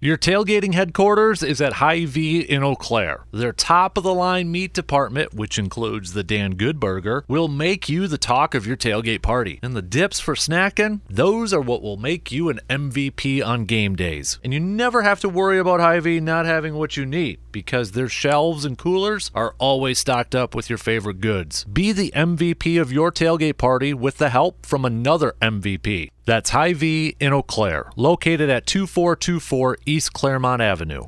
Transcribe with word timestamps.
Your 0.00 0.16
tailgating 0.16 0.74
headquarters 0.74 1.42
is 1.42 1.60
at 1.60 1.72
Hy-Vee 1.72 2.42
in 2.42 2.62
Eau 2.62 2.76
Claire. 2.76 3.24
Their 3.32 3.52
top 3.52 3.96
of 3.96 4.04
the 4.04 4.14
line 4.14 4.48
meat 4.48 4.72
department, 4.72 5.34
which 5.34 5.58
includes 5.58 6.12
the 6.12 6.22
Dan 6.22 6.52
Good 6.52 6.78
Burger, 6.78 7.24
will 7.26 7.48
make 7.48 7.88
you 7.88 8.06
the 8.06 8.16
talk 8.16 8.54
of 8.54 8.64
your 8.64 8.76
tailgate 8.76 9.22
party. 9.22 9.58
And 9.60 9.74
the 9.74 9.82
dips 9.82 10.20
for 10.20 10.36
snacking, 10.36 11.00
those 11.10 11.52
are 11.52 11.60
what 11.60 11.82
will 11.82 11.96
make 11.96 12.30
you 12.30 12.48
an 12.48 12.60
MVP 12.70 13.44
on 13.44 13.64
game 13.64 13.96
days. 13.96 14.38
And 14.44 14.54
you 14.54 14.60
never 14.60 15.02
have 15.02 15.18
to 15.18 15.28
worry 15.28 15.58
about 15.58 15.80
Hy-Vee 15.80 16.20
not 16.20 16.46
having 16.46 16.74
what 16.74 16.96
you 16.96 17.04
need 17.04 17.40
because 17.50 17.90
their 17.90 18.08
shelves 18.08 18.64
and 18.64 18.78
coolers 18.78 19.32
are 19.34 19.56
always 19.58 19.98
stocked 19.98 20.36
up 20.36 20.54
with 20.54 20.70
your 20.70 20.78
favorite 20.78 21.20
goods. 21.20 21.64
Be 21.64 21.90
the 21.90 22.12
MVP 22.14 22.80
of 22.80 22.92
your 22.92 23.10
tailgate 23.10 23.58
party 23.58 23.92
with 23.92 24.18
the 24.18 24.28
help 24.28 24.64
from 24.64 24.84
another 24.84 25.34
MVP. 25.42 26.10
That's 26.28 26.50
Hy-Vee 26.50 27.16
in 27.20 27.32
Eau 27.32 27.40
Claire, 27.40 27.90
located 27.96 28.50
at 28.50 28.66
2424 28.66 29.78
East 29.86 30.12
Claremont 30.12 30.60
Avenue. 30.60 31.04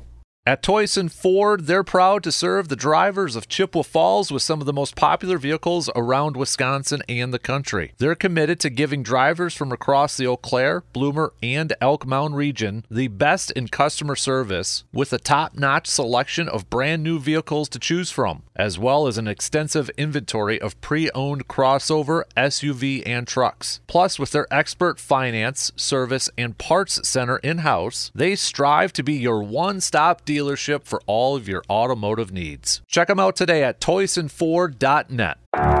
At 0.47 0.63
Toyson 0.63 1.11
Ford, 1.11 1.67
they're 1.67 1.83
proud 1.83 2.23
to 2.23 2.31
serve 2.31 2.67
the 2.67 2.75
drivers 2.75 3.35
of 3.35 3.47
Chippewa 3.47 3.83
Falls 3.83 4.31
with 4.31 4.41
some 4.41 4.59
of 4.59 4.65
the 4.65 4.73
most 4.73 4.95
popular 4.95 5.37
vehicles 5.37 5.87
around 5.95 6.35
Wisconsin 6.35 7.03
and 7.07 7.31
the 7.31 7.37
country. 7.37 7.93
They're 7.99 8.15
committed 8.15 8.59
to 8.61 8.71
giving 8.71 9.03
drivers 9.03 9.53
from 9.53 9.71
across 9.71 10.17
the 10.17 10.25
Eau 10.25 10.37
Claire, 10.37 10.81
Bloomer, 10.91 11.33
and 11.43 11.71
Elk 11.79 12.07
Mound 12.07 12.35
region 12.35 12.83
the 12.89 13.07
best 13.07 13.51
in 13.51 13.67
customer 13.67 14.15
service 14.15 14.83
with 14.91 15.13
a 15.13 15.19
top 15.19 15.53
notch 15.53 15.85
selection 15.85 16.49
of 16.49 16.71
brand 16.71 17.03
new 17.03 17.19
vehicles 17.19 17.69
to 17.69 17.77
choose 17.77 18.09
from, 18.09 18.41
as 18.61 18.77
well 18.77 19.07
as 19.07 19.17
an 19.17 19.27
extensive 19.27 19.89
inventory 19.97 20.61
of 20.61 20.79
pre 20.81 21.09
owned 21.15 21.47
crossover, 21.47 22.21
SUV, 22.37 23.01
and 23.07 23.27
trucks. 23.27 23.81
Plus, 23.87 24.19
with 24.19 24.29
their 24.29 24.45
expert 24.53 24.99
finance, 24.99 25.71
service, 25.75 26.29
and 26.37 26.55
parts 26.59 27.07
center 27.07 27.37
in 27.37 27.59
house, 27.59 28.11
they 28.13 28.35
strive 28.35 28.93
to 28.93 29.01
be 29.01 29.13
your 29.13 29.41
one 29.41 29.81
stop 29.81 30.23
dealership 30.25 30.83
for 30.83 31.01
all 31.07 31.35
of 31.35 31.47
your 31.47 31.63
automotive 31.71 32.31
needs. 32.31 32.83
Check 32.87 33.07
them 33.07 33.19
out 33.19 33.35
today 33.35 33.63
at 33.63 33.81
toysonford.net. 33.81 35.80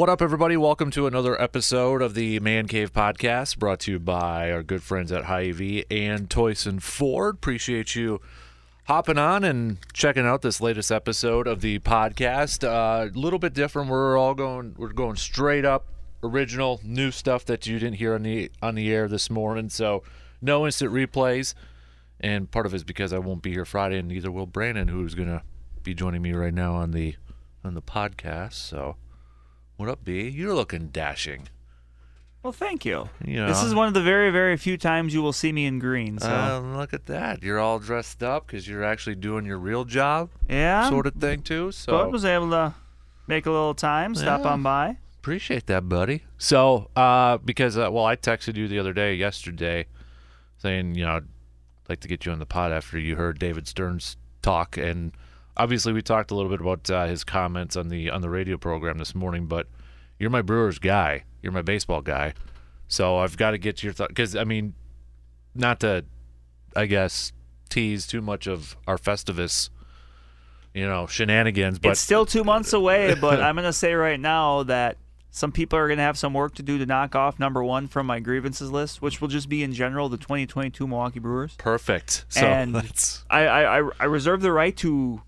What 0.00 0.08
up, 0.08 0.22
everybody? 0.22 0.56
Welcome 0.56 0.90
to 0.92 1.06
another 1.06 1.38
episode 1.38 2.00
of 2.00 2.14
the 2.14 2.40
Man 2.40 2.66
Cave 2.68 2.90
Podcast, 2.90 3.58
brought 3.58 3.80
to 3.80 3.92
you 3.92 3.98
by 3.98 4.50
our 4.50 4.62
good 4.62 4.82
friends 4.82 5.12
at 5.12 5.24
Hy-Vee 5.24 5.84
and 5.90 6.30
Toyson 6.30 6.80
Ford. 6.80 7.34
Appreciate 7.34 7.94
you 7.94 8.18
hopping 8.84 9.18
on 9.18 9.44
and 9.44 9.76
checking 9.92 10.24
out 10.24 10.40
this 10.40 10.58
latest 10.58 10.90
episode 10.90 11.46
of 11.46 11.60
the 11.60 11.80
podcast. 11.80 12.64
A 12.64 12.70
uh, 12.70 13.08
little 13.12 13.38
bit 13.38 13.52
different. 13.52 13.90
We're 13.90 14.16
all 14.16 14.32
going. 14.32 14.74
We're 14.78 14.94
going 14.94 15.16
straight 15.16 15.66
up 15.66 15.88
original 16.22 16.80
new 16.82 17.10
stuff 17.10 17.44
that 17.44 17.66
you 17.66 17.78
didn't 17.78 17.96
hear 17.96 18.14
on 18.14 18.22
the 18.22 18.50
on 18.62 18.76
the 18.76 18.90
air 18.90 19.06
this 19.06 19.28
morning. 19.28 19.68
So 19.68 20.02
no 20.40 20.64
instant 20.64 20.94
replays. 20.94 21.52
And 22.18 22.50
part 22.50 22.64
of 22.64 22.72
it 22.72 22.76
is 22.76 22.84
because 22.84 23.12
I 23.12 23.18
won't 23.18 23.42
be 23.42 23.52
here 23.52 23.66
Friday, 23.66 23.98
and 23.98 24.08
neither 24.08 24.30
will 24.30 24.46
Brandon, 24.46 24.88
who's 24.88 25.14
gonna 25.14 25.42
be 25.82 25.92
joining 25.92 26.22
me 26.22 26.32
right 26.32 26.54
now 26.54 26.72
on 26.76 26.92
the 26.92 27.16
on 27.62 27.74
the 27.74 27.82
podcast. 27.82 28.54
So. 28.54 28.96
What 29.80 29.88
up, 29.88 30.04
B? 30.04 30.28
You're 30.28 30.52
looking 30.52 30.88
dashing. 30.88 31.48
Well, 32.42 32.52
thank 32.52 32.84
you. 32.84 33.08
You 33.24 33.46
This 33.46 33.62
is 33.62 33.74
one 33.74 33.88
of 33.88 33.94
the 33.94 34.02
very, 34.02 34.30
very 34.30 34.58
few 34.58 34.76
times 34.76 35.14
you 35.14 35.22
will 35.22 35.32
see 35.32 35.52
me 35.52 35.64
in 35.64 35.78
green. 35.78 36.18
So 36.18 36.28
Uh, 36.28 36.60
look 36.76 36.92
at 36.92 37.06
that. 37.06 37.42
You're 37.42 37.58
all 37.58 37.78
dressed 37.78 38.22
up 38.22 38.46
because 38.46 38.68
you're 38.68 38.84
actually 38.84 39.14
doing 39.14 39.46
your 39.46 39.56
real 39.56 39.86
job, 39.86 40.28
yeah, 40.50 40.86
sort 40.90 41.06
of 41.06 41.14
thing, 41.14 41.40
too. 41.40 41.72
So 41.72 41.92
But 41.92 42.12
was 42.12 42.26
able 42.26 42.50
to 42.50 42.74
make 43.26 43.46
a 43.46 43.50
little 43.50 43.72
time, 43.72 44.14
stop 44.14 44.42
Yeah. 44.42 44.50
on 44.50 44.62
by. 44.62 44.98
appreciate 45.18 45.64
that, 45.68 45.88
buddy. 45.88 46.24
So, 46.36 46.90
uh, 46.94 47.38
because, 47.38 47.78
uh, 47.78 47.88
well, 47.90 48.04
I 48.04 48.16
texted 48.16 48.56
you 48.56 48.68
the 48.68 48.78
other 48.78 48.92
day, 48.92 49.14
yesterday, 49.14 49.86
saying, 50.58 50.94
you 50.94 51.06
know, 51.06 51.16
I'd 51.16 51.24
like 51.88 52.00
to 52.00 52.08
get 52.08 52.26
you 52.26 52.32
on 52.32 52.38
the 52.38 52.44
pod 52.44 52.70
after 52.70 52.98
you 52.98 53.16
heard 53.16 53.38
David 53.38 53.66
Stearns' 53.66 54.18
talk. 54.42 54.76
And 54.76 55.12
obviously, 55.62 55.92
we 55.92 56.02
talked 56.02 56.30
a 56.30 56.34
little 56.34 56.50
bit 56.50 56.60
about 56.60 56.90
uh, 56.90 57.06
his 57.06 57.24
comments 57.24 57.76
on 57.76 57.88
the 57.88 58.10
on 58.10 58.22
the 58.22 58.30
radio 58.30 58.56
program 58.56 58.98
this 58.98 59.14
morning, 59.14 59.46
but 59.46 59.66
you're 60.18 60.30
my 60.30 60.42
Brewers 60.42 60.78
guy. 60.78 61.24
You're 61.42 61.52
my 61.52 61.62
baseball 61.62 62.00
guy. 62.02 62.34
So 62.88 63.18
I've 63.18 63.36
got 63.36 63.52
to 63.52 63.58
get 63.58 63.82
your 63.82 63.92
thought. 63.92 64.08
Because, 64.08 64.34
I 64.36 64.44
mean, 64.44 64.74
not 65.54 65.80
to, 65.80 66.04
I 66.74 66.86
guess, 66.86 67.32
tease 67.68 68.06
too 68.06 68.20
much 68.20 68.46
of 68.46 68.76
our 68.86 68.98
Festivus, 68.98 69.70
you 70.74 70.86
know, 70.86 71.06
shenanigans, 71.06 71.78
but 71.78 71.90
it's 71.92 72.00
still 72.00 72.26
two 72.26 72.44
months 72.44 72.72
away, 72.72 73.14
but 73.14 73.40
I'm 73.40 73.54
gonna 73.56 73.72
say 73.72 73.94
right 73.94 74.18
now 74.20 74.64
that 74.64 74.96
some 75.30 75.52
people 75.52 75.78
are 75.78 75.88
gonna 75.88 76.02
have 76.02 76.18
some 76.18 76.34
work 76.34 76.54
to 76.56 76.62
do 76.62 76.78
to 76.78 76.86
knock 76.86 77.14
off 77.14 77.38
number 77.38 77.62
one 77.62 77.86
from 77.88 78.06
my 78.06 78.18
grievances 78.20 78.70
list, 78.72 79.00
which 79.00 79.20
will 79.20 79.28
just 79.28 79.48
be 79.48 79.62
in 79.62 79.72
general 79.72 80.08
the 80.08 80.16
2022 80.16 80.86
Milwaukee 80.86 81.20
Brewers. 81.20 81.54
perfect. 81.58 82.24
So 82.28 82.40
And- 82.46 82.74
I, 83.30 83.46
I- 83.46 83.90
I 84.00 84.04
reserve 84.06 84.42
the 84.42 84.52
right 84.52 84.76
to 84.78 85.22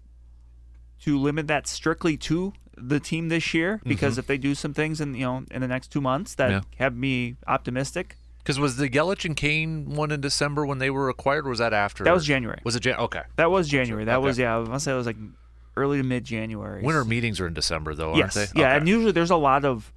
to 1.03 1.19
limit 1.19 1.47
that 1.49 1.67
strictly 1.67 2.17
to 2.17 2.53
the 2.77 2.99
team 2.99 3.29
this 3.29 3.53
year 3.55 3.81
because 3.85 4.19
if 4.19 4.27
they 4.27 4.39
do 4.39 4.55
some 4.55 4.73
things 4.75 5.01
in 5.01 5.15
you 5.15 5.25
know 5.27 5.45
in 5.51 5.61
the 5.61 5.69
next 5.69 5.89
two 5.93 6.01
months 6.01 6.35
that 6.37 6.51
Mm-hmm. 6.51 6.67
Yeah. 6.73 6.85
have 6.85 6.97
me 6.97 7.37
optimistic, 7.47 8.17
Because 8.39 8.59
was 8.59 8.77
the 8.77 8.89
Yelich 8.89 9.25
and 9.25 9.37
Cain 9.37 9.91
one 9.95 10.11
in 10.11 10.21
December 10.21 10.65
when 10.67 10.79
they 10.79 10.91
were 10.91 11.09
acquired? 11.09 11.47
Or 11.47 11.51
was 11.51 11.59
that 11.61 11.73
after? 11.73 12.03
that 12.05 12.15
was 12.15 12.25
January. 12.25 12.61
Was 12.65 12.75
it 12.77 12.81
Jan? 12.81 12.97
Okay. 12.99 13.23
That 13.37 13.51
was 13.51 13.69
January. 13.69 14.05
That 14.07 14.17
Okay. 14.17 14.25
was 14.27 14.39
yeah. 14.39 14.59
I 14.59 14.65
to 14.65 14.81
say 14.81 14.93
it 14.93 14.97
was 14.97 15.07
like 15.07 15.17
early 15.77 15.99
to 15.99 16.03
mid 16.03 16.25
January. 16.25 16.83
Winter 16.83 17.05
meetings 17.05 17.41
are 17.41 17.47
in 17.47 17.55
December, 17.55 17.95
though, 17.95 18.17
Yes. 18.17 18.37
aren't 18.37 18.53
they? 18.55 18.61
Yeah, 18.61 18.69
Okay. 18.69 18.77
and 18.79 18.89
usually 18.89 19.13
there's 19.13 19.31
a 19.31 19.37
lot 19.37 19.65
of 19.65 19.93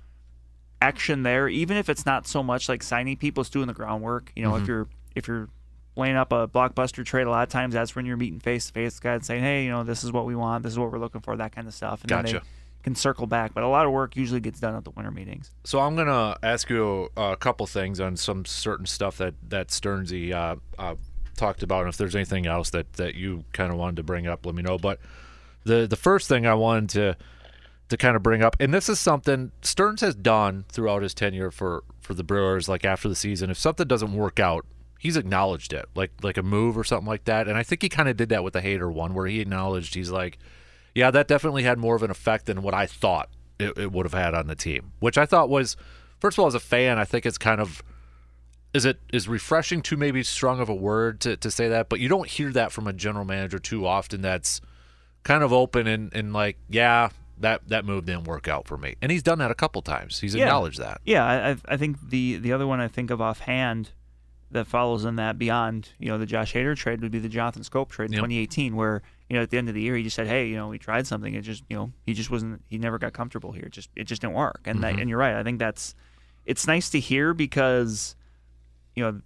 action 0.82 1.24
there, 1.24 1.48
even 1.48 1.78
if 1.78 1.90
it's 1.90 2.06
not 2.06 2.28
so 2.28 2.44
much 2.44 2.68
like 2.70 2.84
signing 2.84 3.18
people, 3.18 3.42
it's 3.42 3.50
doing 3.50 3.68
the 3.68 3.74
groundwork. 3.74 4.32
You 4.36 4.44
know, 4.44 4.52
Mm-hmm. 4.52 4.62
if 4.64 4.68
you're 4.68 4.88
if 5.16 5.28
you're 5.28 5.50
laying 5.96 6.16
up 6.16 6.32
a 6.32 6.48
blockbuster 6.48 7.06
trade, 7.06 7.28
a 7.28 7.30
lot 7.30 7.44
of 7.44 7.50
times 7.50 7.74
that's 7.74 7.96
when 7.96 8.06
you're 8.06 8.18
meeting 8.18 8.40
face 8.40 8.68
to 8.68 8.74
face 8.74 9.00
guys 9.00 9.16
and 9.16 9.26
saying, 9.26 9.44
Hey, 9.44 9.64
you 9.64 9.70
know, 9.70 9.84
this 9.84 10.04
is 10.04 10.12
what 10.12 10.26
we 10.26 10.36
want, 10.36 10.64
this 10.64 10.74
is 10.74 10.80
what 10.80 10.92
we're 10.92 11.00
looking 11.00 11.22
for, 11.22 11.36
that 11.38 11.56
kind 11.56 11.68
of 11.68 11.74
stuff. 11.74 12.02
And 12.02 12.10
then 12.10 12.26
they 12.26 12.42
can 12.84 12.96
circle 12.96 13.26
back. 13.26 13.54
But 13.54 13.64
a 13.64 13.68
lot 13.68 13.86
of 13.86 13.92
work 13.92 14.16
usually 14.16 14.40
gets 14.40 14.60
done 14.60 14.76
at 14.76 14.84
the 14.84 14.92
winter 14.92 15.12
meetings. 15.12 15.52
So 15.64 15.80
I'm 15.80 15.96
gonna 15.96 16.38
ask 16.44 16.70
you 16.70 17.10
a 17.18 17.36
couple 17.36 17.66
things 17.66 18.00
on 18.00 18.16
some 18.16 18.46
certain 18.46 18.86
stuff 18.86 19.18
that 19.18 19.34
that 19.50 19.70
Stearnsy 19.70 20.34
uh, 20.34 20.56
uh, 20.78 20.96
talked 21.36 21.64
about, 21.64 21.82
and 21.82 21.90
if 21.90 21.98
there's 21.98 22.16
anything 22.16 22.46
else 22.46 22.70
that 22.70 22.94
that 22.94 23.16
you 23.16 23.44
kind 23.54 23.72
of 23.72 23.78
wanted 23.78 23.98
to 23.98 24.04
bring 24.04 24.28
up, 24.28 24.46
let 24.46 24.56
me 24.56 24.62
know. 24.62 24.78
But 24.78 25.00
the 25.64 25.88
the 25.88 25.96
first 25.96 26.28
thing 26.28 26.46
I 26.46 26.54
wanted 26.54 26.90
to 26.92 27.18
to 27.90 27.98
kind 27.98 28.16
of 28.16 28.24
bring 28.24 28.44
up, 28.44 28.56
and 28.60 28.74
this 28.74 28.88
is 28.88 29.00
something 29.00 29.52
Stearns 29.62 30.02
has 30.02 30.16
done 30.16 30.66
throughout 30.70 31.02
his 31.02 31.14
tenure 31.14 31.52
for 31.52 31.84
for 32.02 32.14
the 32.14 32.24
Brewers. 32.24 32.70
Like 32.70 32.86
after 32.86 33.10
the 33.10 33.16
season, 33.16 33.50
if 33.50 33.58
something 33.58 33.88
doesn't 33.88 34.14
work 34.14 34.40
out, 34.40 34.66
he's 35.00 35.18
acknowledged 35.18 35.74
it, 35.74 35.86
like 35.96 36.12
like 36.24 36.38
a 36.38 36.44
move 36.44 36.78
or 36.78 36.84
something 36.84 37.08
like 37.08 37.26
that. 37.26 37.48
And 37.48 37.58
I 37.58 37.64
think 37.64 37.82
he 37.82 37.90
kind 37.90 38.10
of 38.10 38.18
did 38.18 38.30
that 38.30 38.44
with 38.44 38.54
the 38.54 38.62
Hader 38.62 38.92
one, 38.92 39.14
where 39.14 39.26
he 39.28 39.40
acknowledged 39.42 39.96
he's 39.96 40.12
like, 40.12 40.38
yeah, 40.94 41.12
that 41.12 41.28
definitely 41.28 41.64
had 41.64 41.78
more 41.78 41.96
of 41.96 42.04
an 42.04 42.12
effect 42.12 42.46
than 42.46 42.62
what 42.62 42.74
I 42.74 42.86
thought 42.88 43.30
it, 43.60 43.78
it 43.78 43.92
would 43.92 44.06
have 44.06 44.14
had 44.14 44.34
on 44.34 44.48
the 44.48 44.56
team. 44.56 44.92
Which 45.00 45.18
I 45.18 45.26
thought 45.26 45.50
was, 45.50 45.76
first 46.20 46.38
of 46.38 46.42
all, 46.42 46.48
as 46.48 46.56
a 46.56 46.60
fan, 46.60 46.98
I 46.98 47.06
think 47.06 47.26
it's 47.26 47.38
kind 47.38 47.60
of 47.62 47.84
is 48.74 48.84
it 48.86 49.00
is 49.14 49.28
refreshing 49.28 49.82
too 49.82 49.96
maybe 49.96 50.22
strong 50.24 50.60
of 50.60 50.68
a 50.68 50.76
word 50.76 51.22
to, 51.22 51.38
to 51.38 51.50
say 51.50 51.70
that, 51.70 51.88
but 51.88 52.00
you 52.00 52.10
don't 52.10 52.28
hear 52.28 52.52
that 52.52 52.72
from 52.74 52.88
a 52.88 52.94
general 52.94 53.24
manager 53.26 53.58
too 53.60 53.86
often. 53.88 54.22
That's 54.22 54.60
kind 55.24 55.44
of 55.44 55.54
open 55.54 55.88
and, 55.88 56.14
and 56.14 56.34
like, 56.34 56.58
yeah, 56.70 57.10
that 57.40 57.68
that 57.70 57.86
move 57.86 58.06
didn't 58.06 58.26
work 58.26 58.48
out 58.50 58.68
for 58.68 58.78
me, 58.78 58.96
and 59.02 59.12
he's 59.12 59.24
done 59.24 59.40
that 59.40 59.50
a 59.52 59.56
couple 59.56 59.82
times. 59.82 60.20
He's 60.20 60.36
Yeah. 60.36 60.44
acknowledged 60.44 60.80
that. 60.80 61.00
Yeah, 61.06 61.26
I, 61.26 61.52
I- 61.52 61.58
I 61.70 61.78
think 61.78 62.10
the 62.10 62.36
the 62.38 62.52
other 62.54 62.68
one 62.68 62.80
I 62.82 62.88
think 62.90 63.12
of 63.12 63.22
offhand 63.22 63.92
that 64.52 64.68
follows 64.68 65.06
in 65.06 65.16
that 65.18 65.38
beyond 65.38 65.90
you 66.00 66.08
know 66.08 66.18
the 66.18 66.26
Josh 66.26 66.54
Hader 66.54 66.76
trade 66.76 67.02
would 67.02 67.12
be 67.12 67.20
the 67.20 67.30
Jonathan 67.30 67.64
Schoop 67.64 67.90
trade 67.90 68.06
in 68.06 68.14
Yep. 68.14 68.22
2018, 68.22 68.76
where 68.76 69.02
you 69.30 69.36
know 69.36 69.44
at 69.44 69.50
the 69.50 69.58
end 69.58 69.68
of 69.70 69.76
the 69.76 69.82
year 69.82 69.96
he 69.96 70.04
just 70.04 70.16
said, 70.16 70.28
hey, 70.28 70.48
you 70.48 70.56
know 70.56 70.68
we 70.68 70.78
tried 70.78 71.08
something, 71.08 71.34
it 71.34 71.42
just 71.42 71.64
you 71.70 71.76
know 71.76 71.92
he 72.06 72.14
just 72.14 72.30
wasn't 72.30 72.62
he 72.68 72.78
never 72.78 72.98
got 72.98 73.14
comfortable 73.14 73.52
here, 73.52 73.66
it 73.66 73.72
just 73.72 73.90
it 73.96 74.06
just 74.06 74.22
didn't 74.22 74.36
work, 74.36 74.62
and 74.66 74.84
that, 74.84 74.94
mm-hmm. 74.94 75.02
and 75.02 75.10
you're 75.10 75.20
right, 75.20 75.36
I 75.36 75.44
think 75.44 75.60
that's 75.60 75.96
it's 76.46 76.68
nice 76.68 76.90
to 76.92 77.00
hear 77.00 77.34
because 77.34 78.16
you 78.96 79.04
know 79.04 79.22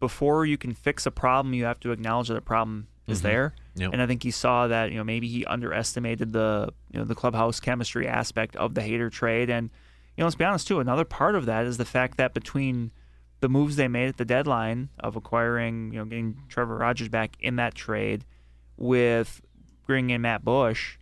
before 0.00 0.46
you 0.46 0.56
can 0.56 0.74
fix 0.74 1.06
a 1.06 1.10
problem, 1.10 1.54
you 1.54 1.64
have 1.64 1.80
to 1.80 1.90
acknowledge 1.90 2.28
that 2.28 2.36
a 2.36 2.40
problem 2.40 2.86
is 3.08 3.18
mm-hmm. 3.18 3.28
there. 3.28 3.54
Yep. 3.74 3.92
And 3.92 4.02
I 4.02 4.06
think 4.06 4.22
he 4.22 4.30
saw 4.30 4.66
that 4.68 4.90
you 4.90 4.98
know 4.98 5.04
maybe 5.04 5.28
he 5.28 5.44
underestimated 5.44 6.32
the 6.32 6.72
you 6.92 6.98
know 6.98 7.04
the 7.04 7.14
clubhouse 7.14 7.60
chemistry 7.60 8.06
aspect 8.06 8.54
of 8.56 8.74
the 8.74 8.80
Hader 8.80 9.10
trade, 9.10 9.50
and 9.50 9.70
you 10.16 10.22
know 10.22 10.26
let's 10.26 10.36
be 10.36 10.44
honest 10.44 10.68
too. 10.68 10.80
Another 10.80 11.04
part 11.04 11.34
of 11.34 11.46
that 11.46 11.66
is 11.66 11.78
the 11.78 11.84
fact 11.84 12.16
that 12.18 12.34
between 12.34 12.90
the 13.40 13.48
moves 13.48 13.76
they 13.76 13.88
made 13.88 14.08
at 14.08 14.16
the 14.16 14.24
deadline 14.24 14.88
of 15.00 15.16
acquiring 15.16 15.92
you 15.92 15.98
know 15.98 16.04
getting 16.04 16.38
Trevor 16.48 16.76
Rogers 16.76 17.08
back 17.08 17.36
in 17.40 17.56
that 17.56 17.74
trade, 17.74 18.24
with 18.76 19.40
bringing 19.86 20.10
in 20.10 20.22
Matt 20.22 20.44
Bush, 20.44 20.98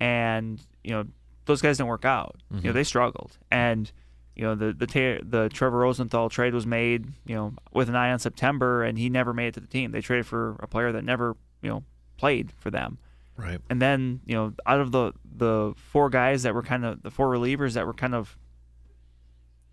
and 0.00 0.60
you 0.84 0.92
know 0.92 1.04
those 1.46 1.60
guys 1.60 1.78
didn't 1.78 1.88
work 1.88 2.04
out. 2.04 2.36
You 2.50 2.56
know 2.56 2.62
mm-hmm. 2.62 2.72
they 2.72 2.84
struggled, 2.84 3.38
and 3.50 3.90
you 4.36 4.44
know 4.44 4.54
the 4.54 4.72
the 4.72 5.20
the 5.22 5.48
Trevor 5.52 5.78
Rosenthal 5.78 6.28
trade 6.28 6.54
was 6.54 6.66
made 6.66 7.06
you 7.26 7.34
know 7.34 7.54
with 7.72 7.88
an 7.88 7.96
eye 7.96 8.12
on 8.12 8.18
September, 8.18 8.82
and 8.82 8.98
he 8.98 9.08
never 9.08 9.32
made 9.32 9.48
it 9.48 9.54
to 9.54 9.60
the 9.60 9.66
team. 9.66 9.92
They 9.92 10.00
traded 10.00 10.26
for 10.26 10.56
a 10.60 10.66
player 10.66 10.92
that 10.92 11.04
never 11.04 11.36
you 11.62 11.70
know 11.70 11.84
played 12.16 12.52
for 12.52 12.70
them. 12.70 12.98
Right. 13.36 13.60
And 13.70 13.80
then, 13.80 14.20
you 14.26 14.34
know, 14.34 14.52
out 14.66 14.80
of 14.80 14.92
the 14.92 15.12
the 15.24 15.74
four 15.76 16.10
guys 16.10 16.42
that 16.42 16.54
were 16.54 16.62
kind 16.62 16.84
of 16.84 17.02
the 17.02 17.10
four 17.10 17.28
relievers 17.28 17.72
that 17.74 17.86
were 17.86 17.94
kind 17.94 18.14
of, 18.14 18.36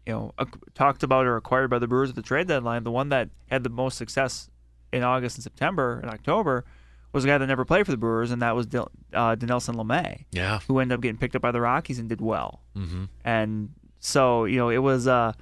you 0.06 0.14
know, 0.14 0.34
ac- 0.40 0.52
talked 0.76 1.04
about 1.04 1.26
or 1.26 1.36
acquired 1.38 1.70
by 1.70 1.80
the 1.80 1.88
Brewers 1.88 2.10
at 2.10 2.16
the 2.16 2.22
trade 2.22 2.48
deadline, 2.48 2.84
the 2.84 2.92
one 2.92 3.10
that 3.10 3.30
had 3.50 3.64
the 3.64 3.70
most 3.70 3.98
success 3.98 4.50
in 4.92 5.04
August 5.04 5.38
and 5.38 5.44
September 5.44 6.00
and 6.00 6.10
October 6.10 6.66
was 7.12 7.24
a 7.24 7.28
guy 7.28 7.38
that 7.38 7.48
never 7.48 7.66
played 7.66 7.86
for 7.86 7.92
the 7.92 7.98
Brewers, 7.98 8.30
and 8.32 8.42
that 8.42 8.56
was 8.56 8.66
Dil- 8.68 8.92
uh, 9.14 9.36
Dinelson 9.36 9.76
Lamet, 9.76 10.26
Yeah. 10.32 10.60
who 10.68 10.80
ended 10.80 10.96
up 10.96 11.02
getting 11.02 11.18
picked 11.18 11.36
up 11.36 11.42
by 11.42 11.52
the 11.52 11.62
Rockies 11.62 11.98
and 12.00 12.08
did 12.08 12.22
well. 12.22 12.62
Mm-hmm. 12.76 13.06
And 13.26 13.70
so, 14.00 14.46
you 14.46 14.58
know, 14.58 14.70
it 14.70 14.78
was, 14.78 15.08
uh, 15.08 15.34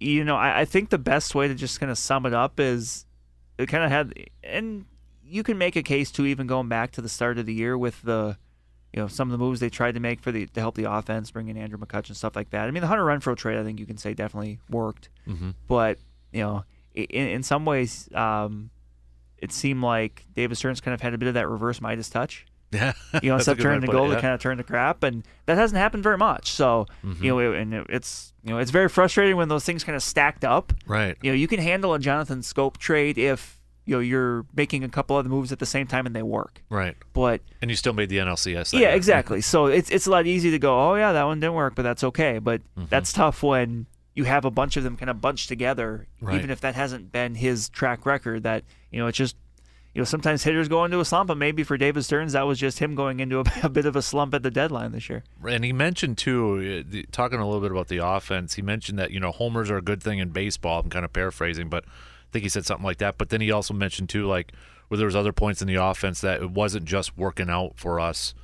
you 0.00 0.22
know, 0.24 0.36
I, 0.36 0.60
I 0.60 0.64
think 0.64 0.90
the 0.90 0.98
best 0.98 1.34
way 1.34 1.48
to 1.48 1.54
just 1.54 1.80
kind 1.80 1.90
of 1.90 1.98
sum 1.98 2.26
it 2.26 2.32
up 2.34 2.60
is 2.60 3.06
it 3.58 3.66
kind 3.66 3.82
of 3.84 3.90
had, 3.90 4.12
and 4.44 4.84
you 5.24 5.42
can 5.42 5.58
make 5.58 5.74
a 5.76 5.82
case 5.82 6.10
to 6.12 6.24
even 6.26 6.46
going 6.46 6.68
back 6.68 6.92
to 6.92 7.00
the 7.02 7.08
start 7.08 7.38
of 7.38 7.46
the 7.46 7.54
year 7.54 7.76
with 7.76 8.00
the, 8.02 8.38
you 8.92 9.00
know, 9.02 9.06
some 9.08 9.28
of 9.28 9.32
the 9.32 9.44
moves 9.44 9.60
they 9.60 9.68
tried 9.70 9.94
to 9.94 10.00
make 10.00 10.20
for 10.20 10.32
the 10.32 10.46
to 10.46 10.60
help 10.60 10.74
the 10.74 10.90
offense, 10.90 11.30
bring 11.30 11.48
in 11.48 11.56
Andrew 11.56 11.78
McCutchen, 11.78 12.14
stuff 12.16 12.34
like 12.36 12.50
that. 12.50 12.66
I 12.68 12.70
mean, 12.70 12.80
the 12.80 12.86
Hunter 12.88 13.04
Renfroe 13.04 13.36
trade, 13.36 13.58
I 13.58 13.64
think 13.64 13.78
you 13.80 13.86
can 13.86 13.98
say 13.98 14.14
definitely 14.14 14.58
worked, 14.70 15.08
Mm-hmm. 15.26 15.50
but 15.66 15.98
you 16.32 16.40
know, 16.42 16.64
in 16.94 17.04
in 17.28 17.42
some 17.42 17.64
ways, 17.64 18.08
um, 18.14 18.70
it 19.38 19.52
seemed 19.52 19.82
like 19.82 20.24
David 20.34 20.56
Stearns 20.56 20.80
kind 20.80 20.94
of 20.94 21.00
had 21.00 21.14
a 21.14 21.18
bit 21.18 21.28
of 21.28 21.34
that 21.34 21.48
reverse 21.48 21.80
Midas 21.80 22.08
touch 22.10 22.44
Yeah. 22.72 22.92
you 23.22 23.30
know, 23.30 23.36
instead 23.36 23.52
of 23.52 23.62
turning 23.62 23.82
it, 23.88 23.90
gold, 23.90 24.10
yeah. 24.10 24.18
it 24.18 24.20
kind 24.20 24.34
of 24.34 24.40
turned 24.40 24.58
to 24.58 24.64
crap, 24.64 25.02
and 25.02 25.24
that 25.46 25.56
hasn't 25.56 25.78
happened 25.78 26.02
very 26.02 26.18
much. 26.18 26.50
So, 26.50 26.86
Mm-hmm. 27.04 27.24
you 27.24 27.30
know, 27.30 27.38
it, 27.38 27.58
and 27.60 27.72
it, 27.74 27.86
it's 27.88 28.32
you 28.42 28.50
know, 28.50 28.58
it's 28.58 28.70
very 28.70 28.88
frustrating 28.88 29.36
when 29.36 29.48
those 29.48 29.64
things 29.64 29.84
kind 29.84 29.96
of 29.96 30.02
stacked 30.02 30.44
up. 30.44 30.72
Right. 30.86 31.16
You 31.22 31.30
know, 31.30 31.34
you 31.36 31.46
can 31.48 31.60
handle 31.60 31.94
a 31.94 31.98
Jonathan 31.98 32.40
Schoop 32.40 32.76
trade 32.78 33.16
if 33.18 33.57
you 33.88 33.94
know 33.96 34.00
you're 34.00 34.44
making 34.54 34.84
a 34.84 34.88
couple 34.88 35.16
other 35.16 35.28
moves 35.30 35.50
at 35.50 35.58
the 35.58 35.66
same 35.66 35.86
time 35.86 36.04
and 36.06 36.14
they 36.14 36.22
work. 36.22 36.62
Right. 36.68 36.94
But 37.14 37.40
And 37.62 37.70
you 37.70 37.76
still 37.76 37.94
made 37.94 38.10
the 38.10 38.18
NLCS. 38.18 38.72
yeah, 38.74 38.80
year. 38.80 38.90
exactly. 38.90 39.40
So 39.52 39.66
it's 39.66 39.90
it's 39.90 40.06
a 40.06 40.10
lot 40.10 40.26
easier 40.26 40.50
to 40.52 40.58
go, 40.58 40.78
oh 40.78 40.94
yeah, 40.94 41.12
that 41.12 41.24
one 41.24 41.40
didn't 41.40 41.54
work, 41.54 41.74
but 41.74 41.82
that's 41.82 42.04
okay. 42.04 42.38
But 42.38 42.60
Mm-hmm. 42.76 42.84
that's 42.90 43.12
tough 43.12 43.42
when 43.42 43.86
you 44.14 44.24
have 44.24 44.44
a 44.44 44.50
bunch 44.50 44.76
of 44.76 44.84
them 44.84 44.96
kind 44.96 45.08
of 45.10 45.20
bunched 45.20 45.48
together, 45.48 46.06
Right. 46.20 46.36
even 46.36 46.50
if 46.50 46.60
that 46.60 46.74
hasn't 46.74 47.10
been 47.12 47.34
his 47.36 47.68
track 47.70 48.04
record. 48.04 48.42
That 48.42 48.64
you 48.92 48.98
know, 49.00 49.06
it's 49.06 49.16
just 49.18 49.36
you 49.94 50.00
know 50.00 50.04
sometimes 50.04 50.44
hitters 50.44 50.68
go 50.68 50.84
into 50.84 51.00
a 51.00 51.04
slump, 51.04 51.30
and 51.30 51.38
maybe 51.40 51.62
for 51.64 51.78
David 51.78 52.04
Stearns 52.04 52.32
that 52.34 52.42
was 52.46 52.58
just 52.58 52.78
him 52.80 52.94
going 52.94 53.20
into 53.20 53.40
a, 53.40 53.44
a 53.62 53.68
bit 53.70 53.86
of 53.86 53.96
a 53.96 54.02
slump 54.02 54.34
at 54.34 54.42
the 54.42 54.50
deadline 54.50 54.92
this 54.92 55.08
year. 55.08 55.24
And 55.48 55.64
he 55.64 55.72
mentioned 55.72 56.18
too, 56.18 56.84
uh, 56.92 56.98
talking 57.10 57.38
a 57.38 57.46
little 57.46 57.60
bit 57.62 57.70
about 57.70 57.88
the 57.88 57.98
offense. 57.98 58.54
He 58.54 58.62
mentioned 58.62 58.98
that 58.98 59.12
you 59.12 59.20
know 59.20 59.30
homers 59.32 59.70
are 59.70 59.78
a 59.78 59.82
good 59.82 60.02
thing 60.02 60.18
in 60.18 60.28
baseball. 60.30 60.80
I'm 60.80 60.90
kind 60.90 61.04
of 61.06 61.12
paraphrasing, 61.12 61.68
but 61.68 61.84
I 62.28 62.32
think 62.32 62.42
he 62.42 62.48
said 62.48 62.66
something 62.66 62.84
like 62.84 62.98
that. 62.98 63.18
But 63.18 63.30
then 63.30 63.40
he 63.40 63.50
also 63.50 63.74
mentioned 63.74 64.08
too, 64.08 64.26
like 64.26 64.52
where 64.88 64.98
there 64.98 65.06
was 65.06 65.16
other 65.16 65.32
points 65.32 65.60
in 65.62 65.68
the 65.68 65.76
offense 65.76 66.20
that 66.20 66.42
it 66.42 66.50
wasn't 66.50 66.84
just 66.84 67.16
working 67.16 67.50
out 67.50 67.72
for 67.76 68.00
us 68.00 68.34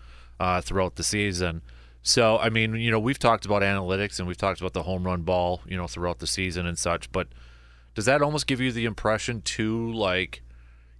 uh, 0.40 0.60
throughout 0.60 0.96
the 0.96 1.02
season. 1.02 1.62
So 2.02 2.38
I 2.38 2.50
mean, 2.50 2.74
you 2.74 2.90
know, 2.90 3.00
we've 3.00 3.18
talked 3.18 3.46
about 3.46 3.62
analytics 3.62 4.18
and 4.18 4.28
we've 4.28 4.36
talked 4.36 4.60
about 4.60 4.72
the 4.72 4.82
home 4.82 5.04
run 5.04 5.22
ball, 5.22 5.62
you 5.66 5.76
know, 5.76 5.86
throughout 5.86 6.18
the 6.18 6.26
season 6.26 6.66
and 6.66 6.78
such. 6.78 7.10
But 7.12 7.28
does 7.94 8.04
that 8.06 8.22
almost 8.22 8.46
give 8.46 8.60
you 8.60 8.72
the 8.72 8.84
impression 8.84 9.42
too, 9.42 9.92
like? 9.92 10.42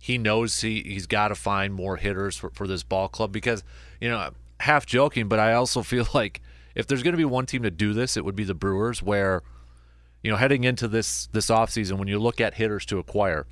he 0.05 0.19
knows 0.19 0.61
he, 0.61 0.83
he's 0.83 1.07
got 1.07 1.29
to 1.29 1.35
find 1.35 1.73
more 1.73 1.97
hitters 1.97 2.37
for, 2.37 2.51
for 2.51 2.67
this 2.67 2.83
ball 2.83 3.09
club 3.09 3.33
because, 3.33 3.65
you 4.03 4.11
know, 4.11 4.29
half 4.61 4.85
joking, 4.85 5.29
but 5.29 5.39
I 5.39 5.55
also 5.55 5.81
feel 5.81 6.07
like 6.15 6.43
if 6.75 6.87
there's 6.87 7.03
going 7.03 7.15
to 7.15 7.19
be 7.19 7.25
one 7.25 7.47
team 7.47 7.63
to 7.63 7.71
do 7.71 7.95
this, 7.95 8.15
it 8.19 8.23
would 8.23 8.37
be 8.37 8.45
the 8.45 8.53
Brewers, 8.53 9.03
where, 9.03 9.43
you 10.25 10.31
know, 10.31 10.37
heading 10.39 10.65
into 10.65 10.89
this 10.89 11.27
this 11.33 11.47
offseason, 11.51 11.99
when 11.99 12.09
you 12.09 12.19
look 12.19 12.41
at 12.41 12.55
hitters 12.55 12.87
to 12.87 12.99
acquire, 12.99 13.47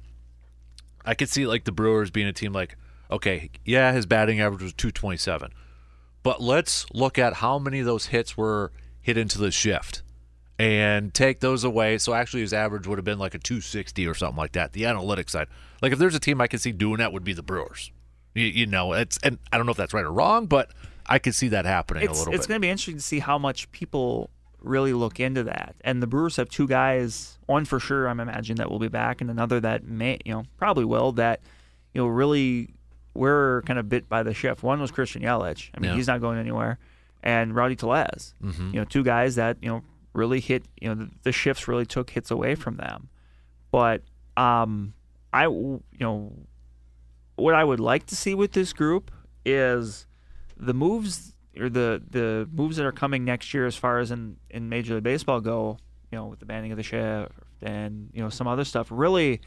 I 1.05 1.15
could 1.15 1.29
see 1.29 1.47
like 1.47 1.65
the 1.65 1.71
Brewers 1.73 2.11
being 2.11 2.27
a 2.27 2.33
team 2.33 2.53
like, 2.55 2.77
okay, 3.11 3.51
yeah, 3.65 3.93
his 3.93 4.07
batting 4.07 4.41
average 4.41 4.63
was 4.63 4.73
227, 4.73 5.53
but 6.23 6.41
let's 6.41 6.87
look 6.95 7.19
at 7.19 7.35
how 7.35 7.59
many 7.59 7.81
of 7.81 7.87
those 7.87 8.07
hits 8.07 8.37
were 8.39 8.73
hit 9.03 9.19
into 9.19 9.37
the 9.39 9.51
shift 9.51 10.03
and 10.59 11.13
take 11.13 11.41
those 11.41 11.63
away. 11.63 11.99
So 11.99 12.15
actually, 12.15 12.41
his 12.41 12.55
average 12.55 12.87
would 12.87 12.97
have 12.97 13.05
been 13.05 13.19
like 13.19 13.35
a 13.35 13.39
260 13.39 14.07
or 14.07 14.15
something 14.15 14.39
like 14.39 14.53
that. 14.53 14.73
The 14.73 14.85
analytics 14.85 15.31
side, 15.31 15.49
like 15.83 15.93
if 15.93 15.99
there's 15.99 16.15
a 16.15 16.21
team 16.21 16.41
I 16.41 16.47
could 16.47 16.63
see 16.63 16.73
doing 16.73 16.97
that, 16.99 17.13
would 17.13 17.25
be 17.25 17.35
the 17.35 17.43
Brewers. 17.43 17.91
You, 18.35 18.47
you 18.47 18.65
know, 18.67 18.95
it's 18.95 19.19
and 19.23 19.39
I 19.53 19.59
don't 19.59 19.67
know 19.67 19.73
if 19.73 19.77
that's 19.79 19.93
right 19.93 20.07
or 20.07 20.13
wrong, 20.13 20.47
but 20.47 20.71
I 21.05 21.19
could 21.19 21.35
see 21.35 21.49
that 21.49 21.67
happening 21.67 22.07
a 22.07 22.11
It's 22.11 22.19
little 22.21 22.33
it's 22.33 22.47
bit. 22.47 22.49
going 22.49 22.61
to 22.63 22.65
be 22.65 22.71
interesting 22.71 22.97
to 22.97 23.03
see 23.03 23.19
how 23.19 23.37
much 23.37 23.71
people 23.73 24.31
really 24.65 24.93
look 24.93 25.21
into 25.21 25.43
that. 25.45 25.75
And 25.83 26.03
the 26.03 26.07
Brewers 26.07 26.37
have 26.37 26.49
two 26.49 26.67
guys, 26.67 27.39
one 27.47 27.65
for 27.65 27.79
sure, 27.81 28.09
I'm 28.09 28.21
imagining 28.21 28.57
that 28.57 28.71
will 28.71 28.79
be 28.79 28.89
back, 28.89 29.21
and 29.21 29.31
another 29.31 29.61
that 29.61 29.85
may, 29.85 30.19
you 30.25 30.33
know, 30.33 30.45
probably 30.59 30.85
will. 30.85 31.13
That 31.13 31.41
you 31.95 32.01
know 32.03 32.07
really 32.09 32.69
were 33.15 33.63
kind 33.67 33.79
of 33.79 33.89
bit 33.89 34.09
by 34.09 34.23
the 34.23 34.33
shift. 34.35 34.63
One 34.63 34.81
was 34.81 34.91
Christian 34.91 35.23
Yelich. 35.23 35.71
I 35.75 35.81
mean, 35.81 35.91
Yeah. 35.91 35.97
he's 35.97 36.07
not 36.07 36.21
going 36.21 36.39
anywhere, 36.39 36.79
and 37.23 37.55
Rowdy 37.55 37.77
Tellez. 37.77 38.35
Mm-hmm. 38.43 38.69
You 38.75 38.81
know, 38.81 38.85
two 38.85 39.03
guys 39.03 39.35
that 39.37 39.59
you 39.63 39.69
know 39.69 39.83
really 40.15 40.41
hit. 40.41 40.65
You 40.81 40.89
know, 40.89 40.95
the, 40.95 41.11
the 41.25 41.33
shifts 41.33 41.69
really 41.69 41.87
took 41.87 42.11
hits 42.11 42.31
away 42.31 42.55
from 42.55 42.77
them. 42.77 43.09
But 43.71 44.03
um, 44.37 44.95
I 45.33 45.45
you 45.45 45.83
know 46.01 46.33
what 47.37 47.55
I 47.55 47.65
would 47.65 47.81
like 47.81 48.07
to 48.07 48.17
see 48.17 48.35
with 48.35 48.53
this 48.53 48.73
group 48.73 49.11
is 49.45 50.07
the 50.57 50.75
moves 50.75 51.35
or 51.59 51.69
the 51.69 52.03
the 52.11 52.49
moves 52.53 52.77
that 52.77 52.87
are 52.87 52.93
coming 52.93 53.25
next 53.25 53.53
year 53.53 53.67
as 53.67 53.77
far 53.77 53.99
as 53.99 54.11
in 54.11 54.37
in 54.51 54.69
Major 54.69 54.95
League 54.95 55.05
Baseball 55.05 55.41
go, 55.41 55.79
you 56.11 56.19
know, 56.19 56.27
with 56.27 56.39
the 56.39 56.47
banning 56.47 56.73
of 56.73 56.77
the 56.77 56.83
shift 56.83 57.33
and 57.61 58.11
you 58.13 58.23
know 58.23 58.29
some 58.29 58.47
other 58.47 58.65
stuff, 58.65 58.89
really 58.91 59.41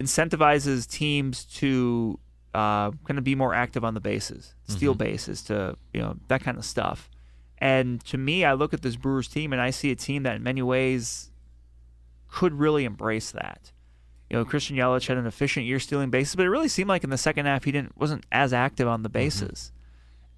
incentivizes 0.00 0.88
teams 0.88 1.44
to 1.44 2.18
uh, 2.54 2.90
kind 3.06 3.18
of 3.18 3.24
be 3.24 3.34
more 3.34 3.54
active 3.54 3.84
on 3.84 3.94
the 3.94 4.00
bases, 4.00 4.54
steal 4.66 4.94
bases, 4.94 5.42
to 5.42 5.76
you 5.92 6.00
know 6.00 6.16
that 6.28 6.42
kind 6.42 6.56
of 6.56 6.64
stuff. 6.64 7.10
And 7.58 8.04
to 8.06 8.18
me, 8.18 8.44
I 8.44 8.52
look 8.52 8.74
at 8.74 8.82
this 8.82 8.96
Brewers 8.96 9.28
team 9.28 9.52
and 9.52 9.60
I 9.62 9.70
see 9.70 9.90
a 9.90 9.96
team 9.96 10.24
that 10.24 10.36
in 10.36 10.42
many 10.42 10.62
ways 10.62 11.30
could 12.28 12.52
really 12.52 12.84
embrace 12.84 13.30
that. 13.30 13.72
You 14.28 14.36
know, 14.36 14.44
Christian 14.44 14.76
Yelich 14.76 15.06
had 15.06 15.16
an 15.16 15.26
efficient 15.26 15.66
year 15.66 15.78
stealing 15.78 16.10
bases, 16.10 16.34
but 16.34 16.44
it 16.44 16.50
really 16.50 16.68
seemed 16.68 16.88
like 16.88 17.04
in 17.04 17.10
the 17.10 17.18
second 17.18 17.46
half 17.46 17.64
he 17.64 17.72
didn't 17.72 17.96
wasn't 17.96 18.26
as 18.32 18.52
active 18.52 18.88
on 18.88 19.02
the 19.02 19.08
bases. 19.08 19.72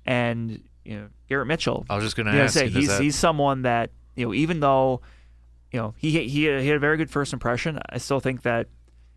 And 0.06 0.62
you 0.84 0.96
know, 1.00 1.08
Garrett 1.28 1.48
Mitchell, 1.48 1.84
I 1.90 1.96
was 1.96 2.04
just 2.04 2.16
going 2.16 2.26
to 2.26 2.32
you 2.32 2.38
know, 2.38 2.46
say 2.46 2.66
you, 2.66 2.70
he's 2.80 2.88
that- 2.88 3.02
he's 3.02 3.16
someone 3.16 3.62
that 3.62 3.90
you 4.14 4.26
know, 4.26 4.32
even 4.34 4.60
though 4.60 5.00
you 5.72 5.80
know 5.80 5.94
he 5.98 6.10
he 6.10 6.28
he 6.28 6.44
had 6.44 6.76
a 6.76 6.78
very 6.78 6.96
good 6.96 7.10
first 7.10 7.32
impression, 7.32 7.78
I 7.90 7.98
still 7.98 8.20
think 8.20 8.42
that 8.42 8.68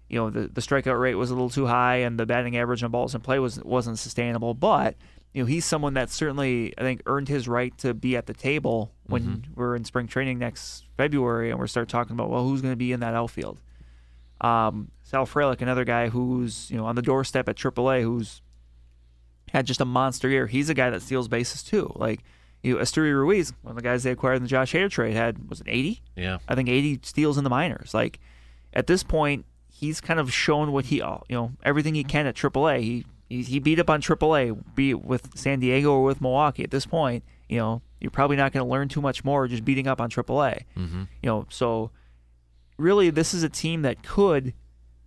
you 0.10 0.18
know 0.20 0.30
the 0.30 0.48
the 0.48 0.62
strikeout 0.62 1.00
rate 1.00 1.16
was 1.16 1.30
a 1.30 1.34
little 1.36 1.50
too 1.50 1.68
high 1.68 1.98
and 1.98 2.20
the 2.20 2.26
batting 2.26 2.58
average 2.58 2.84
on 2.84 2.92
balls 2.92 3.14
in 3.14 3.22
play 3.22 3.40
was 3.40 3.60
wasn't 3.64 4.00
sustainable. 4.00 4.54
But 4.56 4.96
you 5.34 5.44
know 5.44 5.46
he's 5.46 5.64
someone 5.64 5.94
that 5.94 6.10
certainly 6.10 6.74
I 6.78 6.82
think 6.82 7.04
earned 7.06 7.28
his 7.28 7.48
right 7.48 7.78
to 7.78 7.94
be 7.94 8.18
at 8.18 8.26
the 8.26 8.34
table 8.34 8.92
when 9.06 9.22
Mm-hmm. 9.24 9.54
we're 9.56 9.76
in 9.76 9.86
spring 9.86 10.08
training 10.08 10.40
next 10.40 10.86
February 10.98 11.52
and 11.52 11.60
we're 11.60 11.68
start 11.68 11.88
talking 11.90 12.14
about 12.14 12.30
well 12.32 12.44
who's 12.44 12.62
going 12.64 12.72
to 12.74 12.78
be 12.78 12.92
in 12.92 13.00
that 13.02 13.14
outfield. 13.14 13.60
Um, 14.42 14.90
Sal 15.04 15.26
Frelick, 15.26 15.62
another 15.62 15.84
guy 15.86 16.10
who's 16.10 16.72
you 16.72 16.78
know 16.78 16.86
on 16.86 16.96
the 16.96 17.02
doorstep 17.02 17.48
at 17.50 17.56
AAA, 17.58 18.02
who's 18.04 18.42
had 19.52 19.66
just 19.66 19.82
a 19.82 19.86
monster 19.86 20.30
year. 20.30 20.48
He's 20.48 20.70
a 20.70 20.74
guy 20.74 20.90
that 20.90 21.02
steals 21.02 21.28
bases 21.28 21.64
too. 21.64 21.92
Like 21.96 22.22
you, 22.62 22.76
know, 22.76 22.82
Esteury 22.82 23.14
Ruiz, 23.14 23.54
one 23.62 23.72
of 23.72 23.76
the 23.76 23.82
guys 23.82 24.04
they 24.04 24.12
acquired 24.12 24.36
in 24.36 24.44
the 24.44 24.50
Josh 24.50 24.74
Hader 24.74 24.90
trade, 24.90 25.16
had 25.16 25.50
was 25.50 25.62
it 25.62 25.68
80? 25.70 26.02
yeah, 26.16 26.38
I 26.48 26.56
think 26.56 26.70
80 26.70 27.00
steals 27.04 27.38
in 27.38 27.44
the 27.44 27.50
minors. 27.50 27.94
Like 27.94 28.20
at 28.74 28.88
this 28.88 29.04
point, 29.04 29.46
he's 29.72 30.02
kind 30.02 30.20
of 30.20 30.34
shown 30.34 30.72
what 30.72 30.86
he, 30.86 30.98
you 30.98 31.22
know, 31.30 31.54
everything 31.64 31.96
he 31.96 32.04
can 32.04 32.28
at 32.28 32.36
AAA. 32.36 32.82
He 32.82 33.06
he, 33.30 33.44
he 33.44 33.60
beat 33.60 33.80
up 33.80 33.90
on 33.90 34.02
AAA, 34.02 34.76
be 34.76 34.92
it 34.92 35.06
with 35.06 35.38
San 35.38 35.60
Diego 35.60 35.92
or 35.92 36.04
with 36.04 36.20
Milwaukee. 36.20 36.64
At 36.64 36.72
this 36.72 36.86
point, 36.86 37.24
you 37.48 37.58
know, 37.58 37.82
you're 38.00 38.12
probably 38.12 38.36
not 38.36 38.52
going 38.52 38.66
to 38.66 38.70
learn 38.70 38.90
too 38.90 39.02
much 39.02 39.24
more 39.24 39.48
just 39.48 39.64
beating 39.64 39.88
up 39.88 40.02
on 40.02 40.10
AAA. 40.10 40.64
mm-hmm. 40.76 41.04
You 41.22 41.30
know, 41.30 41.46
so 41.50 41.92
really, 42.78 43.10
this 43.12 43.34
is 43.34 43.44
a 43.44 43.50
team 43.50 43.84
that 43.84 44.04
could 44.04 44.54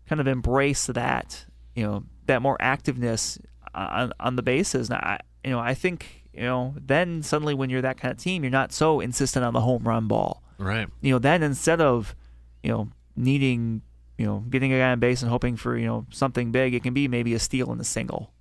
kind 0.07 0.21
of 0.21 0.27
embrace 0.27 0.87
that, 0.87 1.47
you 1.75 1.85
know, 1.85 2.05
that 2.27 2.43
more 2.43 2.57
activeness 2.59 3.41
on 3.75 4.13
on 4.21 4.37
the 4.37 4.43
bases. 4.43 4.91
Now, 4.91 4.97
I, 4.97 5.19
you 5.45 5.51
know, 5.51 5.59
I 5.59 5.75
think 5.75 6.25
you 6.33 6.43
know, 6.43 6.75
then 6.81 7.23
suddenly 7.23 7.55
when 7.55 7.69
you're 7.71 7.83
that 7.83 7.99
kind 7.99 8.11
of 8.13 8.19
team, 8.19 8.43
you're 8.43 8.51
not 8.51 8.73
so 8.73 9.01
insistent 9.01 9.45
on 9.45 9.53
the 9.53 9.61
home 9.61 9.87
run 9.87 10.09
ball 10.09 10.43
right, 10.59 10.89
you 11.01 11.13
know, 11.13 11.19
then 11.19 11.43
instead 11.43 11.81
of, 11.81 12.15
you 12.63 12.71
know, 12.71 12.89
needing, 13.17 13.83
you 14.17 14.25
know, 14.25 14.39
getting 14.49 14.73
a 14.73 14.79
guy 14.79 14.91
on 14.93 14.99
base 15.01 15.21
and 15.23 15.31
hoping 15.31 15.57
for 15.57 15.77
you 15.77 15.87
know 15.87 16.07
something 16.11 16.51
big. 16.53 16.75
It 16.75 16.83
can 16.83 16.95
be 16.95 17.09
maybe 17.09 17.35
a 17.35 17.39
steal 17.39 17.71
and 17.73 17.81
a 17.81 17.85
single 17.85 18.33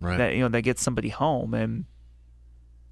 Right. 0.00 0.16
that 0.16 0.34
you 0.34 0.40
know 0.40 0.48
that 0.48 0.62
gets 0.62 0.80
somebody 0.82 1.08
home. 1.08 1.54
And 1.54 1.84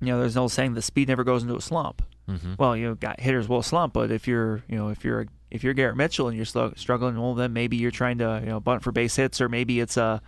you 0.00 0.09
know, 0.09 0.21
there's 0.21 0.35
no 0.37 0.49
saying 0.49 0.75
the 0.75 0.83
speed 0.83 1.09
never 1.09 1.25
goes 1.25 1.42
into 1.42 1.56
a 1.56 1.61
slump. 1.61 2.02
mm-hmm. 2.28 2.54
Well, 2.59 2.76
you 2.76 2.88
know, 2.88 2.95
got 2.95 3.21
hitters 3.21 3.49
will 3.49 3.62
slump, 3.62 3.95
but 3.95 4.11
if 4.11 4.26
you're, 4.28 4.62
you 4.68 4.76
know, 4.76 4.88
if 4.88 5.04
you're 5.04 5.26
if 5.50 5.62
you're 5.64 5.73
Garrett 5.73 5.97
Mitchell 5.97 6.28
and 6.28 6.37
you're 6.37 6.73
struggling, 6.76 7.18
well, 7.18 7.35
then 7.35 7.52
maybe 7.52 7.76
you're 7.76 7.92
trying 7.92 8.18
to, 8.18 8.40
you 8.42 8.50
know, 8.50 8.61
bunt 8.61 8.83
for 8.83 8.92
base 8.92 9.16
hits, 9.16 9.40
or 9.40 9.49
maybe 9.49 9.78
it's 9.80 9.97
a, 9.97 10.21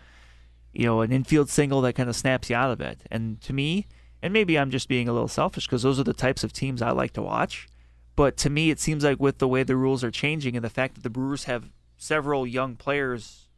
you 0.78 0.84
know, 0.84 1.00
an 1.00 1.10
infield 1.10 1.50
single 1.50 1.80
that 1.80 1.94
kind 1.94 2.08
of 2.08 2.14
snaps 2.14 2.48
you 2.48 2.54
out 2.54 2.70
of 2.70 2.80
it. 2.80 3.00
And 3.10 3.40
to 3.40 3.52
me, 3.52 3.88
and 4.22 4.32
maybe 4.32 4.56
I'm 4.56 4.70
just 4.70 4.88
being 4.88 5.08
a 5.08 5.12
little 5.12 5.26
selfish 5.26 5.66
because 5.66 5.82
those 5.82 5.98
are 5.98 6.04
the 6.04 6.12
types 6.12 6.44
of 6.44 6.52
teams 6.52 6.80
I 6.80 6.92
like 6.92 7.12
to 7.14 7.22
watch. 7.22 7.66
But 8.14 8.36
to 8.38 8.48
me, 8.48 8.70
it 8.70 8.78
seems 8.78 9.02
like 9.02 9.18
with 9.18 9.38
the 9.38 9.48
way 9.48 9.64
the 9.64 9.74
rules 9.74 10.04
are 10.04 10.12
changing 10.12 10.54
and 10.54 10.64
the 10.64 10.70
fact 10.70 10.94
that 10.94 11.02
the 11.02 11.10
Brewers 11.10 11.44
have 11.44 11.70
several 11.96 12.46
young 12.46 12.76
players 12.76 13.48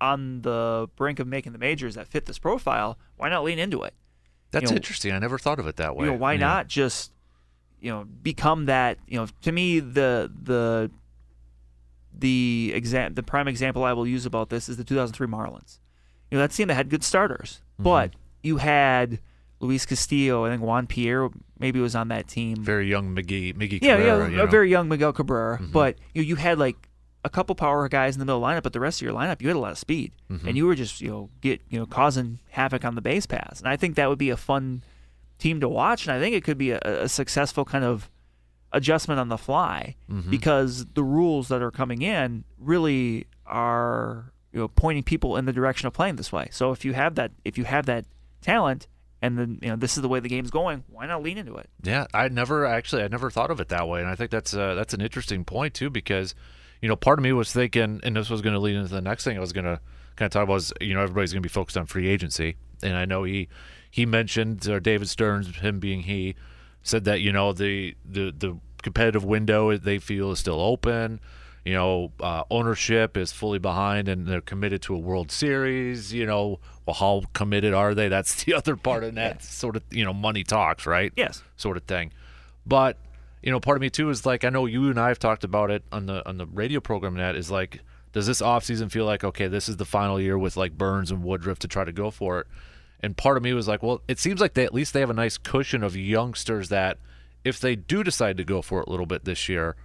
on 0.00 0.40
the 0.40 0.88
brink 0.96 1.18
of 1.18 1.26
making 1.26 1.52
the 1.52 1.58
majors 1.58 1.96
that 1.96 2.06
fit 2.08 2.24
this 2.24 2.38
profile, 2.38 2.96
why 3.18 3.28
not 3.28 3.44
lean 3.44 3.58
into 3.58 3.82
it? 3.82 3.92
That's 4.50 4.70
know, 4.70 4.76
interesting. 4.76 5.12
I 5.12 5.18
never 5.18 5.36
thought 5.36 5.58
of 5.58 5.66
it 5.66 5.76
that 5.76 5.96
way. 5.96 6.06
you 6.06 6.12
know, 6.12 6.16
why 6.16 6.32
Yeah. 6.32 6.38
not 6.40 6.68
just 6.68 7.12
you 7.78 7.90
know 7.90 8.04
become 8.22 8.64
that 8.64 8.98
you 9.06 9.18
know 9.18 9.26
to 9.42 9.52
me 9.52 9.80
the 9.80 10.32
the 10.42 10.90
the 12.18 12.72
exam 12.74 13.14
the 13.14 13.22
prime 13.22 13.46
example 13.48 13.84
I 13.84 13.92
will 13.92 14.06
use 14.06 14.24
about 14.26 14.48
this 14.48 14.68
is 14.68 14.78
the 14.78 14.84
2003 14.84 15.26
Marlins. 15.26 15.78
You 16.30 16.38
know 16.38 16.42
that 16.42 16.52
team 16.52 16.68
that 16.68 16.74
had 16.74 16.88
good 16.90 17.04
starters, 17.04 17.60
Mm-hmm. 17.74 17.82
but 17.84 18.14
you 18.42 18.56
had 18.58 19.20
Luis 19.60 19.84
Castillo, 19.86 20.44
I 20.44 20.50
think 20.50 20.62
Juan 20.62 20.86
Pierre 20.86 21.28
maybe 21.58 21.80
was 21.80 21.94
on 21.96 22.08
that 22.08 22.28
team. 22.28 22.56
Very 22.62 22.88
young 22.88 23.14
Miggy, 23.14 23.54
Miggy 23.56 23.80
yeah, 23.82 23.96
Cabrera, 23.96 24.24
yeah, 24.24 24.30
you 24.30 24.36
know. 24.36 24.42
Mm-hmm. 24.44 24.50
very 24.50 24.70
young 24.70 24.88
Miguel 24.88 25.12
Cabrera, 25.12 25.58
but 25.60 25.96
you 26.14 26.22
know, 26.22 26.26
you 26.28 26.36
had 26.36 26.58
like 26.58 26.76
a 27.24 27.28
couple 27.28 27.54
power 27.56 27.88
guys 27.88 28.14
in 28.14 28.20
the 28.20 28.24
middle 28.24 28.40
lineup, 28.40 28.62
but 28.62 28.72
the 28.72 28.80
rest 28.80 29.00
of 29.00 29.04
your 29.04 29.12
lineup 29.14 29.42
you 29.42 29.48
had 29.48 29.56
a 29.56 29.60
lot 29.60 29.72
of 29.72 29.78
speed, 29.78 30.12
Mm-hmm. 30.30 30.46
and 30.48 30.56
you 30.56 30.66
were 30.66 30.74
just 30.74 31.00
you 31.00 31.08
know 31.10 31.30
get 31.40 31.60
you 31.68 31.78
know 31.78 31.86
causing 31.86 32.38
havoc 32.50 32.84
on 32.84 32.94
the 32.94 33.00
base 33.02 33.26
pass, 33.26 33.58
and 33.60 33.68
I 33.68 33.76
think 33.76 33.96
that 33.96 34.08
would 34.08 34.18
be 34.18 34.30
a 34.30 34.36
fun 34.36 34.84
team 35.38 35.60
to 35.60 35.68
watch, 35.68 36.06
and 36.06 36.14
I 36.16 36.20
think 36.20 36.34
it 36.36 36.44
could 36.44 36.58
be 36.58 36.70
a, 36.72 36.80
a 36.84 37.08
successful 37.08 37.64
kind 37.64 37.84
of 37.84 38.08
adjustment 38.72 39.18
on 39.18 39.28
the 39.28 39.38
fly 39.38 39.96
Mm-hmm. 40.10 40.30
because 40.30 40.84
the 40.94 41.02
rules 41.04 41.48
that 41.48 41.62
are 41.62 41.70
coming 41.70 42.02
in 42.02 42.44
really 42.58 43.26
are 43.46 44.32
you 44.52 44.60
know 44.60 44.68
pointing 44.68 45.02
people 45.02 45.36
in 45.36 45.44
the 45.44 45.52
direction 45.52 45.86
of 45.86 45.92
playing 45.92 46.16
this 46.16 46.32
way. 46.32 46.48
So 46.50 46.72
if 46.72 46.84
you 46.84 46.92
have 46.94 47.14
that 47.16 47.32
if 47.44 47.58
you 47.58 47.64
have 47.64 47.86
that 47.86 48.06
talent 48.40 48.86
and 49.20 49.38
then 49.38 49.58
you 49.62 49.68
know 49.68 49.76
this 49.76 49.96
is 49.96 50.02
the 50.02 50.08
way 50.08 50.20
the 50.20 50.28
game's 50.28 50.50
going, 50.50 50.84
why 50.88 51.06
not 51.06 51.22
lean 51.22 51.38
into 51.38 51.56
it? 51.56 51.68
Yeah, 51.82 52.06
I 52.14 52.28
never 52.28 52.66
actually 52.66 53.02
I 53.02 53.08
never 53.08 53.30
thought 53.30 53.50
of 53.50 53.60
it 53.60 53.68
that 53.68 53.88
way, 53.88 54.00
and 54.00 54.08
I 54.08 54.14
think 54.14 54.30
that's 54.30 54.54
uh, 54.54 54.74
that's 54.74 54.94
an 54.94 55.00
interesting 55.00 55.44
point 55.44 55.74
too 55.74 55.90
because 55.90 56.34
you 56.80 56.88
know 56.88 56.96
part 56.96 57.18
of 57.18 57.22
me 57.22 57.32
was 57.32 57.52
thinking, 57.52 58.00
and 58.02 58.16
this 58.16 58.30
was 58.30 58.42
going 58.42 58.54
to 58.54 58.60
lead 58.60 58.76
into 58.76 58.88
the 58.88 59.00
next 59.00 59.24
thing 59.24 59.36
I 59.36 59.40
was 59.40 59.52
going 59.52 59.64
to 59.64 59.80
kind 60.16 60.26
of 60.26 60.32
talk 60.32 60.44
about 60.44 60.56
is 60.56 60.72
you 60.80 60.94
know 60.94 61.02
everybody's 61.02 61.32
going 61.32 61.42
to 61.42 61.48
be 61.48 61.52
focused 61.52 61.76
on 61.76 61.86
free 61.86 62.08
agency, 62.08 62.56
and 62.82 62.96
I 62.96 63.04
know 63.04 63.24
he 63.24 63.48
he 63.90 64.06
mentioned 64.06 64.68
or 64.68 64.80
David 64.80 65.08
Stearns, 65.08 65.56
him 65.56 65.80
being 65.80 66.02
he, 66.02 66.36
said 66.82 67.04
that 67.04 67.20
you 67.20 67.32
know 67.32 67.52
the 67.52 67.96
the 68.04 68.32
the 68.36 68.58
competitive 68.82 69.24
window 69.24 69.76
they 69.76 69.98
feel 69.98 70.30
is 70.30 70.38
still 70.38 70.60
open. 70.60 71.20
You 71.64 71.74
know, 71.74 72.12
uh, 72.20 72.44
ownership 72.50 73.16
is 73.16 73.32
fully 73.32 73.58
behind, 73.58 74.08
and 74.08 74.26
they're 74.26 74.40
committed 74.40 74.82
to 74.82 74.94
a 74.94 74.98
World 74.98 75.30
Series. 75.30 76.12
You 76.12 76.26
know, 76.26 76.60
well, 76.86 76.94
how 76.94 77.22
committed 77.34 77.74
are 77.74 77.94
they? 77.94 78.08
That's 78.08 78.44
the 78.44 78.54
other 78.54 78.76
part 78.76 79.04
of 79.04 79.14
that 79.16 79.42
sort 79.42 79.76
of 79.76 79.82
you 79.90 80.04
know 80.04 80.14
money 80.14 80.44
talks, 80.44 80.86
right? 80.86 81.12
Yes. 81.16 81.42
sort 81.56 81.76
of 81.76 81.84
thing. 81.84 82.12
But 82.66 82.96
you 83.42 83.50
know, 83.50 83.60
part 83.60 83.76
of 83.76 83.80
me 83.80 83.90
too 83.90 84.10
is 84.10 84.24
like 84.26 84.44
I 84.44 84.50
know 84.50 84.66
you 84.66 84.88
and 84.90 84.98
I 84.98 85.08
have 85.08 85.18
talked 85.18 85.44
about 85.44 85.70
it 85.70 85.84
on 85.92 86.06
the 86.06 86.26
on 86.28 86.38
the 86.38 86.46
radio 86.46 86.80
program. 86.80 87.14
That 87.16 87.36
is 87.36 87.50
like, 87.50 87.80
does 88.12 88.26
this 88.26 88.40
offseason 88.40 88.90
feel 88.90 89.04
like 89.04 89.24
okay, 89.24 89.48
this 89.48 89.68
is 89.68 89.76
the 89.76 89.84
final 89.84 90.20
year 90.20 90.38
with 90.38 90.56
like 90.56 90.76
Burns 90.76 91.10
and 91.10 91.22
Woodruff 91.22 91.58
to 91.60 91.68
try 91.68 91.84
to 91.84 91.92
go 91.92 92.10
for 92.10 92.40
it? 92.40 92.46
And 93.00 93.16
part 93.16 93.36
of 93.36 93.42
me 93.42 93.52
was 93.52 93.68
like, 93.68 93.82
well, 93.82 94.02
it 94.08 94.18
seems 94.18 94.40
like 94.40 94.54
they 94.54 94.64
at 94.64 94.74
least 94.74 94.92
they 94.92 95.00
have 95.00 95.10
a 95.10 95.14
nice 95.14 95.38
cushion 95.38 95.84
of 95.84 95.96
youngsters 95.96 96.68
that 96.70 96.98
if 97.44 97.60
they 97.60 97.76
do 97.76 98.02
decide 98.02 98.36
to 98.36 98.44
go 98.44 98.60
for 98.60 98.80
it 98.80 98.88
a 98.88 98.90
little 98.90 99.06
bit 99.06 99.24
this 99.24 99.48
year, 99.48 99.76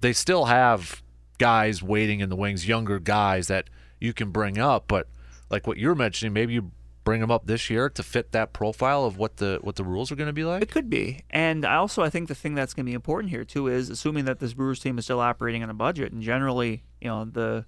they 0.00 0.12
still 0.12 0.46
have 0.46 1.02
guys 1.38 1.82
waiting 1.82 2.20
in 2.20 2.28
the 2.28 2.36
wings, 2.36 2.66
younger 2.68 2.98
guys 2.98 3.48
that 3.48 3.68
you 4.00 4.12
can 4.12 4.30
bring 4.30 4.58
up. 4.58 4.84
But 4.88 5.08
like 5.50 5.66
what 5.66 5.78
you're 5.78 5.94
mentioning, 5.94 6.32
maybe 6.32 6.54
you 6.54 6.70
bring 7.04 7.20
them 7.20 7.30
up 7.30 7.46
this 7.46 7.68
year 7.68 7.90
to 7.90 8.02
fit 8.02 8.32
that 8.32 8.52
profile 8.54 9.04
of 9.04 9.18
what 9.18 9.36
the 9.36 9.58
what 9.60 9.76
the 9.76 9.84
rules 9.84 10.10
are 10.10 10.16
going 10.16 10.26
to 10.28 10.32
be 10.32 10.44
like. 10.44 10.62
It 10.62 10.70
could 10.70 10.88
be. 10.88 11.20
And 11.30 11.64
I 11.64 11.74
also 11.76 12.02
I 12.02 12.10
think 12.10 12.28
the 12.28 12.34
thing 12.34 12.54
that's 12.54 12.72
going 12.72 12.86
to 12.86 12.90
be 12.90 12.94
important 12.94 13.30
here 13.30 13.44
too 13.44 13.68
is 13.68 13.90
assuming 13.90 14.24
that 14.24 14.38
this 14.40 14.54
Brewers 14.54 14.80
team 14.80 14.98
is 14.98 15.04
still 15.04 15.20
operating 15.20 15.62
on 15.62 15.70
a 15.70 15.74
budget 15.74 16.12
and 16.12 16.22
generally, 16.22 16.82
you 17.00 17.08
know, 17.08 17.24
the 17.24 17.64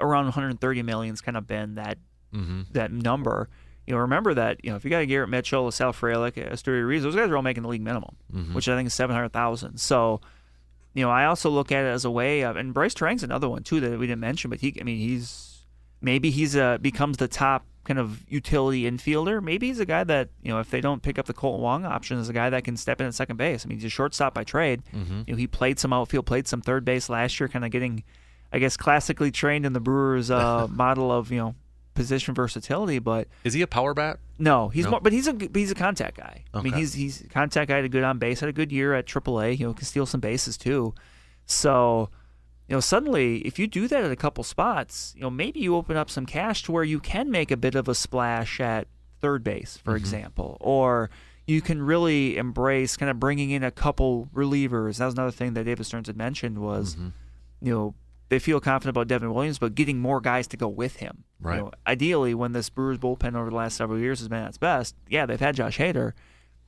around 0.00 0.24
130 0.24 0.82
million's 0.82 1.20
kind 1.20 1.36
of 1.36 1.46
been 1.46 1.74
that 1.74 1.98
Mm-hmm. 2.34 2.62
that 2.72 2.92
number. 2.92 3.48
You 3.86 3.94
know, 3.94 4.00
remember 4.00 4.34
that, 4.34 4.62
you 4.62 4.68
know, 4.70 4.76
if 4.76 4.84
you 4.84 4.90
got 4.90 4.98
a 5.02 5.06
Garrett 5.06 5.30
Mitchell, 5.30 5.68
a 5.68 5.72
Sal 5.72 5.92
Frelick, 5.92 6.36
a 6.36 6.50
Esteury 6.50 6.82
Ruiz, 6.82 7.04
those 7.04 7.14
guys 7.14 7.30
are 7.30 7.36
all 7.36 7.40
making 7.42 7.62
the 7.62 7.68
league 7.68 7.80
minimum, 7.80 8.16
which 8.52 8.68
I 8.68 8.74
think 8.76 8.88
is 8.88 8.94
700,000. 8.94 9.78
So, 9.78 10.20
you 10.96 11.04
know, 11.04 11.10
I 11.10 11.26
also 11.26 11.50
look 11.50 11.70
at 11.70 11.84
it 11.84 11.88
as 11.88 12.06
a 12.06 12.10
way 12.10 12.40
of, 12.40 12.56
and 12.56 12.72
Brice 12.72 12.94
Turang's 12.94 13.22
another 13.22 13.50
one 13.50 13.62
too 13.62 13.80
that 13.80 13.98
we 13.98 14.06
didn't 14.06 14.20
mention, 14.20 14.48
but 14.48 14.60
he, 14.60 14.74
I 14.80 14.82
mean, 14.84 14.96
he's 14.96 15.62
maybe 16.00 16.30
he's 16.30 16.56
a 16.56 16.78
becomes 16.80 17.18
the 17.18 17.28
top 17.28 17.66
kind 17.84 17.98
of 17.98 18.24
utility 18.30 18.90
infielder. 18.90 19.42
Maybe 19.42 19.66
he's 19.66 19.78
a 19.78 19.84
guy 19.84 20.04
that 20.04 20.30
you 20.42 20.50
know 20.50 20.58
if 20.58 20.70
they 20.70 20.80
don't 20.80 21.02
pick 21.02 21.18
up 21.18 21.26
the 21.26 21.34
Kolten 21.34 21.58
Wong 21.58 21.84
option, 21.84 22.18
is 22.18 22.30
a 22.30 22.32
guy 22.32 22.48
that 22.48 22.64
can 22.64 22.78
step 22.78 22.98
in 23.02 23.06
at 23.06 23.14
second 23.14 23.36
base. 23.36 23.66
I 23.66 23.68
mean, 23.68 23.76
he's 23.76 23.84
a 23.84 23.90
shortstop 23.90 24.32
by 24.32 24.44
trade. 24.44 24.84
Mm-hmm. 24.94 25.22
You 25.26 25.34
know, 25.34 25.36
he 25.36 25.46
played 25.46 25.78
some 25.78 25.92
outfield, 25.92 26.24
played 26.24 26.48
some 26.48 26.62
third 26.62 26.86
base 26.86 27.10
last 27.10 27.38
year, 27.38 27.48
kind 27.48 27.66
of 27.66 27.70
getting, 27.70 28.02
I 28.50 28.58
guess, 28.58 28.78
classically 28.78 29.30
trained 29.30 29.66
in 29.66 29.74
the 29.74 29.80
Brewers' 29.80 30.30
uh, 30.30 30.66
model 30.70 31.12
of 31.12 31.30
you 31.30 31.38
know 31.38 31.54
position 31.96 32.34
versatility, 32.34 33.00
but. 33.00 33.26
Is 33.42 33.54
he 33.54 33.62
a 33.62 33.66
power 33.66 33.94
bat? 33.94 34.18
No, 34.38 34.68
he's 34.68 34.84
No? 34.84 34.92
more, 34.92 35.00
but 35.00 35.12
he's 35.12 35.26
a 35.26 35.36
he's 35.54 35.70
a 35.70 35.74
contact 35.74 36.16
guy. 36.16 36.44
I 36.54 36.62
mean, 36.62 36.74
he's 36.74 36.94
he's 36.94 37.22
a 37.22 37.28
contact 37.28 37.68
guy, 37.68 37.76
had 37.76 37.84
a 37.84 37.88
good 37.88 38.04
on 38.04 38.18
base, 38.18 38.40
had 38.40 38.48
a 38.48 38.52
good 38.52 38.70
year 38.70 38.94
at 38.94 39.06
AAA. 39.06 39.58
You 39.58 39.66
know, 39.66 39.74
can 39.74 39.84
steal 39.84 40.06
some 40.06 40.20
bases 40.20 40.56
too. 40.56 40.94
So, 41.46 42.10
you 42.68 42.76
know, 42.76 42.80
suddenly 42.80 43.38
if 43.38 43.58
you 43.58 43.66
do 43.66 43.88
that 43.88 44.04
at 44.04 44.10
a 44.10 44.16
couple 44.16 44.44
spots, 44.44 45.14
you 45.16 45.22
know, 45.22 45.30
maybe 45.30 45.60
you 45.60 45.74
open 45.74 45.96
up 45.96 46.10
some 46.10 46.26
cash 46.26 46.62
to 46.64 46.72
where 46.72 46.84
you 46.84 47.00
can 47.00 47.30
make 47.30 47.50
a 47.50 47.56
bit 47.56 47.74
of 47.74 47.88
a 47.88 47.94
splash 47.94 48.60
at 48.60 48.88
third 49.20 49.42
base, 49.42 49.78
for 49.78 49.90
mm-hmm. 49.90 49.96
example, 49.96 50.56
or 50.60 51.10
you 51.46 51.60
can 51.60 51.80
really 51.80 52.36
embrace 52.36 52.96
kind 52.96 53.10
of 53.10 53.18
bringing 53.18 53.50
in 53.50 53.62
a 53.62 53.70
couple 53.70 54.28
relievers. 54.34 54.98
That 54.98 55.06
was 55.06 55.14
another 55.14 55.30
thing 55.30 55.54
that 55.54 55.64
David 55.64 55.86
Stearns 55.86 56.08
had 56.08 56.16
mentioned 56.16 56.58
was, 56.58 56.94
mm-hmm. 56.94 57.08
you 57.62 57.72
know. 57.72 57.94
They 58.28 58.38
feel 58.40 58.58
confident 58.60 58.90
about 58.96 59.06
Devin 59.08 59.32
Williams, 59.32 59.58
but 59.58 59.74
getting 59.74 60.00
more 60.00 60.20
guys 60.20 60.46
to 60.48 60.56
go 60.56 60.66
with 60.68 60.96
him. 60.96 61.24
You 61.42 61.48
Right. 61.48 61.58
know, 61.60 61.70
ideally, 61.86 62.34
when 62.34 62.52
this 62.52 62.68
Brewers 62.70 62.98
bullpen 62.98 63.36
over 63.36 63.50
the 63.50 63.56
last 63.56 63.76
several 63.76 63.98
years 64.00 64.18
has 64.18 64.28
been 64.28 64.42
at 64.42 64.48
its 64.48 64.58
best, 64.58 64.96
yeah, 65.08 65.26
they've 65.26 65.38
had 65.38 65.54
Josh 65.54 65.78
Hader, 65.78 66.12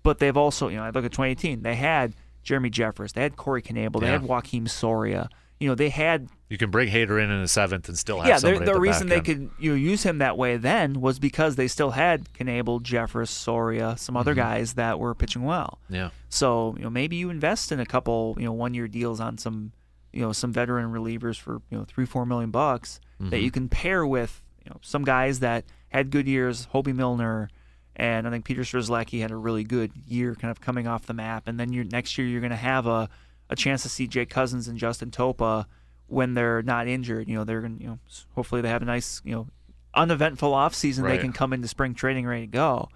but 0.02 0.18
they've 0.18 0.36
also, 0.36 0.68
you 0.68 0.76
know, 0.76 0.84
I 0.84 0.90
look 0.90 1.04
at 1.04 1.12
2018, 1.12 1.62
they 1.62 1.74
had 1.74 2.14
Jeremy 2.44 2.70
Jeffress, 2.70 3.12
they 3.12 3.22
had 3.22 3.36
Corey 3.36 3.60
Knebel, 3.62 4.00
they 4.00 4.06
Yeah. 4.06 4.12
had 4.20 4.22
Joakim 4.22 4.68
Soria. 4.68 5.28
You 5.60 5.68
know, 5.68 5.74
they 5.74 5.88
had 5.88 6.28
You 6.48 6.56
can 6.56 6.70
bring 6.70 6.88
Hader 6.88 7.20
in 7.22 7.30
in 7.32 7.42
the 7.42 7.48
seventh 7.48 7.88
and 7.88 7.98
still 7.98 8.20
have 8.20 8.28
yeah. 8.28 8.38
The, 8.38 8.60
the 8.60 8.64
the 8.74 8.80
reason 8.80 9.08
they 9.08 9.20
could 9.20 9.50
you 9.58 9.70
know, 9.72 9.76
use 9.76 10.04
him 10.04 10.18
that 10.18 10.38
way 10.38 10.56
then 10.56 11.00
was 11.00 11.18
because 11.18 11.56
they 11.56 11.66
still 11.66 11.90
had 11.90 12.32
Knebel, 12.34 12.80
Jeffress, 12.82 13.26
Soria, 13.28 13.96
some 13.98 14.16
other 14.16 14.30
Mm-hmm. 14.30 14.40
guys 14.40 14.74
that 14.74 15.00
were 15.00 15.16
pitching 15.16 15.42
well. 15.42 15.80
Yeah. 15.90 16.10
So 16.28 16.74
you 16.78 16.84
know 16.84 16.90
maybe 16.90 17.16
you 17.16 17.28
invest 17.28 17.72
in 17.72 17.80
a 17.80 17.86
couple 17.86 18.36
you 18.38 18.44
know 18.44 18.52
one 18.52 18.72
year 18.72 18.86
deals 18.86 19.18
on 19.18 19.36
some 19.36 19.72
you 20.12 20.20
know 20.20 20.32
some 20.32 20.52
veteran 20.52 20.92
relievers 20.92 21.38
for 21.38 21.60
you 21.70 21.78
know 21.78 21.84
three 21.84 22.06
four 22.06 22.24
million 22.26 22.50
bucks 22.50 23.00
Mm-hmm. 23.20 23.30
that 23.30 23.40
you 23.40 23.50
can 23.50 23.68
pair 23.68 24.06
with 24.06 24.40
you 24.64 24.70
know 24.70 24.76
some 24.80 25.02
guys 25.02 25.40
that 25.40 25.64
had 25.88 26.10
good 26.10 26.28
years, 26.28 26.68
Hobie 26.72 26.94
Milner, 26.94 27.50
and 27.96 28.28
I 28.28 28.30
think 28.30 28.44
Peter 28.44 28.62
Strzelecki 28.62 29.20
had 29.20 29.32
a 29.32 29.36
really 29.36 29.64
good 29.64 29.90
year, 30.06 30.36
kind 30.36 30.52
of 30.52 30.60
coming 30.60 30.86
off 30.86 31.06
the 31.06 31.14
map. 31.14 31.48
And 31.48 31.58
then 31.58 31.72
you're, 31.72 31.82
next 31.82 32.16
year 32.16 32.28
you're 32.28 32.40
going 32.40 32.50
to 32.50 32.56
have 32.56 32.86
a 32.86 33.08
a 33.50 33.56
chance 33.56 33.82
to 33.82 33.88
see 33.88 34.06
Jake 34.06 34.30
Cousins 34.30 34.68
and 34.68 34.78
Justin 34.78 35.10
Topa 35.10 35.66
when 36.06 36.34
they're 36.34 36.62
not 36.62 36.86
injured. 36.86 37.28
You 37.28 37.34
know 37.38 37.42
they're 37.44 37.60
going 37.60 37.78
to 37.78 37.82
you 37.82 37.88
know 37.90 37.98
hopefully 38.36 38.60
they 38.60 38.68
have 38.68 38.82
a 38.82 38.84
nice 38.84 39.20
you 39.24 39.34
know 39.34 39.48
uneventful 39.94 40.54
off 40.54 40.76
season. 40.76 41.04
They 41.04 41.18
can 41.18 41.32
come 41.32 41.52
into 41.52 41.66
spring 41.66 41.94
training 41.94 42.24
ready 42.24 42.42
to 42.42 42.52
go, 42.52 42.88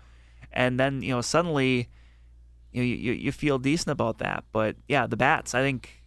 and 0.53 0.79
then 0.79 1.03
you 1.03 1.11
know 1.15 1.21
suddenly 1.21 1.89
you, 2.71 2.81
know, 2.81 2.87
you 2.87 3.13
you 3.13 3.33
feel 3.33 3.59
decent 3.59 3.91
about 3.91 4.19
that. 4.19 4.45
But 4.53 4.77
yeah, 4.87 5.09
the 5.09 5.17
bats. 5.17 5.53
I 5.53 5.63
think 5.63 6.02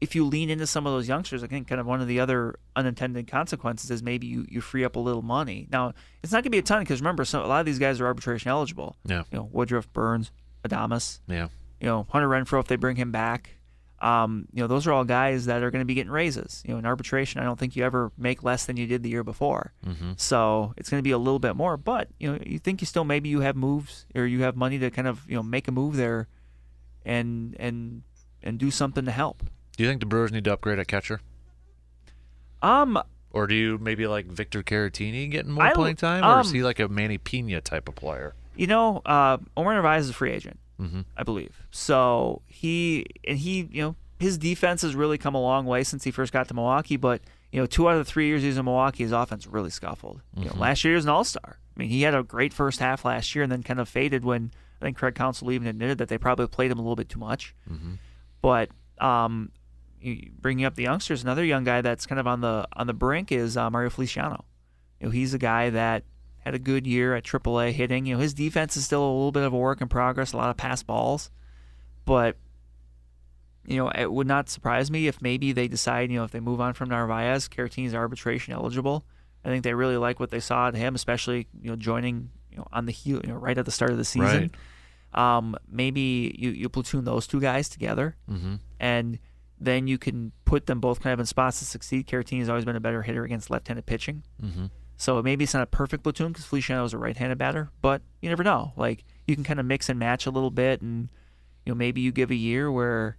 if 0.00 0.14
you 0.14 0.24
lean 0.24 0.50
into 0.50 0.66
some 0.66 0.86
of 0.86 0.92
those 0.92 1.08
youngsters, 1.08 1.42
I 1.42 1.46
think 1.46 1.68
kind 1.68 1.80
of 1.80 1.86
one 1.86 2.00
of 2.00 2.08
the 2.08 2.20
other 2.20 2.56
unintended 2.74 3.26
consequences 3.28 3.90
is 3.90 4.02
maybe 4.02 4.26
you, 4.26 4.44
you 4.48 4.60
free 4.60 4.84
up 4.84 4.96
a 4.96 5.00
little 5.00 5.22
money. 5.22 5.68
Now 5.70 5.94
it's 6.22 6.32
not 6.32 6.38
going 6.38 6.44
to 6.44 6.50
be 6.50 6.58
a 6.58 6.62
ton 6.62 6.82
because 6.82 7.00
remember, 7.00 7.24
so 7.24 7.44
a 7.44 7.46
lot 7.46 7.60
of 7.60 7.66
these 7.66 7.78
guys 7.78 8.00
are 8.00 8.06
arbitration 8.06 8.50
eligible. 8.50 8.96
Yeah. 9.06 9.22
You 9.30 9.38
know, 9.38 9.48
Woodruff, 9.52 9.90
Burns, 9.92 10.30
Adames. 10.64 11.20
Yeah. 11.26 11.48
You 11.80 11.86
know, 11.86 12.06
Hunter 12.10 12.28
Renfroe 12.28 12.60
if 12.60 12.66
they 12.66 12.76
bring 12.76 12.96
him 12.96 13.10
back. 13.10 13.50
Um, 13.98 14.46
you 14.52 14.60
know, 14.60 14.66
those 14.66 14.86
are 14.86 14.92
all 14.92 15.04
guys 15.04 15.46
that 15.46 15.62
are 15.62 15.70
going 15.70 15.80
to 15.80 15.86
be 15.86 15.94
getting 15.94 16.12
raises. 16.12 16.62
You 16.66 16.74
know, 16.74 16.78
in 16.78 16.84
arbitration, 16.84 17.40
I 17.40 17.44
don't 17.44 17.58
think 17.58 17.76
you 17.76 17.84
ever 17.84 18.12
make 18.18 18.42
less 18.42 18.66
than 18.66 18.76
you 18.76 18.86
did 18.86 19.02
the 19.02 19.08
year 19.08 19.24
before. 19.24 19.72
Mm-hmm. 19.86 20.12
So 20.18 20.74
it's 20.76 20.90
going 20.90 20.98
to 20.98 21.02
be 21.02 21.12
a 21.12 21.18
little 21.18 21.38
bit 21.38 21.56
more, 21.56 21.78
but 21.78 22.08
you 22.20 22.30
know, 22.30 22.38
you 22.44 22.58
think 22.58 22.82
you 22.82 22.86
still 22.86 23.04
maybe 23.04 23.30
you 23.30 23.40
have 23.40 23.56
moves 23.56 24.04
or 24.14 24.26
you 24.26 24.42
have 24.42 24.54
money 24.54 24.78
to 24.78 24.90
kind 24.90 25.08
of 25.08 25.24
you 25.26 25.36
know 25.36 25.42
make 25.42 25.66
a 25.66 25.72
move 25.72 25.96
there, 25.96 26.28
and 27.06 27.56
and 27.58 28.02
and 28.42 28.58
do 28.58 28.70
something 28.70 29.06
to 29.06 29.10
help. 29.10 29.42
Do 29.76 29.84
you 29.84 29.90
think 29.90 30.00
the 30.00 30.06
Brewers 30.06 30.32
need 30.32 30.44
to 30.44 30.52
upgrade 30.52 30.78
at 30.78 30.88
catcher? 30.88 31.20
Um, 32.62 32.98
Or 33.30 33.46
do 33.46 33.54
you 33.54 33.78
maybe 33.78 34.06
like 34.06 34.26
Victor 34.26 34.62
Caratini 34.62 35.30
getting 35.30 35.52
more 35.52 35.64
I- 35.64 35.72
playing 35.74 35.96
time? 35.96 36.24
Or 36.24 36.40
is 36.40 36.48
um, 36.48 36.54
he 36.54 36.62
like 36.62 36.80
a 36.80 36.88
Manny 36.88 37.18
Pena 37.18 37.60
type 37.60 37.88
of 37.88 37.94
player? 37.94 38.34
you 38.58 38.66
know, 38.66 39.02
uh, 39.04 39.36
Omar 39.54 39.74
Narvaez 39.74 40.04
is 40.04 40.10
a 40.10 40.14
free 40.14 40.32
agent, 40.32 40.58
Mm-hmm. 40.80 41.02
I 41.16 41.22
believe. 41.24 41.60
So 41.70 42.40
he 42.46 43.04
and 43.26 43.38
he, 43.38 43.68
you 43.70 43.82
know, 43.82 43.96
his 44.18 44.38
defense 44.38 44.80
has 44.82 44.94
really 44.94 45.18
come 45.18 45.34
a 45.34 45.40
long 45.40 45.66
way 45.66 45.84
since 45.84 46.04
he 46.04 46.10
first 46.10 46.32
got 46.32 46.48
to 46.48 46.54
Milwaukee. 46.54 46.96
But 46.96 47.20
you 47.52 47.60
know, 47.60 47.66
two 47.66 47.86
out 47.88 47.92
of 47.96 47.98
the 47.98 48.10
three 48.10 48.26
years 48.28 48.40
he 48.42 48.48
was 48.48 48.56
in 48.56 48.64
Milwaukee, 48.64 49.02
his 49.02 49.12
offense 49.12 49.46
really 49.46 49.68
scuffled. 49.70 50.22
You 50.36 50.46
know, 50.46 50.54
last 50.56 50.84
year 50.84 50.92
he 50.92 50.96
was 50.96 51.04
an 51.04 51.10
All 51.10 51.24
Star. 51.24 51.58
I 51.76 51.80
mean, 51.80 51.90
he 51.90 52.00
had 52.02 52.14
a 52.14 52.22
great 52.22 52.54
first 52.54 52.80
half 52.80 53.04
last 53.04 53.34
year, 53.34 53.42
and 53.42 53.52
then 53.52 53.62
kind 53.62 53.78
of 53.80 53.88
faded 53.90 54.24
when 54.24 54.52
I 54.80 54.86
think 54.86 54.96
Craig 54.96 55.14
Counsell 55.14 55.50
even 55.52 55.66
admitted 55.68 55.98
that 55.98 56.08
they 56.08 56.16
probably 56.16 56.46
played 56.46 56.70
him 56.70 56.78
a 56.78 56.82
little 56.82 56.96
bit 56.96 57.10
too 57.10 57.18
much. 57.18 57.54
But 58.40 58.70
um, 58.98 59.50
bringing 60.40 60.64
up 60.64 60.74
the 60.74 60.82
youngsters, 60.84 61.22
another 61.22 61.44
young 61.44 61.64
guy 61.64 61.80
that's 61.80 62.06
kind 62.06 62.18
of 62.20 62.26
on 62.26 62.40
the 62.40 62.66
on 62.74 62.86
the 62.86 62.94
brink 62.94 63.32
is 63.32 63.56
uh, 63.56 63.70
Mario 63.70 63.90
Feliciano. 63.90 64.44
You 65.00 65.06
know, 65.06 65.10
he's 65.10 65.34
a 65.34 65.38
guy 65.38 65.70
that 65.70 66.04
had 66.38 66.54
a 66.54 66.58
good 66.58 66.86
year 66.86 67.14
at 67.14 67.24
AAA 67.24 67.72
hitting. 67.72 68.06
You 68.06 68.14
know, 68.14 68.20
his 68.20 68.32
defense 68.34 68.76
is 68.76 68.84
still 68.84 69.02
a 69.04 69.12
little 69.12 69.32
bit 69.32 69.42
of 69.42 69.52
a 69.52 69.56
work 69.58 69.80
in 69.80 69.88
progress, 69.88 70.32
a 70.32 70.36
lot 70.36 70.50
of 70.50 70.56
pass 70.56 70.82
balls, 70.82 71.30
but 72.04 72.36
you 73.66 73.76
know, 73.78 73.88
it 73.90 74.12
would 74.12 74.28
not 74.28 74.48
surprise 74.48 74.90
me 74.92 75.08
if 75.08 75.20
maybe 75.20 75.50
they 75.52 75.66
decide, 75.66 76.10
you 76.10 76.18
know, 76.18 76.24
if 76.24 76.30
they 76.30 76.38
move 76.38 76.60
on 76.60 76.72
from 76.72 76.88
Narvaez, 76.88 77.48
Caratini's 77.48 77.94
arbitration 77.96 78.52
eligible. 78.54 79.04
I 79.44 79.48
think 79.48 79.64
they 79.64 79.74
really 79.74 79.96
like 79.96 80.20
what 80.20 80.30
they 80.30 80.38
saw 80.40 80.68
at 80.68 80.74
him, 80.74 80.94
especially 80.94 81.46
you 81.60 81.70
know 81.70 81.76
joining 81.76 82.30
you 82.50 82.58
know 82.58 82.66
on 82.72 82.86
the 82.86 82.92
heel, 82.92 83.20
you 83.24 83.30
know, 83.32 83.36
right 83.38 83.56
at 83.58 83.64
the 83.64 83.70
start 83.72 83.90
of 83.90 83.96
the 83.98 84.04
season. 84.04 84.52
Um, 85.14 85.56
maybe 85.68 86.34
you 86.38 86.50
you 86.50 86.68
platoon 86.68 87.04
those 87.04 87.26
two 87.26 87.40
guys 87.40 87.68
together, 87.68 88.16
Mm-hmm. 88.30 88.54
and 88.80 89.18
then 89.58 89.86
you 89.86 89.98
can 89.98 90.32
put 90.44 90.66
them 90.66 90.80
both 90.80 91.00
kind 91.00 91.14
of 91.14 91.20
in 91.20 91.26
spots 91.26 91.58
to 91.60 91.64
succeed. 91.64 92.06
Caratini's 92.06 92.48
always 92.48 92.64
been 92.64 92.76
a 92.76 92.80
better 92.80 93.02
hitter 93.02 93.24
against 93.24 93.50
left-handed 93.50 93.86
pitching. 93.86 94.22
Mm-hmm. 94.42 94.66
So 94.98 95.22
maybe 95.22 95.44
it's 95.44 95.54
not 95.54 95.62
a 95.62 95.66
perfect 95.66 96.02
platoon 96.02 96.32
because 96.32 96.46
Feliciano 96.46 96.84
is 96.84 96.94
a 96.94 96.98
right-handed 96.98 97.38
batter, 97.38 97.70
but 97.82 98.02
you 98.20 98.28
never 98.28 98.42
know. 98.42 98.72
Like 98.76 99.04
you 99.26 99.34
can 99.34 99.44
kind 99.44 99.60
of 99.60 99.66
mix 99.66 99.88
and 99.88 99.98
match 99.98 100.26
a 100.26 100.30
little 100.30 100.50
bit, 100.50 100.80
and 100.80 101.08
you 101.64 101.72
know 101.72 101.76
maybe 101.76 102.00
you 102.00 102.12
give 102.12 102.30
a 102.30 102.36
year 102.36 102.72
where 102.72 103.18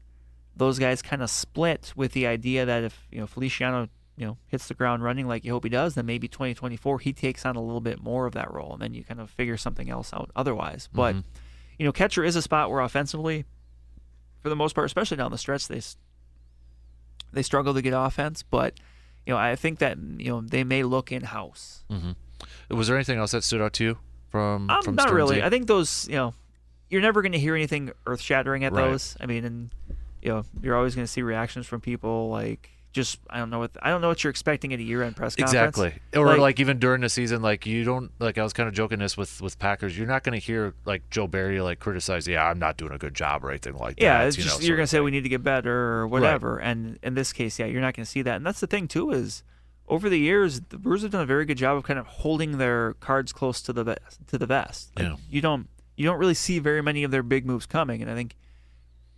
those 0.55 0.79
guys 0.79 1.03
kind 1.03 1.21
of 1.21 1.29
split 1.29 1.93
with 1.95 2.13
the 2.13 2.25
idea 2.25 2.65
that 2.65 2.83
if 2.83 3.07
you 3.11 3.19
know 3.19 3.27
Feliciano 3.27 3.89
you 4.15 4.25
know 4.25 4.37
hits 4.47 4.67
the 4.67 4.73
ground 4.73 5.03
running 5.03 5.27
like 5.27 5.45
you 5.45 5.51
hope 5.51 5.63
he 5.63 5.69
does, 5.69 5.93
then 5.93 6.07
maybe 6.07 6.27
2024 6.27 6.99
he 6.99 7.13
takes 7.13 7.45
on 7.45 7.55
a 7.55 7.61
little 7.61 7.81
bit 7.81 8.01
more 8.01 8.25
of 8.25 8.33
that 8.33 8.51
role, 8.51 8.73
and 8.73 8.81
then 8.81 8.93
you 8.95 9.03
kind 9.03 9.19
of 9.21 9.29
figure 9.29 9.57
something 9.57 9.89
else 9.89 10.11
out 10.13 10.31
otherwise. 10.35 10.89
But 10.91 11.15
you 11.77 11.85
know 11.85 11.91
catcher 11.91 12.23
is 12.23 12.35
a 12.35 12.41
spot 12.41 12.71
where 12.71 12.81
offensively, 12.81 13.45
for 14.41 14.49
the 14.49 14.55
most 14.55 14.73
part, 14.73 14.85
especially 14.85 15.17
down 15.17 15.29
the 15.29 15.37
stretch, 15.37 15.67
they 15.67 15.81
they 17.33 17.41
struggle 17.43 17.73
to 17.73 17.81
get 17.81 17.93
offense, 17.95 18.43
but. 18.43 18.73
You 19.25 19.33
know, 19.33 19.39
I 19.39 19.57
think 19.57 19.79
that 19.79 19.97
you 20.19 20.29
know 20.31 20.39
they 20.39 20.63
may 20.63 20.83
look 20.83 21.11
in 21.11 21.21
house. 21.23 21.83
Was 22.69 22.87
there 22.87 22.95
anything 22.95 23.19
else 23.19 23.31
that 23.31 23.43
stood 23.43 23.59
out 23.59 23.73
to 23.73 23.83
you 23.83 23.97
from 24.29 24.69
Um, 24.69 24.81
from 24.83 24.95
not 24.95 25.11
really. 25.11 25.35
game? 25.35 25.43
I 25.43 25.49
think 25.49 25.67
those, 25.67 26.07
you 26.07 26.15
know, 26.15 26.33
you're 26.89 27.01
never 27.01 27.21
going 27.21 27.33
to 27.33 27.37
hear 27.37 27.53
anything 27.53 27.91
earth 28.05 28.21
shattering 28.21 28.63
at 28.63 28.71
Right. 28.71 28.89
those. 28.89 29.17
I 29.19 29.25
mean, 29.25 29.43
and 29.43 29.69
you 30.21 30.29
know, 30.29 30.45
you're 30.61 30.77
always 30.77 30.95
going 30.95 31.03
to 31.05 31.11
see 31.11 31.21
reactions 31.23 31.67
from 31.67 31.81
people 31.81 32.29
like 32.29 32.69
just 32.93 33.19
I 33.29 33.37
don't 33.39 33.49
know 33.49 33.59
what 33.59 33.71
I 33.81 33.89
don't 33.91 34.01
know 34.01 34.07
what 34.07 34.23
you're 34.23 34.31
expecting 34.31 34.73
at 34.73 34.79
a 34.79 34.83
year-end 34.83 35.15
press 35.15 35.35
conference. 35.35 35.51
Exactly. 35.77 35.93
Or 36.19 36.27
Like- 36.29 36.39
like, 36.39 36.59
even 36.59 36.79
during 36.79 37.01
the 37.01 37.09
season, 37.09 37.41
like 37.41 37.65
you 37.65 37.83
don't 37.83 38.11
like 38.19 38.37
I 38.37 38.43
was 38.43 38.53
kind 38.53 38.67
of 38.67 38.73
joking 38.73 38.99
this 38.99 39.15
with 39.17 39.41
with 39.41 39.59
Packers. 39.59 39.97
You're 39.97 40.07
not 40.07 40.23
going 40.23 40.39
to 40.39 40.43
hear 40.43 40.73
like 40.85 41.09
Joe 41.09 41.27
Barry 41.27 41.61
like 41.61 41.79
criticize, 41.79 42.27
yeah, 42.27 42.43
I'm 42.47 42.59
not 42.59 42.77
doing 42.77 42.91
a 42.93 42.97
good 42.97 43.13
job 43.13 43.43
or 43.45 43.49
anything 43.51 43.75
like 43.75 44.01
Yeah, 44.01 44.19
that. 44.19 44.27
it's 44.29 44.37
you 44.37 44.43
just 44.43 44.61
know, 44.61 44.65
you're 44.67 44.77
going 44.77 44.85
to 44.85 44.89
say 44.89 44.99
we 44.99 45.11
need 45.11 45.23
to 45.23 45.29
get 45.29 45.43
better 45.43 45.71
or 45.99 46.07
whatever. 46.07 46.57
And 46.57 46.97
in 47.03 47.13
this 47.13 47.33
case, 47.33 47.59
yeah, 47.59 47.65
you're 47.67 47.81
not 47.81 47.93
going 47.95 48.05
to 48.05 48.09
see 48.11 48.21
that. 48.23 48.35
And 48.37 48.45
that's 48.45 48.61
the 48.61 48.67
thing 48.67 48.87
too 48.87 49.11
is 49.11 49.43
over 49.87 50.09
the 50.09 50.19
years, 50.19 50.59
the 50.69 50.77
Brewers 50.77 51.03
have 51.03 51.11
done 51.11 51.21
a 51.21 51.25
very 51.25 51.45
good 51.45 51.57
job 51.57 51.77
of 51.77 51.83
kind 51.83 51.99
of 51.99 52.07
holding 52.07 52.57
their 52.57 52.93
cards 52.95 53.31
close 53.31 53.61
to 53.61 53.71
the 53.73 53.83
vest, 53.83 54.19
to 54.27 54.37
the 54.37 54.45
vest. 54.47 54.91
Like, 54.95 55.05
Yeah. 55.05 55.15
You 55.29 55.41
don't 55.41 55.67
you 55.95 56.05
don't 56.05 56.19
really 56.19 56.33
see 56.33 56.59
very 56.59 56.81
many 56.81 57.03
of 57.03 57.11
their 57.11 57.23
big 57.23 57.45
moves 57.45 57.65
coming, 57.65 58.01
and 58.01 58.09
I 58.11 58.15
think 58.15 58.35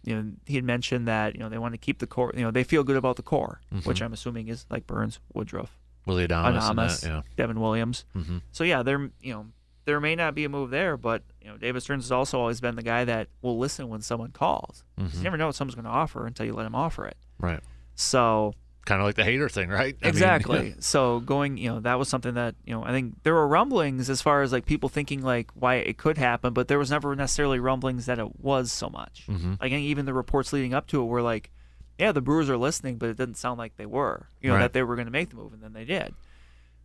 you 0.04 0.16
know 0.16 0.32
he 0.46 0.56
had 0.56 0.64
mentioned 0.64 1.08
that 1.08 1.36
you 1.36 1.40
know 1.40 1.50
they 1.50 1.58
want 1.58 1.74
to 1.74 1.78
keep 1.78 2.00
the 2.00 2.08
core. 2.08 2.32
You 2.36 2.44
know 2.44 2.52
they 2.52 2.64
feel 2.64 2.84
good 2.84 2.98
about 2.98 3.16
the 3.16 3.24
core, 3.24 3.62
which 3.84 4.02
I'm 4.02 4.14
assuming 4.14 4.48
is 4.48 4.66
like 4.70 4.88
Burns, 4.88 5.20
Woodruff, 5.34 5.78
Willie 6.06 6.28
Adames, 6.28 6.48
and 6.48 6.78
Adames, 6.78 7.02
that, 7.02 7.08
yeah. 7.08 7.22
Devin 7.38 7.60
Williams. 7.60 8.06
Mm-hmm. 8.16 8.38
So 8.52 8.64
yeah, 8.64 8.84
there 8.84 9.10
you 9.22 9.34
know 9.34 9.48
there 9.86 10.00
may 10.00 10.16
not 10.16 10.36
be 10.36 10.46
a 10.46 10.50
move 10.50 10.70
there, 10.70 10.98
but 10.98 11.24
you 11.42 11.48
know 11.48 11.58
David 11.58 11.82
Stearns 11.82 12.06
has 12.06 12.12
also 12.12 12.40
always 12.40 12.62
been 12.62 12.76
the 12.76 12.84
guy 12.84 13.06
that 13.06 13.28
will 13.42 13.58
listen 13.58 13.90
when 13.90 14.02
someone 14.02 14.32
calls. 14.32 14.84
Mm-hmm. 15.00 15.18
You 15.18 15.24
never 15.24 15.38
know 15.38 15.48
what 15.48 15.56
someone's 15.56 15.76
going 15.76 15.86
to 15.86 15.92
offer 15.92 16.26
until 16.26 16.46
you 16.46 16.54
let 16.54 16.66
him 16.66 16.76
offer 16.76 17.06
it. 17.06 17.18
Right. 17.40 17.62
So 17.96 18.54
Kind 18.90 19.02
of 19.02 19.06
like 19.06 19.16
the 19.16 19.22
Hader 19.22 19.52
thing, 19.52 19.70
right? 19.70 19.96
I 20.02 20.06
mean, 20.06 20.10
exactly. 20.10 20.76
so 20.80 21.20
going, 21.20 21.58
you 21.58 21.70
know, 21.70 21.80
that 21.82 22.00
was 22.00 22.10
something 22.10 22.34
that 22.34 22.56
you 22.66 22.74
know 22.74 22.84
I 22.84 22.90
think 22.92 23.22
there 23.22 23.36
were 23.36 23.48
rumblings 23.48 24.10
as 24.10 24.20
far 24.22 24.42
as 24.42 24.52
like 24.52 24.66
people 24.66 24.90
thinking 24.90 25.22
like 25.22 25.52
why 25.54 25.76
it 25.76 25.98
could 26.00 26.18
happen, 26.18 26.54
but 26.54 26.68
there 26.68 26.80
was 26.80 26.90
never 26.90 27.16
necessarily 27.16 27.60
rumblings 27.60 28.08
that 28.08 28.18
it 28.18 28.40
was 28.40 28.72
so 28.72 28.90
much. 28.90 29.26
Mhm. 29.28 29.62
Like 29.62 29.72
even 29.72 30.06
the 30.08 30.14
reports 30.14 30.52
leading 30.54 30.74
up 30.74 30.88
to 30.88 31.02
it 31.02 31.06
were 31.06 31.22
like, 31.22 31.52
yeah, 32.00 32.12
the 32.12 32.22
Brewers 32.22 32.50
are 32.50 32.58
listening, 32.58 32.98
but 32.98 33.10
it 33.10 33.18
didn't 33.18 33.36
sound 33.38 33.60
like 33.60 33.78
they 33.78 33.86
were. 33.86 34.28
You 34.42 34.50
know 34.50 34.56
Right. 34.56 34.62
that 34.62 34.74
they 34.74 34.82
were 34.82 34.96
going 34.96 35.06
to 35.06 35.12
make 35.12 35.30
the 35.30 35.36
move, 35.36 35.54
and 35.54 35.62
then 35.62 35.74
they 35.74 35.86
did. 35.86 36.16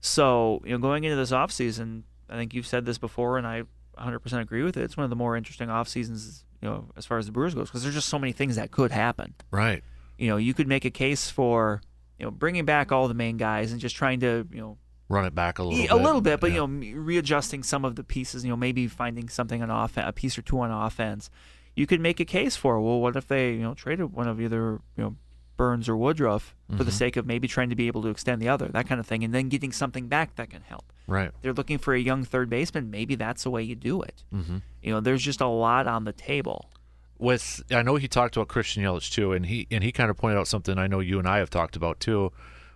So 0.01 0.61
you 0.65 0.73
know, 0.73 0.79
going 0.79 1.05
into 1.05 1.17
this 1.17 1.31
offseason, 1.31 2.03
I 2.29 2.37
think 2.37 2.53
you've 2.55 2.67
said 2.67 2.85
this 2.85 2.99
before, 2.99 3.39
and 3.39 3.47
I 3.47 3.63
100% 3.99 4.41
agree 4.43 4.63
with 4.63 4.77
it. 4.77 4.83
It's 4.83 4.97
one 4.97 5.05
of 5.05 5.11
the 5.11 5.17
more 5.17 5.37
interesting 5.37 5.71
off 5.71 5.89
seasons, 5.89 6.45
you 6.61 6.69
know, 6.69 6.91
as 6.97 7.07
far 7.07 7.19
as 7.19 7.27
the 7.27 7.33
Brewers 7.33 7.55
goes, 7.55 7.69
because 7.69 7.83
there's 7.83 7.95
just 7.95 8.09
so 8.09 8.19
many 8.19 8.33
things 8.33 8.57
that 8.57 8.71
could 8.71 8.91
happen 8.91 9.35
right. 9.51 9.83
you 10.19 10.29
know, 10.29 10.37
you 10.37 10.53
could 10.53 10.69
make 10.69 10.85
a 10.85 10.91
case 10.91 11.31
for, 11.31 11.81
you 12.19 12.25
know, 12.27 12.31
bringing 12.31 12.65
back 12.65 12.93
all 12.93 13.09
the 13.09 13.15
main 13.15 13.37
guys 13.37 13.73
and 13.73 13.81
just 13.81 13.97
trying 13.97 14.21
to, 14.21 14.47
you 14.53 14.61
know, 14.61 14.79
Run 15.09 15.27
it 15.27 15.35
back 15.35 15.59
a 15.59 15.63
little 15.63 15.79
e- 15.79 15.83
bit. 15.83 15.91
a 15.91 15.97
little 15.97 16.21
bit, 16.23 16.41
but 16.41 16.51
yeah. 16.51 16.63
you 16.63 16.67
know, 16.67 16.97
readjusting 17.01 17.63
some 17.63 17.85
of 17.85 17.95
the 17.95 18.03
pieces. 18.03 18.43
You 18.45 18.51
know, 18.51 18.57
maybe 18.57 18.87
finding 18.89 19.29
something 19.29 19.63
on 19.63 19.71
offense, 19.71 20.07
a 20.09 20.13
piece 20.13 20.39
or 20.39 20.43
two 20.43 20.59
on 20.61 20.71
offense. 20.71 21.29
You 21.77 21.87
could 21.87 22.01
make 22.01 22.21
a 22.21 22.25
case 22.25 22.57
for, 22.57 22.81
well, 22.81 23.01
what 23.01 23.15
if 23.17 23.29
they, 23.29 23.53
you 23.53 23.59
know, 23.63 23.75
traded 23.75 24.13
one 24.13 24.29
of 24.29 24.41
either, 24.41 24.81
you 24.97 25.05
know, 25.05 25.17
Burns 25.57 25.89
or 25.89 25.97
Woodruff 25.97 26.55
for 26.77 26.83
the 26.85 26.91
Mhm. 26.91 26.95
sake 26.95 27.17
of 27.17 27.27
maybe 27.27 27.47
trying 27.47 27.69
to 27.71 27.77
be 27.77 27.87
able 27.87 28.03
to 28.03 28.09
extend 28.09 28.41
the 28.43 28.49
other, 28.49 28.67
that 28.69 28.89
kind 28.89 28.99
of 28.99 29.07
thing, 29.07 29.23
and 29.23 29.33
then 29.35 29.49
getting 29.49 29.71
something 29.73 30.09
back 30.09 30.35
that 30.37 30.51
can 30.51 30.63
help. 30.63 30.93
Right. 31.07 31.31
They're 31.43 31.53
looking 31.53 31.79
for 31.79 31.95
a 31.95 31.99
young 32.01 32.25
third 32.25 32.49
baseman. 32.49 32.91
Maybe 32.91 33.15
that's 33.15 33.43
the 33.45 33.51
way 33.51 33.63
you 33.63 33.75
do 33.77 34.03
it. 34.03 34.25
Mm-hmm. 34.35 34.57
You 34.83 34.93
know, 34.95 35.01
there's 35.01 35.23
just 35.23 35.41
a 35.41 35.47
lot 35.47 35.87
on 35.87 36.05
the 36.05 36.13
table. 36.13 36.71
With 37.19 37.63
I 37.71 37.83
know 37.83 37.97
he 37.97 38.09
talked 38.09 38.37
about 38.37 38.49
Christian 38.49 38.83
Yelich 38.83 39.13
too, 39.13 39.33
and 39.33 39.47
he 39.47 39.67
and 39.71 39.83
he 39.85 39.93
kind 39.93 40.11
of 40.11 40.17
pointed 40.17 40.39
out 40.39 40.49
something 40.49 40.79
I 40.79 40.87
know 40.87 41.01
you 41.01 41.19
and 41.19 41.29
I 41.29 41.39
have 41.39 41.51
talked 41.51 41.77
about 41.77 42.01
too, 42.01 42.33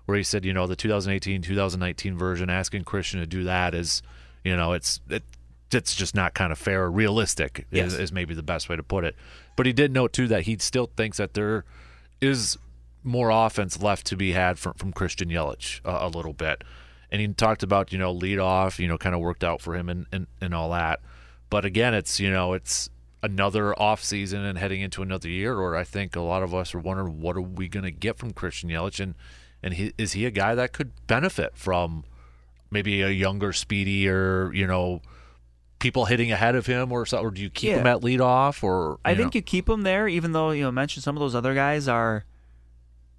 where 0.07 0.17
he 0.17 0.23
said, 0.23 0.45
you 0.45 0.53
know, 0.53 0.67
the 0.67 0.77
2018 0.77 1.43
2019 1.43 2.17
version, 2.17 2.49
asking 2.51 2.85
Christian 2.85 3.21
to 3.21 3.27
do 3.27 3.45
that 3.45 3.75
is, 3.75 4.03
you 4.45 4.57
know, 4.57 4.73
it's 4.73 5.01
it, 5.09 5.23
it's 5.73 5.95
just 5.95 6.15
not 6.15 6.35
kind 6.35 6.53
of 6.53 6.59
fair 6.59 6.85
or 6.85 6.91
realistic 6.91 7.67
Yes. 7.71 7.93
is, 7.93 7.99
is 7.99 8.13
maybe 8.13 8.33
the 8.35 8.43
best 8.43 8.69
way 8.69 8.77
to 8.77 8.83
put 8.83 9.05
it. 9.05 9.15
But 9.57 9.67
he 9.67 9.73
did 9.73 9.93
note 9.93 10.13
too 10.13 10.27
that 10.29 10.43
he 10.43 10.57
still 10.59 10.91
thinks 10.97 11.19
that 11.19 11.35
there 11.35 11.65
is 12.21 12.57
more 13.05 13.31
offense 13.31 13.83
left 13.83 14.07
to 14.07 14.17
be 14.17 14.33
had 14.33 14.59
from 14.59 14.75
from 14.75 14.93
Christian 14.93 15.29
Yelich 15.29 15.81
uh, 15.85 15.99
a 16.03 16.09
little 16.09 16.33
bit, 16.33 16.63
and 17.11 17.21
he 17.21 17.29
talked 17.29 17.63
about 17.63 17.93
you 17.93 17.99
know 17.99 18.13
lead 18.13 18.39
off, 18.39 18.79
you 18.79 18.87
know, 18.89 18.99
kind 18.99 19.15
of 19.15 19.21
worked 19.21 19.43
out 19.45 19.61
for 19.61 19.75
him 19.75 19.89
and 19.89 20.07
and, 20.13 20.27
and 20.41 20.55
all 20.55 20.71
that. 20.71 21.01
But 21.51 21.65
again, 21.65 21.93
it's 21.95 22.21
you 22.21 22.31
know 22.31 22.53
it's 22.53 22.89
another 23.23 23.79
off 23.81 24.03
season 24.03 24.45
and 24.45 24.59
heading 24.59 24.81
into 24.81 25.03
another 25.03 25.29
year, 25.29 25.55
or 25.55 25.77
I 25.77 25.85
think 25.85 26.17
a 26.17 26.21
lot 26.21 26.43
of 26.43 26.55
us 26.55 26.75
are 26.75 26.79
wondering 26.79 27.21
what 27.21 27.37
are 27.37 27.43
we 27.43 27.69
going 27.69 27.85
to 27.85 27.91
get 27.91 28.19
from 28.19 28.33
Christian 28.33 28.71
Yelich, 28.71 29.01
and 29.01 29.15
and 29.63 29.75
he, 29.75 29.93
is 29.99 30.13
he 30.13 30.25
a 30.25 30.31
guy 30.31 30.55
that 30.55 30.73
could 30.73 30.93
benefit 31.07 31.57
from 31.57 32.05
maybe 32.71 33.03
a 33.03 33.11
younger, 33.11 33.53
speedier, 33.53 34.53
you 34.55 34.67
know, 34.67 35.01
people 35.79 36.05
hitting 36.05 36.31
ahead 36.31 36.55
of 36.55 36.67
him, 36.67 36.93
or 36.93 37.07
so, 37.07 37.19
or 37.19 37.31
do 37.31 37.43
you 37.43 37.51
keep 37.51 37.71
him 37.73 37.87
at 37.87 38.03
lead 38.03 38.21
off, 38.21 38.63
or 38.63 38.99
I 39.05 39.13
you 39.13 39.17
think 39.17 39.35
you 39.35 39.43
keep 39.43 39.69
him 39.69 39.83
there, 39.83 40.07
even 40.07 40.33
though 40.33 40.51
you 40.51 40.63
know 40.63 40.71
mention 40.71 41.03
some 41.03 41.17
of 41.17 41.21
those 41.21 41.35
other 41.35 41.55
guys 41.55 41.89
are 41.89 42.25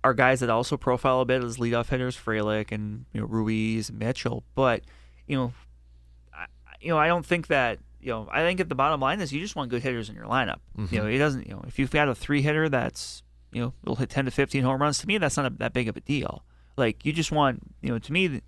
are 0.04 0.14
guys 0.14 0.40
that 0.40 0.50
also 0.50 0.78
profile 0.78 1.20
a 1.22 1.26
bit 1.26 1.44
as 1.44 1.58
leadoff 1.58 1.90
hitters, 1.90 2.16
Frelick 2.18 2.72
and 2.72 3.06
you 3.14 3.22
know 3.22 3.28
Ruiz, 3.28 3.92
Mitchell. 3.92 4.44
But 4.56 4.84
you 5.28 5.36
know, 5.36 5.54
I, 6.34 6.46
you 6.80 6.90
know, 6.90 6.98
I 6.98 7.08
don't 7.08 7.26
think 7.26 7.48
that 7.48 7.80
you 8.02 8.10
know. 8.10 8.28
I 8.32 8.42
think 8.42 8.60
at 8.60 8.70
the 8.70 8.76
bottom 8.76 9.00
line 9.00 9.22
is 9.22 9.32
you 9.32 9.42
just 9.42 9.56
want 9.56 9.70
good 9.70 9.82
hitters 9.82 10.10
in 10.10 10.16
your 10.16 10.26
lineup. 10.26 10.60
You 10.76 10.84
know, 10.84 10.88
mm-hmm. 10.88 11.08
it 11.08 11.18
doesn't. 11.18 11.48
You 11.48 11.54
know, 11.54 11.64
if 11.68 11.80
you've 11.80 11.92
got 11.92 12.10
a 12.10 12.16
three 12.16 12.42
hitter 12.42 12.70
that's 12.70 13.24
you 13.52 13.62
know 13.62 13.74
will 13.84 13.96
hit 13.96 14.10
ten 14.10 14.26
to 14.26 14.32
fifteen 14.32 14.64
home 14.64 14.82
runs, 14.82 15.00
to 15.00 15.08
me 15.08 15.18
that's 15.18 15.38
not 15.38 15.46
a, 15.46 15.50
that 15.58 15.74
big 15.74 15.88
of 15.88 15.98
a 15.98 16.02
deal. 16.02 16.44
Like 16.78 17.06
you 17.06 17.14
just 17.14 17.32
want 17.32 17.62
you 17.82 17.90
know 17.90 18.00
to 18.00 18.14
me. 18.14 18.28
The, 18.28 18.42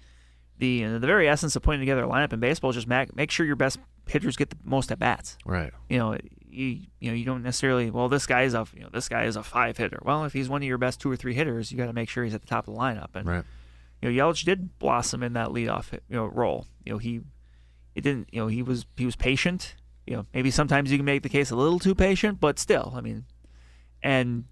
the, 0.57 0.83
the 0.83 1.07
very 1.07 1.27
essence 1.27 1.55
of 1.55 1.63
putting 1.63 1.79
together 1.81 2.03
a 2.03 2.07
lineup 2.07 2.33
in 2.33 2.39
baseball 2.39 2.69
is 2.69 2.75
just 2.75 2.87
make, 2.87 3.15
make 3.15 3.31
sure 3.31 3.47
your 3.47 3.55
best 3.55 3.79
hitters 4.07 4.37
get 4.37 4.51
the 4.51 4.57
most 4.63 4.91
at 4.91 4.99
bats 4.99 5.35
right, 5.43 5.73
you 5.89 5.97
know, 5.97 6.15
you 6.51 6.81
you 6.99 7.09
know 7.09 7.15
you 7.15 7.25
don't 7.25 7.43
necessarily. 7.43 7.89
Well, 7.89 8.09
this 8.09 8.25
guy 8.25 8.43
is 8.43 8.53
a 8.53 8.65
you 8.75 8.81
know 8.81 8.89
this 8.91 9.09
guy 9.09 9.23
is 9.23 9.35
a 9.35 9.43
five 9.43 9.77
hitter. 9.77 9.99
Well, 10.03 10.25
if 10.25 10.33
he's 10.33 10.49
one 10.49 10.61
of 10.61 10.67
your 10.67 10.77
best 10.77 10.99
two 10.99 11.11
or 11.11 11.15
three 11.15 11.33
hitters, 11.33 11.71
you 11.71 11.77
got 11.77 11.87
to 11.87 11.93
make 11.93 12.09
sure 12.09 12.23
he's 12.23 12.35
at 12.35 12.41
the 12.41 12.47
top 12.47 12.67
of 12.67 12.73
the 12.73 12.79
lineup. 12.79 13.09
And 13.15 13.27
right, 13.27 13.43
you 14.01 14.11
know, 14.11 14.25
Yelich 14.25 14.43
did 14.43 14.77
blossom 14.79 15.23
in 15.23 15.33
that 15.33 15.49
leadoff 15.49 15.91
you 15.93 16.15
know 16.15 16.25
role. 16.25 16.67
You 16.85 16.93
know, 16.93 16.97
he 16.97 17.21
it 17.95 18.01
didn't. 18.01 18.30
You 18.32 18.41
know, 18.41 18.47
he 18.47 18.62
was 18.62 18.86
he 18.97 19.06
was 19.06 19.15
patient. 19.15 19.75
You 20.06 20.17
know, 20.17 20.25
maybe 20.34 20.51
sometimes 20.51 20.91
you 20.91 20.97
can 20.97 21.06
make 21.06 21.23
the 21.23 21.30
case 21.30 21.51
a 21.51 21.56
little 21.56 21.80
too 21.80 21.95
patient, 21.95 22.39
but 22.39 22.58
still, 22.60 22.93
I 22.95 23.01
mean, 23.01 23.25
and 24.01 24.45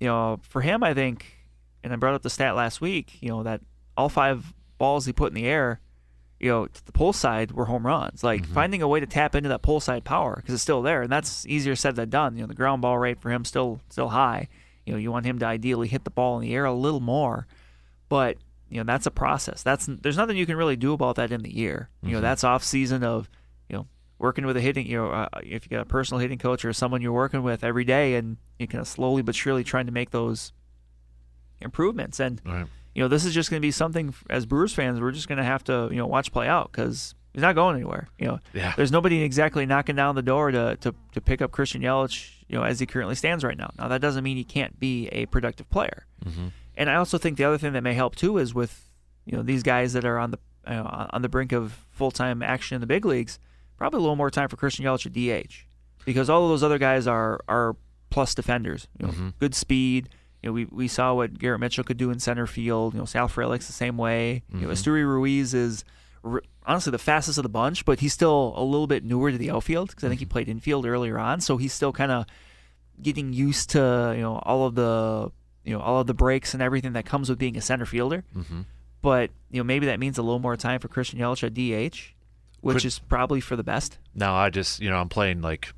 you 0.00 0.06
know, 0.06 0.40
for 0.42 0.60
him, 0.60 0.82
I 0.82 0.94
think, 0.94 1.26
and 1.82 1.92
I 1.92 1.96
brought 1.96 2.14
up 2.14 2.22
the 2.22 2.30
stat 2.30 2.54
last 2.54 2.80
week. 2.80 3.18
You 3.20 3.30
know 3.30 3.42
that 3.42 3.60
all 3.96 4.08
five 4.08 4.52
balls 4.78 5.06
he 5.06 5.12
put 5.12 5.28
in 5.28 5.34
the 5.34 5.46
air, 5.46 5.80
you 6.40 6.50
know, 6.50 6.66
to 6.66 6.86
the 6.86 6.92
pull 6.92 7.12
side 7.12 7.52
were 7.52 7.66
home 7.66 7.86
runs. 7.86 8.22
Like 8.22 8.42
mm-hmm. 8.42 8.54
finding 8.54 8.82
a 8.82 8.88
way 8.88 9.00
to 9.00 9.06
tap 9.06 9.34
into 9.34 9.48
that 9.48 9.62
pull 9.62 9.80
side 9.80 10.04
power 10.04 10.36
because 10.36 10.54
it's 10.54 10.62
still 10.62 10.82
there, 10.82 11.02
and 11.02 11.10
that's 11.10 11.46
easier 11.46 11.76
said 11.76 11.96
than 11.96 12.10
done. 12.10 12.36
You 12.36 12.42
know, 12.42 12.48
the 12.48 12.54
ground 12.54 12.82
ball 12.82 12.98
rate 12.98 13.20
for 13.20 13.30
him 13.30 13.44
still 13.44 13.80
still 13.88 14.08
high. 14.08 14.48
You 14.84 14.92
know, 14.92 14.98
you 14.98 15.12
want 15.12 15.26
him 15.26 15.38
to 15.38 15.46
ideally 15.46 15.88
hit 15.88 16.04
the 16.04 16.10
ball 16.10 16.36
in 16.36 16.42
the 16.42 16.54
air 16.54 16.64
a 16.64 16.74
little 16.74 17.00
more, 17.00 17.46
but 18.08 18.36
you 18.72 18.78
know 18.78 18.84
that's 18.84 19.06
a 19.06 19.10
process. 19.10 19.62
That's 19.62 19.86
there's 19.86 20.16
nothing 20.16 20.36
you 20.36 20.46
can 20.46 20.56
really 20.56 20.76
do 20.76 20.92
about 20.94 21.16
that 21.16 21.30
in 21.30 21.42
the 21.42 21.54
year. 21.54 21.88
You 22.02 22.12
know, 22.12 22.20
that's 22.20 22.42
off 22.44 22.64
season 22.64 23.04
of 23.04 23.28
you 23.68 23.76
know 23.76 23.86
working 24.18 24.46
with 24.46 24.56
a 24.56 24.60
hitting. 24.60 24.86
You 24.86 24.96
know, 24.98 25.10
uh, 25.10 25.28
if 25.42 25.64
you 25.64 25.70
got 25.70 25.80
a 25.82 25.84
personal 25.84 26.18
hitting 26.20 26.38
coach 26.38 26.64
or 26.64 26.72
someone 26.72 27.02
you're 27.02 27.12
working 27.12 27.42
with 27.42 27.62
every 27.64 27.84
day, 27.84 28.14
and 28.14 28.36
you 28.58 28.66
kind 28.66 28.80
of 28.80 28.88
slowly 28.88 29.22
but 29.22 29.34
surely 29.34 29.62
trying 29.64 29.86
to 29.86 29.92
make 29.92 30.10
those 30.10 30.52
improvements. 31.60 32.18
And 32.20 32.40
Right. 32.44 32.66
you 32.94 33.02
know, 33.02 33.08
this 33.08 33.24
is 33.24 33.34
just 33.34 33.50
going 33.50 33.60
to 33.60 33.66
be 33.66 33.70
something 33.70 34.14
as 34.30 34.46
Brewers 34.46 34.72
fans 34.74 35.00
we're 35.00 35.12
just 35.12 35.28
going 35.28 35.38
to 35.38 35.44
have 35.44 35.64
to 35.64 35.88
you 35.90 35.96
know 35.98 36.06
watch 36.06 36.32
play 36.32 36.48
out 36.48 36.70
because 36.72 37.14
he's 37.32 37.42
not 37.42 37.54
going 37.54 37.76
anywhere. 37.76 38.08
You 38.18 38.26
know, 38.28 38.38
Yeah. 38.52 38.72
there's 38.76 38.92
nobody 38.92 39.22
exactly 39.22 39.64
knocking 39.66 39.96
down 39.96 40.14
the 40.14 40.22
door 40.22 40.50
to, 40.50 40.76
to 40.80 40.94
to 41.12 41.20
pick 41.20 41.42
up 41.42 41.50
Christian 41.52 41.82
Yelich. 41.82 42.30
You 42.48 42.58
know, 42.58 42.64
as 42.64 42.78
he 42.80 42.84
currently 42.86 43.14
stands 43.14 43.44
right 43.44 43.56
now. 43.56 43.70
Now 43.78 43.88
that 43.88 44.02
doesn't 44.02 44.22
mean 44.22 44.36
he 44.36 44.44
can't 44.44 44.78
be 44.78 45.08
a 45.08 45.24
productive 45.26 45.70
player. 45.70 46.04
And 46.76 46.88
I 46.88 46.96
also 46.96 47.18
think 47.18 47.36
the 47.36 47.44
other 47.44 47.58
thing 47.58 47.72
that 47.74 47.82
may 47.82 47.94
help 47.94 48.16
too 48.16 48.38
is 48.38 48.54
with 48.54 48.88
you 49.24 49.36
know 49.36 49.42
these 49.42 49.62
guys 49.62 49.92
that 49.92 50.04
are 50.04 50.18
on 50.18 50.30
the 50.30 50.38
you 50.68 50.74
know, 50.74 51.08
on 51.10 51.22
the 51.22 51.28
brink 51.28 51.52
of 51.52 51.72
full 51.90 52.10
time 52.10 52.42
action 52.42 52.74
in 52.74 52.80
the 52.80 52.86
big 52.86 53.04
leagues, 53.04 53.38
probably 53.76 53.98
a 53.98 54.00
little 54.00 54.16
more 54.16 54.30
time 54.30 54.48
for 54.48 54.56
Christian 54.56 54.84
Yelich 54.84 55.06
at 55.06 55.48
DH 55.48 55.66
because 56.04 56.30
all 56.30 56.44
of 56.44 56.50
those 56.50 56.62
other 56.62 56.78
guys 56.78 57.06
are 57.06 57.40
are 57.48 57.76
plus 58.10 58.34
defenders. 58.34 58.88
You 58.98 59.06
know, 59.06 59.12
mm-hmm. 59.12 59.28
good 59.38 59.54
speed. 59.54 60.08
You 60.42 60.48
know, 60.48 60.54
we, 60.54 60.64
we 60.66 60.88
saw 60.88 61.14
what 61.14 61.38
Garrett 61.38 61.60
Mitchell 61.60 61.84
could 61.84 61.96
do 61.96 62.10
in 62.10 62.18
center 62.18 62.46
field. 62.48 62.94
You 62.94 63.00
know, 63.00 63.04
Sal 63.04 63.28
Frelick's 63.28 63.68
the 63.68 63.72
same 63.72 63.96
way. 63.96 64.42
You 64.52 64.62
know, 64.62 64.68
mm-hmm. 64.68 64.72
Esteury 64.72 65.06
Ruiz 65.06 65.54
is 65.54 65.84
r- 66.24 66.42
honestly 66.66 66.90
the 66.90 66.98
fastest 66.98 67.38
of 67.38 67.42
the 67.42 67.48
bunch, 67.48 67.84
but 67.84 68.00
he's 68.00 68.12
still 68.12 68.54
a 68.56 68.64
little 68.64 68.88
bit 68.88 69.04
newer 69.04 69.30
to 69.30 69.38
the 69.38 69.50
outfield 69.50 69.90
because 69.90 70.04
I 70.04 70.08
think 70.08 70.18
he 70.18 70.26
mm-hmm. 70.26 70.32
played 70.32 70.48
infield 70.48 70.86
earlier 70.86 71.18
on, 71.18 71.40
so 71.40 71.56
he's 71.56 71.72
still 71.72 71.92
kind 71.92 72.10
of 72.10 72.26
getting 73.00 73.32
used 73.32 73.70
to 73.70 74.12
you 74.16 74.22
know 74.22 74.38
all 74.44 74.66
of 74.66 74.74
the 74.74 75.32
you 75.64 75.72
know 75.72 75.80
all 75.80 76.00
of 76.00 76.06
the 76.06 76.14
breaks 76.14 76.54
and 76.54 76.62
everything 76.62 76.92
that 76.94 77.06
comes 77.06 77.28
with 77.28 77.38
being 77.38 77.56
a 77.56 77.60
center 77.60 77.86
fielder. 77.86 78.24
Mm-hmm. 78.36 78.62
But 79.00 79.30
you 79.50 79.58
know 79.58 79.64
maybe 79.64 79.86
that 79.86 79.98
means 80.00 80.18
a 80.18 80.22
little 80.22 80.38
more 80.38 80.56
time 80.56 80.80
for 80.80 80.88
Christian 80.88 81.18
Yelich 81.18 81.42
at 81.44 81.54
DH, 81.54 82.14
which 82.60 82.76
Could- 82.78 82.84
is 82.84 82.98
probably 82.98 83.40
for 83.40 83.56
the 83.56 83.64
best. 83.64 83.98
Now 84.14 84.34
I 84.34 84.50
just 84.50 84.80
you 84.80 84.90
know 84.90 84.96
I'm 84.96 85.08
playing 85.08 85.40
like 85.42 85.72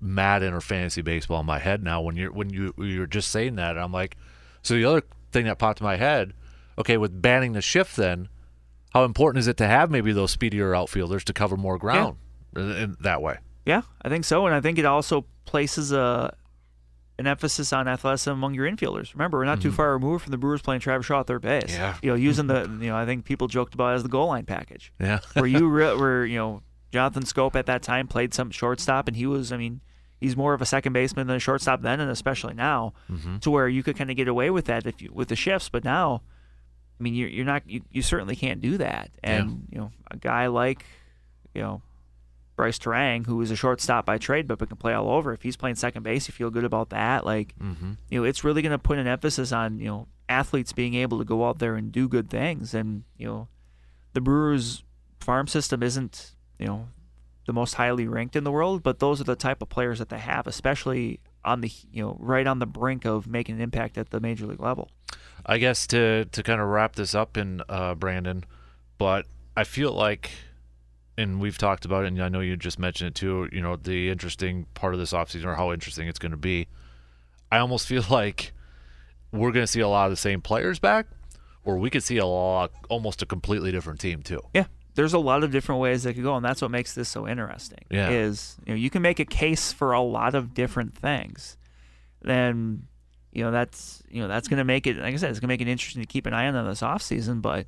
Madden 0.00 0.52
or 0.52 0.60
fantasy 0.60 1.02
baseball 1.02 1.40
in 1.40 1.46
my 1.46 1.58
head 1.58 1.82
now. 1.82 2.02
When 2.02 2.16
you're 2.16 2.32
when 2.32 2.50
you 2.50 2.74
you're 2.78 3.06
just 3.06 3.30
saying 3.30 3.56
that, 3.56 3.78
I'm 3.78 3.92
like, 3.92 4.16
so 4.62 4.74
the 4.74 4.84
other 4.84 5.02
thing 5.32 5.46
that 5.46 5.58
popped 5.58 5.80
in 5.80 5.84
my 5.84 5.96
head, 5.96 6.34
okay, 6.78 6.96
with 6.96 7.20
banning 7.22 7.52
the 7.52 7.62
shift, 7.62 7.96
then 7.96 8.28
how 8.92 9.04
important 9.04 9.40
is 9.40 9.48
it 9.48 9.56
to 9.56 9.66
have 9.66 9.90
maybe 9.90 10.12
those 10.12 10.30
speedier 10.30 10.74
outfielders 10.74 11.24
to 11.24 11.32
cover 11.32 11.56
more 11.56 11.78
ground 11.78 12.16
in, 12.54 12.70
in 12.70 12.96
that 13.00 13.22
way? 13.22 13.38
Yeah, 13.64 13.82
I 14.02 14.08
think 14.10 14.24
so, 14.24 14.44
and 14.46 14.54
I 14.54 14.60
think 14.60 14.78
it 14.78 14.84
also 14.84 15.24
places 15.46 15.90
a 15.90 16.36
an 17.18 17.26
emphasis 17.26 17.72
on 17.72 17.86
athleticism 17.86 18.30
among 18.30 18.54
your 18.54 18.68
infielders. 18.70 19.12
Remember, 19.14 19.38
we're 19.38 19.44
not 19.44 19.60
too 19.60 19.70
far 19.70 19.92
removed 19.92 20.24
from 20.24 20.30
the 20.32 20.38
Brewers 20.38 20.62
playing 20.62 20.80
Travis 20.80 21.06
Shaw 21.06 21.20
at 21.20 21.26
third 21.28 21.42
base. 21.42 21.64
Mm-hmm. 21.72 21.80
Yeah. 21.80 21.96
you 22.02 22.08
know, 22.10 22.16
using 22.16 22.46
the 22.48 22.62
you 22.80 22.88
know 22.88 22.96
I 22.96 23.06
think 23.06 23.24
people 23.24 23.46
joked 23.48 23.74
about 23.74 23.92
it 23.92 23.96
as 23.96 24.02
the 24.02 24.08
goal 24.08 24.28
line 24.28 24.44
package. 24.46 24.92
Yeah, 25.00 25.20
where 25.34 25.46
you 25.46 25.68
re- 25.68 25.94
where 25.96 26.24
you 26.24 26.38
know 26.38 26.62
Jonathan 26.92 27.22
Schoop 27.24 27.54
at 27.56 27.66
that 27.66 27.82
time 27.82 28.08
played 28.08 28.34
some 28.34 28.50
shortstop, 28.50 29.08
and 29.08 29.16
he 29.16 29.26
was, 29.26 29.50
I 29.52 29.56
mean, 29.56 29.80
he's 30.20 30.36
more 30.36 30.54
of 30.54 30.62
a 30.62 30.66
second 30.66 30.92
baseman 30.92 31.26
than 31.26 31.36
a 31.36 31.40
shortstop 31.40 31.82
then, 31.82 32.00
and 32.00 32.10
especially 32.10 32.54
now, 32.54 32.94
to 33.40 33.50
where 33.50 33.68
you 33.68 33.82
could 33.82 33.96
kind 33.96 34.10
of 34.10 34.16
get 34.16 34.28
away 34.28 34.50
with 34.50 34.64
that 34.66 34.86
if 34.86 35.00
you 35.02 35.10
with 35.12 35.28
the 35.28 35.36
shifts. 35.36 35.68
But 35.68 35.84
now, 35.84 36.22
I 36.98 37.02
mean, 37.02 37.14
you're 37.14 37.28
you're 37.28 37.44
not 37.44 37.62
you, 37.68 37.82
you 37.90 38.02
certainly 38.02 38.34
can't 38.36 38.60
do 38.60 38.78
that, 38.78 39.10
and 39.22 39.66
you 39.70 39.78
know 39.78 39.90
a 40.10 40.16
guy 40.16 40.46
like 40.48 40.84
you 41.54 41.62
know. 41.62 41.82
Brice 42.56 42.78
Turang, 42.78 43.26
who 43.26 43.40
is 43.40 43.50
a 43.50 43.56
shortstop 43.56 44.06
by 44.06 44.18
trade 44.18 44.46
but 44.46 44.58
can 44.58 44.76
play 44.76 44.92
all 44.92 45.10
over. 45.10 45.32
If 45.32 45.42
he's 45.42 45.56
playing 45.56 45.76
second 45.76 46.02
base, 46.02 46.28
you 46.28 46.32
feel 46.32 46.50
good 46.50 46.64
about 46.64 46.90
that. 46.90 47.24
Like, 47.26 47.54
you 48.10 48.20
know, 48.20 48.24
it's 48.24 48.44
really 48.44 48.62
going 48.62 48.72
to 48.72 48.78
put 48.78 48.98
an 48.98 49.06
emphasis 49.06 49.52
on 49.52 49.78
you 49.78 49.86
know 49.86 50.08
athletes 50.28 50.72
being 50.72 50.94
able 50.94 51.18
to 51.18 51.24
go 51.24 51.46
out 51.46 51.58
there 51.58 51.74
and 51.74 51.90
do 51.92 52.08
good 52.08 52.30
things. 52.30 52.74
And 52.74 53.04
you 53.16 53.26
know, 53.26 53.48
the 54.12 54.20
Brewers 54.20 54.84
farm 55.20 55.46
system 55.46 55.82
isn't 55.82 56.32
you 56.58 56.66
know 56.66 56.88
the 57.46 57.52
most 57.52 57.74
highly 57.74 58.06
ranked 58.06 58.36
in 58.36 58.44
the 58.44 58.52
world, 58.52 58.82
but 58.82 59.00
those 59.00 59.20
are 59.20 59.24
the 59.24 59.36
type 59.36 59.60
of 59.60 59.68
players 59.68 59.98
that 59.98 60.08
they 60.08 60.18
have, 60.18 60.46
especially 60.46 61.20
on 61.44 61.60
the 61.60 61.70
you 61.92 62.02
know 62.02 62.16
right 62.20 62.46
on 62.46 62.58
the 62.58 62.66
brink 62.66 63.04
of 63.04 63.26
making 63.26 63.56
an 63.56 63.60
impact 63.60 63.98
at 63.98 64.10
the 64.10 64.20
major 64.20 64.46
league 64.46 64.60
level. 64.60 64.90
I 65.44 65.58
guess 65.58 65.86
to 65.88 66.24
to 66.26 66.42
kind 66.42 66.60
of 66.60 66.68
wrap 66.68 66.94
this 66.94 67.14
up 67.14 67.36
in 67.36 67.62
uh, 67.68 67.94
Brandon, 67.96 68.44
but 68.96 69.26
I 69.56 69.64
feel 69.64 69.92
like, 69.92 70.30
and 71.16 71.40
we've 71.40 71.58
talked 71.58 71.84
about 71.84 72.04
it, 72.04 72.08
and 72.08 72.22
I 72.22 72.28
know 72.28 72.40
you 72.40 72.56
just 72.56 72.78
mentioned 72.78 73.08
it 73.08 73.14
too. 73.14 73.48
You 73.52 73.60
know, 73.60 73.76
the 73.76 74.10
interesting 74.10 74.66
part 74.74 74.94
of 74.94 75.00
this 75.00 75.12
offseason 75.12 75.44
or 75.44 75.54
how 75.54 75.72
interesting 75.72 76.08
it's 76.08 76.18
going 76.18 76.32
to 76.32 76.36
be. 76.38 76.68
I 77.52 77.58
almost 77.58 77.86
feel 77.88 78.04
like 78.10 78.52
we're 79.32 79.52
going 79.52 79.64
to 79.64 79.70
see 79.70 79.80
a 79.80 79.88
lot 79.88 80.06
of 80.06 80.12
the 80.12 80.16
same 80.16 80.40
players 80.40 80.78
back, 80.78 81.06
or 81.64 81.78
we 81.78 81.90
could 81.90 82.02
see 82.02 82.18
a 82.18 82.26
lot, 82.26 82.72
almost 82.88 83.22
a 83.22 83.26
completely 83.26 83.72
different 83.72 84.00
team 84.00 84.22
too. 84.22 84.40
Yeah, 84.52 84.66
there's 84.94 85.12
a 85.12 85.18
lot 85.18 85.44
of 85.44 85.50
different 85.50 85.80
ways 85.80 86.02
they 86.02 86.14
could 86.14 86.22
go, 86.22 86.36
and 86.36 86.44
that's 86.44 86.62
what 86.62 86.70
makes 86.70 86.94
this 86.94 87.08
so 87.08 87.28
interesting. 87.28 87.84
Yeah. 87.90 88.10
is 88.10 88.56
you 88.66 88.74
know 88.74 88.78
you 88.78 88.90
can 88.90 89.02
make 89.02 89.20
a 89.20 89.24
case 89.24 89.72
for 89.72 89.92
a 89.92 90.00
lot 90.00 90.34
of 90.34 90.54
different 90.54 90.96
things. 90.96 91.56
Then 92.22 92.86
you 93.32 93.44
know 93.44 93.50
that's 93.50 94.02
you 94.08 94.22
know 94.22 94.28
that's 94.28 94.48
going 94.48 94.58
to 94.58 94.64
make 94.64 94.86
it 94.86 94.96
like 94.98 95.14
I 95.14 95.16
said, 95.16 95.30
it's 95.30 95.40
going 95.40 95.48
to 95.48 95.52
make 95.52 95.60
it 95.60 95.68
interesting 95.68 96.02
to 96.02 96.06
keep 96.06 96.26
an 96.26 96.34
eye 96.34 96.46
on 96.46 96.66
this 96.66 96.80
offseason. 96.80 97.42
But 97.42 97.66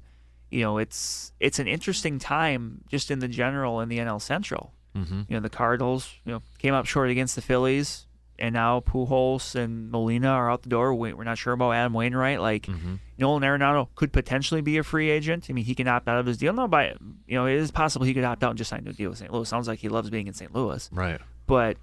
you 0.56 0.62
know 0.64 0.78
it's 0.78 1.32
it's 1.40 1.58
an 1.58 1.66
interesting 1.68 2.18
time 2.18 2.82
just 2.88 3.10
in 3.10 3.18
the 3.20 3.28
general 3.28 3.80
in 3.80 3.88
the 3.88 3.98
NL 3.98 4.20
Central. 4.20 4.72
Mm-hmm. 4.96 5.22
You 5.28 5.36
know 5.36 5.40
the 5.40 5.50
Cardinals 5.50 6.10
you 6.24 6.32
know 6.32 6.42
came 6.58 6.74
up 6.74 6.86
short 6.86 7.10
against 7.10 7.34
the 7.36 7.42
Phillies, 7.42 8.06
and 8.38 8.52
now 8.54 8.80
Pujols 8.80 9.54
and 9.54 9.90
Molina 9.90 10.28
are 10.30 10.50
out 10.50 10.62
the 10.62 10.68
door. 10.70 10.94
We- 10.94 11.12
We're 11.12 11.24
not 11.24 11.38
sure 11.38 11.52
about 11.52 11.72
Adam 11.72 11.92
Wainwright. 11.92 12.40
Like 12.40 12.66
Mm-hmm. 12.66 12.94
Nolan 13.18 13.42
Arenado 13.42 13.88
could 13.94 14.12
potentially 14.12 14.60
be 14.60 14.76
a 14.78 14.82
free 14.82 15.08
agent. 15.10 15.46
I 15.48 15.52
mean, 15.54 15.64
he 15.64 15.74
can 15.74 15.88
opt 15.88 16.06
out 16.08 16.18
of 16.18 16.26
his 16.26 16.36
deal. 16.36 16.52
No, 16.52 16.68
by 16.68 16.94
you 17.26 17.34
know, 17.38 17.46
it 17.46 17.54
is 17.54 17.70
possible 17.70 18.04
he 18.06 18.12
could 18.14 18.24
opt 18.24 18.42
out 18.44 18.50
and 18.50 18.58
just 18.58 18.68
sign 18.70 18.80
a 18.80 18.82
new 18.84 18.92
deal 18.92 19.10
with 19.10 19.18
St. 19.18 19.32
Louis. 19.32 19.48
Sounds 19.48 19.68
like 19.68 19.78
he 19.78 19.88
loves 19.88 20.10
being 20.10 20.26
in 20.26 20.34
St. 20.34 20.54
Louis. 20.54 20.88
Right. 20.92 21.20
But 21.46 21.76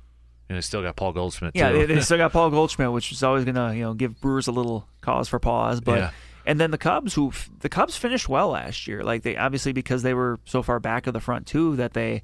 And 0.49 0.57
they 0.57 0.61
still 0.61 0.81
got 0.83 0.95
Paul 0.95 1.11
Goldschmidt 1.13 1.55
yeah, 1.55 1.71
too. 1.71 1.77
they, 1.87 1.95
they 1.95 2.01
still 2.07 2.17
got 2.17 2.31
Paul 2.33 2.49
Goldschmidt, 2.51 2.91
which 2.91 3.11
is 3.11 3.23
always 3.23 3.45
gonna 3.45 3.73
you 3.73 3.81
know 3.83 3.93
give 3.95 4.19
Brewers 4.21 4.47
a 4.47 4.51
little 4.51 4.87
cause 5.01 5.27
for 5.29 5.39
pause. 5.39 5.81
But 5.81 5.97
Yeah. 5.99 6.11
And 6.45 6.59
then 6.59 6.71
the 6.71 6.77
Cubs, 6.77 7.13
who 7.13 7.31
the 7.59 7.69
Cubs 7.69 7.95
finished 7.95 8.27
well 8.29 8.49
last 8.49 8.87
year. 8.87 9.03
Like 9.03 9.23
they 9.23 9.37
obviously 9.37 9.73
because 9.73 10.03
they 10.03 10.13
were 10.13 10.39
so 10.45 10.61
far 10.61 10.79
back 10.79 11.07
of 11.07 11.13
the 11.13 11.19
front 11.21 11.47
two 11.47 11.75
that 11.77 11.93
they. 11.93 12.23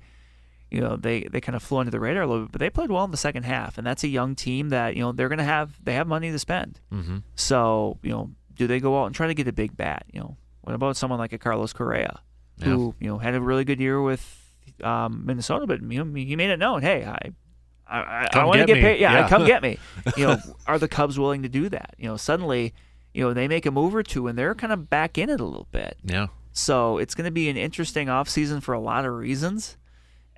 You 0.71 0.81
know 0.81 0.97
they, 0.97 1.21
they 1.23 1.41
kind 1.41 1.55
of 1.55 1.63
flew 1.63 1.79
under 1.79 1.89
the 1.89 1.99
radar 1.99 2.21
a 2.21 2.27
little 2.27 2.43
bit, 2.43 2.51
but 2.51 2.59
they 2.59 2.69
played 2.69 2.91
well 2.91 3.03
in 3.03 3.09
the 3.09 3.17
second 3.17 3.41
half, 3.41 3.79
and 3.79 3.87
that's 3.87 4.03
a 4.03 4.07
young 4.07 4.35
team 4.35 4.69
that 4.69 4.95
you 4.95 5.01
know 5.01 5.11
they're 5.11 5.27
going 5.27 5.39
to 5.39 5.43
have 5.43 5.73
they 5.83 5.95
have 5.95 6.05
money 6.05 6.31
to 6.31 6.37
spend. 6.37 6.79
mm-hmm. 6.93 7.17
So, 7.33 7.97
you 8.03 8.11
know, 8.11 8.29
do 8.55 8.67
they 8.67 8.79
go 8.79 9.01
out 9.01 9.07
and 9.07 9.15
try 9.15 9.25
to 9.25 9.33
get 9.33 9.47
a 9.47 9.51
big 9.51 9.75
bat? 9.75 10.05
You 10.13 10.19
know, 10.19 10.37
what 10.61 10.75
about 10.75 10.95
someone 10.95 11.17
like 11.17 11.33
a 11.33 11.39
Carlos 11.39 11.73
Correa, 11.73 12.19
who 12.63 12.93
you 12.99 13.07
know 13.07 13.17
had 13.17 13.33
a 13.33 13.41
really 13.41 13.63
good 13.63 13.79
year 13.79 13.99
with 13.99 14.21
um, 14.83 15.23
Minnesota, 15.25 15.65
but 15.65 15.81
you 15.81 16.05
know, 16.05 16.13
he 16.13 16.35
made 16.35 16.51
it 16.51 16.57
known, 16.59 16.83
hey, 16.83 17.03
I. 17.03 17.31
I, 17.87 17.99
I, 18.01 18.27
I 18.33 18.45
want 18.45 18.59
to 18.59 18.65
get 18.67 18.75
paid. 18.75 18.99
Yeah, 18.99 19.13
Yeah. 19.13 19.27
come 19.27 19.47
get 19.47 19.63
me. 19.63 19.79
You 20.17 20.27
know, 20.27 20.37
are 20.67 20.77
the 20.77 20.87
Cubs 20.87 21.17
willing 21.17 21.41
to 21.41 21.49
do 21.49 21.69
that? 21.69 21.95
You 21.97 22.09
know, 22.09 22.17
suddenly, 22.17 22.75
you 23.19 23.25
know, 23.25 23.33
they 23.33 23.49
make 23.49 23.65
a 23.65 23.71
move 23.71 23.93
or 23.93 24.01
two 24.01 24.27
and 24.27 24.39
they're 24.39 24.55
kind 24.55 24.71
of 24.71 24.89
back 24.89 25.17
in 25.17 25.29
it 25.29 25.41
a 25.41 25.43
little 25.43 25.67
bit. 25.73 25.97
Yeah. 26.05 26.27
So 26.53 26.99
it's 26.99 27.13
going 27.13 27.25
to 27.25 27.31
be 27.31 27.49
an 27.49 27.57
interesting 27.57 28.07
offseason 28.07 28.63
for 28.63 28.73
a 28.73 28.79
lot 28.79 29.03
of 29.03 29.11
reasons. 29.11 29.75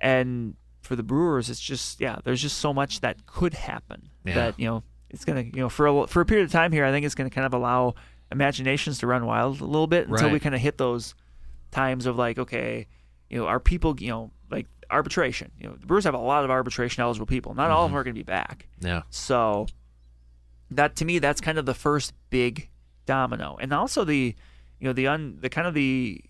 And 0.00 0.56
for 0.80 0.96
the 0.96 1.04
Brewers, 1.04 1.48
it's 1.48 1.60
just, 1.60 2.00
yeah, 2.00 2.18
there's 2.24 2.42
just 2.42 2.58
so 2.58 2.74
much 2.74 3.00
that 3.00 3.24
could 3.24 3.54
happen 3.54 4.08
Yeah. 4.24 4.34
that, 4.34 4.58
you 4.58 4.66
know, 4.66 4.82
it's 5.10 5.24
going 5.24 5.44
to, 5.52 5.56
you 5.56 5.62
know, 5.62 5.68
for 5.68 5.86
a, 5.86 6.06
for 6.08 6.22
a 6.22 6.26
period 6.26 6.44
of 6.44 6.50
time 6.50 6.72
here, 6.72 6.84
I 6.84 6.90
think 6.90 7.06
it's 7.06 7.14
going 7.14 7.30
to 7.30 7.32
kind 7.32 7.46
of 7.46 7.54
allow 7.54 7.94
imaginations 8.32 8.98
to 8.98 9.06
run 9.06 9.26
wild 9.26 9.60
a 9.60 9.64
little 9.64 9.86
bit 9.86 10.08
until 10.08 10.30
we 10.30 10.40
kind 10.40 10.56
of 10.56 10.60
hit 10.60 10.76
those 10.76 11.14
times 11.70 12.06
of 12.06 12.16
like, 12.16 12.36
okay, 12.36 12.88
you 13.30 13.38
know, 13.38 13.46
are 13.46 13.60
people, 13.60 13.94
you 14.00 14.08
know, 14.08 14.32
like 14.50 14.66
arbitration. 14.90 15.52
You 15.56 15.68
know, 15.68 15.76
the 15.76 15.86
Brewers 15.86 16.02
have 16.02 16.14
a 16.14 16.18
lot 16.18 16.42
of 16.42 16.50
arbitration 16.50 17.00
eligible 17.00 17.26
people. 17.26 17.54
Not 17.54 17.70
all 17.70 17.84
of 17.84 17.90
mm-hmm. 17.90 17.94
them 17.94 18.00
are 18.00 18.04
going 18.04 18.14
to 18.16 18.18
be 18.18 18.24
back. 18.24 18.66
Yeah. 18.80 19.02
So 19.10 19.66
that 20.72 20.96
to 20.96 21.04
me, 21.04 21.20
that's 21.20 21.40
kind 21.40 21.58
of 21.58 21.64
the 21.64 21.74
first 21.74 22.12
big 22.28 22.68
domino, 23.06 23.56
and 23.60 23.72
also 23.72 24.04
the, 24.04 24.34
you 24.80 24.86
know, 24.86 24.92
the 24.92 25.06
un, 25.08 25.38
the 25.40 25.48
kind 25.48 25.66
of 25.66 25.74
the 25.74 26.20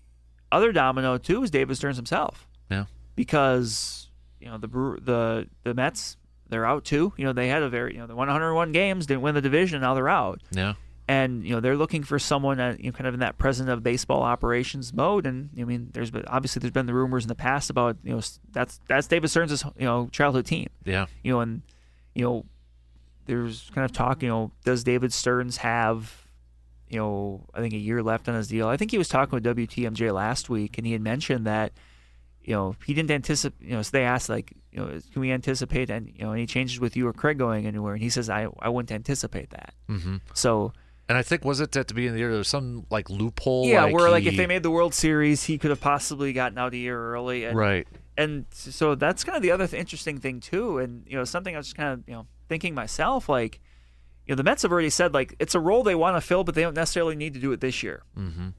other 0.51 0.71
domino 0.71 1.17
too 1.17 1.43
is 1.43 1.49
David 1.51 1.75
Stearns 1.77 1.97
himself 1.97 2.47
Yeah. 2.69 2.85
because 3.15 4.09
you 4.39 4.47
know 4.47 4.57
the 4.57 4.67
the 4.67 5.47
the 5.63 5.73
Mets 5.73 6.17
they're 6.49 6.65
out 6.65 6.83
too. 6.85 7.13
You 7.17 7.25
know 7.25 7.33
they 7.33 7.47
had 7.47 7.63
a 7.63 7.69
very 7.69 7.93
you 7.93 7.99
know 7.99 8.07
they 8.07 8.13
won 8.13 8.27
101 8.27 8.71
games, 8.71 9.05
didn't 9.07 9.21
win 9.23 9.33
the 9.35 9.41
division, 9.41 9.81
now 9.81 9.93
they're 9.95 10.09
out, 10.09 10.41
Yeah. 10.51 10.73
and 11.07 11.43
you 11.43 11.55
know 11.55 11.59
they're 11.59 11.75
looking 11.77 12.03
for 12.03 12.19
someone 12.19 12.59
at, 12.59 12.79
you 12.79 12.87
know 12.87 12.91
kind 12.91 13.07
of 13.07 13.13
in 13.15 13.21
that 13.21 13.37
president 13.39 13.73
of 13.75 13.81
baseball 13.83 14.21
operations 14.21 14.93
mode. 14.93 15.25
And 15.25 15.49
I 15.59 15.63
mean, 15.63 15.89
there's 15.93 16.11
been 16.11 16.25
obviously 16.27 16.59
there's 16.59 16.71
been 16.73 16.85
the 16.85 16.93
rumors 16.93 17.23
in 17.23 17.29
the 17.29 17.35
past 17.35 17.69
about 17.71 17.97
you 18.03 18.13
know 18.13 18.21
that's 18.51 18.79
that's 18.87 19.07
David 19.07 19.29
Stearns' 19.29 19.63
you 19.77 19.85
know 19.85 20.07
childhood 20.11 20.45
team 20.45 20.67
Yeah. 20.85 21.07
you 21.23 21.33
know, 21.33 21.39
and 21.39 21.61
you 22.13 22.23
know, 22.25 22.45
there's 23.25 23.71
kind 23.73 23.85
of 23.85 23.91
talk. 23.91 24.21
You 24.21 24.29
know, 24.29 24.51
does 24.65 24.83
David 24.83 25.11
Stearns 25.13 25.57
have, 25.57 26.22
you 26.93 26.99
know, 26.99 27.45
I 27.53 27.59
think 27.59 27.73
a 27.73 27.77
year 27.77 28.03
left 28.03 28.29
on 28.29 28.35
his 28.35 28.47
deal? 28.47 28.67
I 28.67 28.77
think 28.77 28.91
he 28.91 28.97
was 28.97 29.09
talking 29.09 29.35
with 29.35 29.43
WTMJ 29.43 30.13
last 30.13 30.49
week, 30.49 30.77
and 30.77 30.85
he 30.85 30.93
had 30.93 31.01
mentioned 31.01 31.45
that, 31.47 31.73
you 32.43 32.53
know, 32.53 32.75
he 32.85 32.93
didn't 32.93 33.11
anticipate. 33.11 33.67
You 33.67 33.75
know, 33.75 33.81
so 33.81 33.89
they 33.91 34.03
asked 34.03 34.29
like, 34.29 34.53
you 34.71 34.79
know, 34.79 34.99
can 35.11 35.21
we 35.21 35.31
anticipate 35.31 35.89
and 35.89 36.11
you 36.15 36.23
know 36.23 36.31
any 36.31 36.45
changes 36.45 36.79
with 36.79 36.95
you 36.95 37.07
or 37.07 37.13
Craig 37.13 37.37
going 37.37 37.65
anywhere? 37.65 37.93
And 37.93 38.03
he 38.03 38.09
says, 38.09 38.29
I 38.29 38.47
I 38.59 38.69
wouldn't 38.69 38.91
anticipate 38.91 39.49
that. 39.49 39.73
Mm-hmm. 39.89 40.17
So. 40.33 40.73
And 41.09 41.17
I 41.17 41.21
think 41.21 41.43
was 41.43 41.59
it 41.59 41.75
at 41.75 41.89
the 41.89 41.93
beginning 41.93 42.11
of 42.11 42.13
the 42.13 42.19
year 42.19 42.29
there 42.29 42.37
was 42.37 42.47
some 42.47 42.85
like 42.89 43.09
loophole. 43.09 43.65
Yeah, 43.65 43.83
like 43.83 43.93
where 43.93 44.09
like 44.09 44.23
if 44.23 44.37
they 44.37 44.47
made 44.47 44.63
the 44.63 44.71
World 44.71 44.93
Series, 44.93 45.43
he 45.43 45.57
could 45.57 45.69
have 45.69 45.81
possibly 45.81 46.31
gotten 46.31 46.57
out 46.57 46.73
a 46.73 46.77
year 46.77 46.97
early. 46.97 47.43
And, 47.43 47.57
right. 47.57 47.85
and 48.17 48.45
so 48.51 48.95
that's 48.95 49.25
kind 49.25 49.35
of 49.35 49.41
the 49.41 49.51
other 49.51 49.67
th- 49.67 49.79
interesting 49.79 50.17
thing 50.19 50.39
too 50.39 50.77
and 50.77 51.03
you 51.05 51.17
know 51.17 51.25
something 51.25 51.55
i 51.55 51.57
was 51.57 51.67
just 51.67 51.75
kind 51.75 51.93
of 51.93 52.07
you 52.07 52.13
know 52.13 52.25
thinking 52.47 52.73
myself 52.73 53.27
like 53.27 53.59
you 54.25 54.33
know 54.33 54.35
the 54.35 54.43
mets 54.43 54.61
have 54.61 54.71
already 54.71 54.89
said 54.89 55.13
like 55.13 55.35
it's 55.39 55.55
a 55.55 55.59
role 55.59 55.83
they 55.83 55.95
want 55.95 56.15
to 56.17 56.21
fill 56.21 56.43
but 56.43 56.55
they 56.55 56.61
don't 56.61 56.75
necessarily 56.75 57.15
need 57.15 57.33
to 57.33 57.39
do 57.39 57.51
it 57.51 57.59
this 57.61 57.83
year 57.83 58.03
Mm-hmm. 58.17 58.49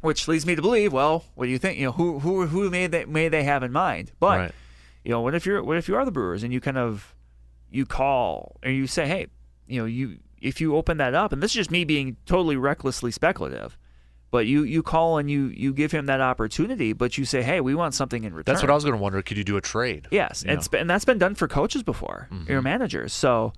which 0.00 0.28
leads 0.28 0.44
me 0.46 0.54
to 0.54 0.62
believe 0.62 0.92
well 0.92 1.24
what 1.34 1.46
do 1.46 1.50
you 1.50 1.58
think 1.58 1.78
you 1.78 1.86
know 1.86 1.92
who 1.92 2.18
who 2.18 2.46
who 2.46 2.70
may 2.70 2.86
they 2.86 3.04
may 3.04 3.28
they 3.28 3.44
have 3.44 3.62
in 3.62 3.72
mind 3.72 4.12
but 4.20 4.38
right. 4.38 4.52
you 5.04 5.10
know 5.10 5.20
what 5.20 5.34
if 5.34 5.46
you're 5.46 5.62
what 5.62 5.76
if 5.76 5.88
you 5.88 5.96
are 5.96 6.04
the 6.04 6.10
brewers 6.12 6.42
and 6.42 6.52
you 6.52 6.60
kind 6.60 6.78
of 6.78 7.14
you 7.70 7.86
call 7.86 8.56
or 8.64 8.70
you 8.70 8.86
say 8.86 9.06
hey 9.06 9.26
you 9.66 9.78
know 9.80 9.86
you 9.86 10.18
if 10.40 10.60
you 10.60 10.76
open 10.76 10.98
that 10.98 11.14
up 11.14 11.32
and 11.32 11.42
this 11.42 11.52
is 11.52 11.54
just 11.56 11.70
me 11.70 11.84
being 11.84 12.16
totally 12.26 12.56
recklessly 12.56 13.10
speculative 13.10 13.78
but 14.30 14.46
you 14.46 14.62
you 14.64 14.82
call 14.82 15.16
and 15.18 15.30
you 15.30 15.46
you 15.46 15.72
give 15.72 15.90
him 15.92 16.06
that 16.06 16.20
opportunity 16.20 16.92
but 16.92 17.16
you 17.16 17.24
say 17.24 17.40
hey 17.42 17.60
we 17.60 17.74
want 17.74 17.94
something 17.94 18.24
in 18.24 18.34
return 18.34 18.52
That's 18.52 18.62
what 18.62 18.70
I 18.70 18.74
was 18.74 18.82
going 18.84 18.96
to 18.96 19.00
wonder. 19.02 19.22
Could 19.22 19.36
you 19.38 19.44
do 19.44 19.56
a 19.56 19.60
trade? 19.60 20.08
Yes, 20.10 20.42
and, 20.42 20.50
it's 20.52 20.66
been, 20.68 20.82
and 20.82 20.90
that's 20.90 21.04
been 21.04 21.18
done 21.18 21.34
for 21.36 21.46
coaches 21.48 21.82
before, 21.84 22.28
your 22.48 22.60
managers. 22.60 23.12
So, 23.12 23.52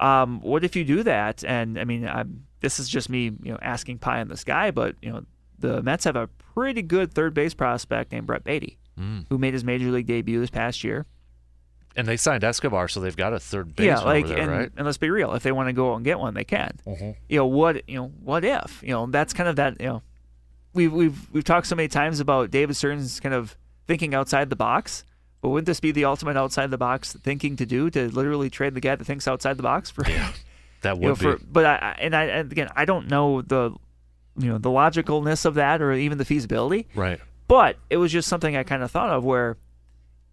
um, 0.00 0.40
what 0.40 0.64
if 0.64 0.74
you 0.76 0.84
do 0.84 1.02
that? 1.04 1.44
And 1.44 1.78
I 1.78 1.84
mean, 1.84 2.06
I'm, 2.06 2.46
this 2.60 2.78
is 2.78 2.88
just 2.88 3.08
me, 3.08 3.24
you 3.42 3.52
know, 3.52 3.58
asking 3.62 3.98
pie 3.98 4.20
in 4.20 4.28
the 4.28 4.36
sky, 4.36 4.70
but 4.70 4.96
you 5.02 5.10
know, 5.12 5.24
the 5.58 5.82
Mets 5.82 6.04
have 6.04 6.16
a 6.16 6.26
pretty 6.54 6.82
good 6.82 7.12
third 7.12 7.34
base 7.34 7.54
prospect 7.54 8.12
named 8.12 8.26
Brett 8.26 8.44
Baty, 8.44 8.78
Mm. 8.98 9.24
who 9.30 9.38
made 9.38 9.54
his 9.54 9.64
major 9.64 9.90
league 9.90 10.06
debut 10.06 10.40
this 10.40 10.50
past 10.50 10.82
year. 10.84 11.06
And 11.96 12.06
they 12.06 12.16
signed 12.16 12.44
Escobar, 12.44 12.86
so 12.88 13.00
they've 13.00 13.16
got 13.16 13.32
a 13.32 13.40
third 13.40 13.74
base. 13.74 13.86
yeah, 13.86 14.00
like, 14.00 14.26
there, 14.26 14.38
and, 14.38 14.50
right? 14.50 14.70
and 14.76 14.84
let's 14.86 14.98
be 14.98 15.10
real, 15.10 15.34
if 15.34 15.42
they 15.42 15.52
want 15.52 15.68
to 15.68 15.72
go 15.72 15.92
out 15.92 15.96
and 15.96 16.04
get 16.04 16.18
one, 16.20 16.34
they 16.34 16.44
can. 16.44 16.72
Mm-hmm. 16.86 17.10
You 17.28 17.38
know 17.38 17.46
what? 17.46 17.88
You 17.88 17.96
know 17.96 18.06
what 18.22 18.44
if? 18.44 18.82
You 18.82 18.90
know 18.90 19.06
that's 19.06 19.32
kind 19.32 19.48
of 19.48 19.56
that. 19.56 19.80
You 19.80 19.86
know, 19.86 20.02
we've 20.72 20.92
we've 20.92 21.30
we've 21.32 21.44
talked 21.44 21.66
so 21.66 21.74
many 21.76 21.88
times 21.88 22.20
about 22.20 22.50
David 22.50 22.76
Stearns 22.76 23.20
kind 23.20 23.34
of 23.34 23.56
thinking 23.86 24.14
outside 24.14 24.50
the 24.50 24.56
box. 24.56 25.04
But 25.40 25.48
wouldn't 25.50 25.66
this 25.66 25.80
be 25.80 25.90
the 25.92 26.04
ultimate 26.04 26.36
outside 26.36 26.70
the 26.70 26.76
box 26.78 27.14
thinking 27.14 27.56
to 27.56 27.66
do 27.66 27.88
to 27.90 28.08
literally 28.10 28.50
trade 28.50 28.74
the 28.74 28.80
guy 28.80 28.94
that 28.94 29.04
thinks 29.04 29.26
outside 29.26 29.56
the 29.56 29.62
box 29.62 29.90
for? 29.90 30.04
That 30.82 30.96
would 30.98 31.02
you 31.02 31.08
know, 31.08 31.14
be. 31.14 31.20
for 31.38 31.44
but 31.46 31.66
I 31.66 31.74
I- 31.76 31.96
and 32.00 32.16
I 32.16 32.24
and 32.24 32.50
again 32.50 32.70
I 32.74 32.86
don't 32.86 33.08
know 33.08 33.42
the 33.42 33.74
you 34.38 34.48
know 34.48 34.56
the 34.56 34.70
logicalness 34.70 35.44
of 35.44 35.54
that 35.54 35.82
or 35.82 35.92
even 35.92 36.16
the 36.18 36.24
feasibility. 36.24 36.88
right. 36.94 37.20
But 37.48 37.76
it 37.90 37.96
was 37.98 38.10
just 38.12 38.28
something 38.28 38.56
I 38.56 38.62
kind 38.62 38.82
of 38.82 38.90
thought 38.92 39.10
of 39.10 39.24
where, 39.24 39.58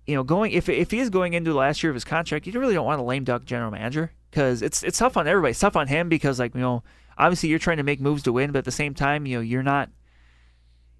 you 0.05 0.15
know, 0.15 0.23
going 0.23 0.51
if 0.53 0.69
if 0.69 0.91
he 0.91 0.99
is 0.99 1.09
going 1.09 1.33
into 1.33 1.51
the 1.51 1.57
last 1.57 1.83
year 1.83 1.89
of 1.89 1.95
his 1.95 2.05
contract, 2.05 2.47
you 2.47 2.57
really 2.59 2.75
don't 2.75 2.85
want 2.85 3.01
a 3.01 3.03
lame 3.03 3.23
duck 3.25 3.43
general 3.43 3.71
manager 3.71 4.11
because 4.31 4.61
it's 4.61 4.83
it's 4.83 4.99
tough 4.99 5.17
on 5.17 5.27
everybody. 5.27 5.51
It's 5.51 5.59
tough 5.59 5.75
on 5.75 5.87
him 5.87 6.07
because 6.07 6.39
like 6.39 6.53
you 6.55 6.61
know 6.61 6.83
obviously 7.17 7.49
you're 7.49 7.59
trying 7.59 7.77
to 7.77 7.83
make 7.83 7.99
moves 7.99 8.23
to 8.23 8.31
win, 8.31 8.51
but 8.51 8.59
at 8.59 8.65
the 8.65 8.71
same 8.71 8.93
time 8.93 9.25
you 9.25 9.35
know 9.37 9.41
you're 9.41 9.63
not. 9.63 9.89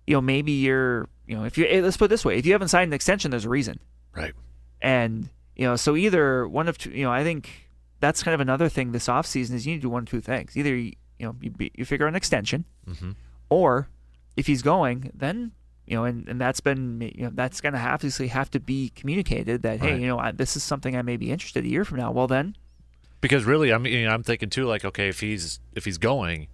You 0.07 0.15
know, 0.15 0.21
maybe 0.21 0.53
you're. 0.53 1.07
You 1.25 1.35
know, 1.37 1.43
if 1.43 1.57
you 1.57 1.65
eh, 1.69 1.81
let's 1.81 1.95
put 1.97 2.05
it 2.05 2.07
this 2.09 2.25
way: 2.25 2.37
if 2.37 2.45
you 2.45 2.51
haven't 2.53 2.69
signed 2.69 2.89
an 2.89 2.93
extension, 2.93 3.31
there's 3.31 3.45
a 3.45 3.49
reason. 3.49 3.79
Right. 4.15 4.33
And 4.81 5.29
you 5.55 5.65
know, 5.65 5.75
so 5.75 5.95
either 5.95 6.47
one 6.47 6.67
of 6.67 6.77
two. 6.77 6.91
You 6.91 7.03
know, 7.03 7.11
I 7.11 7.23
think 7.23 7.69
that's 7.99 8.21
kind 8.23 8.33
of 8.35 8.41
another 8.41 8.69
thing 8.69 8.91
this 8.91 9.07
offseason 9.07 9.53
is 9.53 9.65
you 9.65 9.73
need 9.73 9.79
to 9.79 9.83
do 9.83 9.89
one 9.89 10.03
of 10.03 10.09
two 10.09 10.21
things. 10.21 10.55
Either 10.55 10.75
you, 10.75 10.93
you 11.19 11.25
know 11.27 11.35
you, 11.41 11.51
you 11.75 11.85
figure 11.85 12.05
out 12.05 12.09
an 12.09 12.15
extension, 12.15 12.65
Mm-hmm. 12.87 13.11
or 13.49 13.89
if 14.35 14.45
he's 14.47 14.61
going, 14.61 15.11
then 15.13 15.51
you 15.87 15.95
know, 15.95 16.03
and, 16.03 16.27
and 16.29 16.39
that's 16.39 16.59
been 16.59 17.01
you 17.15 17.23
know 17.23 17.31
that's 17.33 17.59
going 17.61 17.73
to 17.73 17.79
obviously 17.79 18.27
have 18.27 18.51
to 18.51 18.59
be 18.59 18.89
communicated 18.89 19.61
that 19.63 19.79
hey, 19.79 19.93
Right. 19.93 20.01
you 20.01 20.07
know, 20.07 20.19
I, 20.19 20.31
this 20.31 20.55
is 20.55 20.63
something 20.63 20.95
I 20.95 21.01
may 21.01 21.17
be 21.17 21.31
interested 21.31 21.63
a 21.65 21.67
year 21.67 21.83
from 21.85 21.97
now. 21.97 22.11
Well, 22.11 22.27
then 22.27 22.55
Because 23.21 23.45
really, 23.45 23.73
I 23.73 23.77
mean, 23.79 24.07
I'm 24.07 24.21
thinking 24.23 24.49
too. 24.49 24.65
Like, 24.65 24.85
okay, 24.85 25.07
if 25.09 25.19
he's 25.21 25.59
if 25.73 25.85
he's 25.85 25.97
going, 25.97 26.47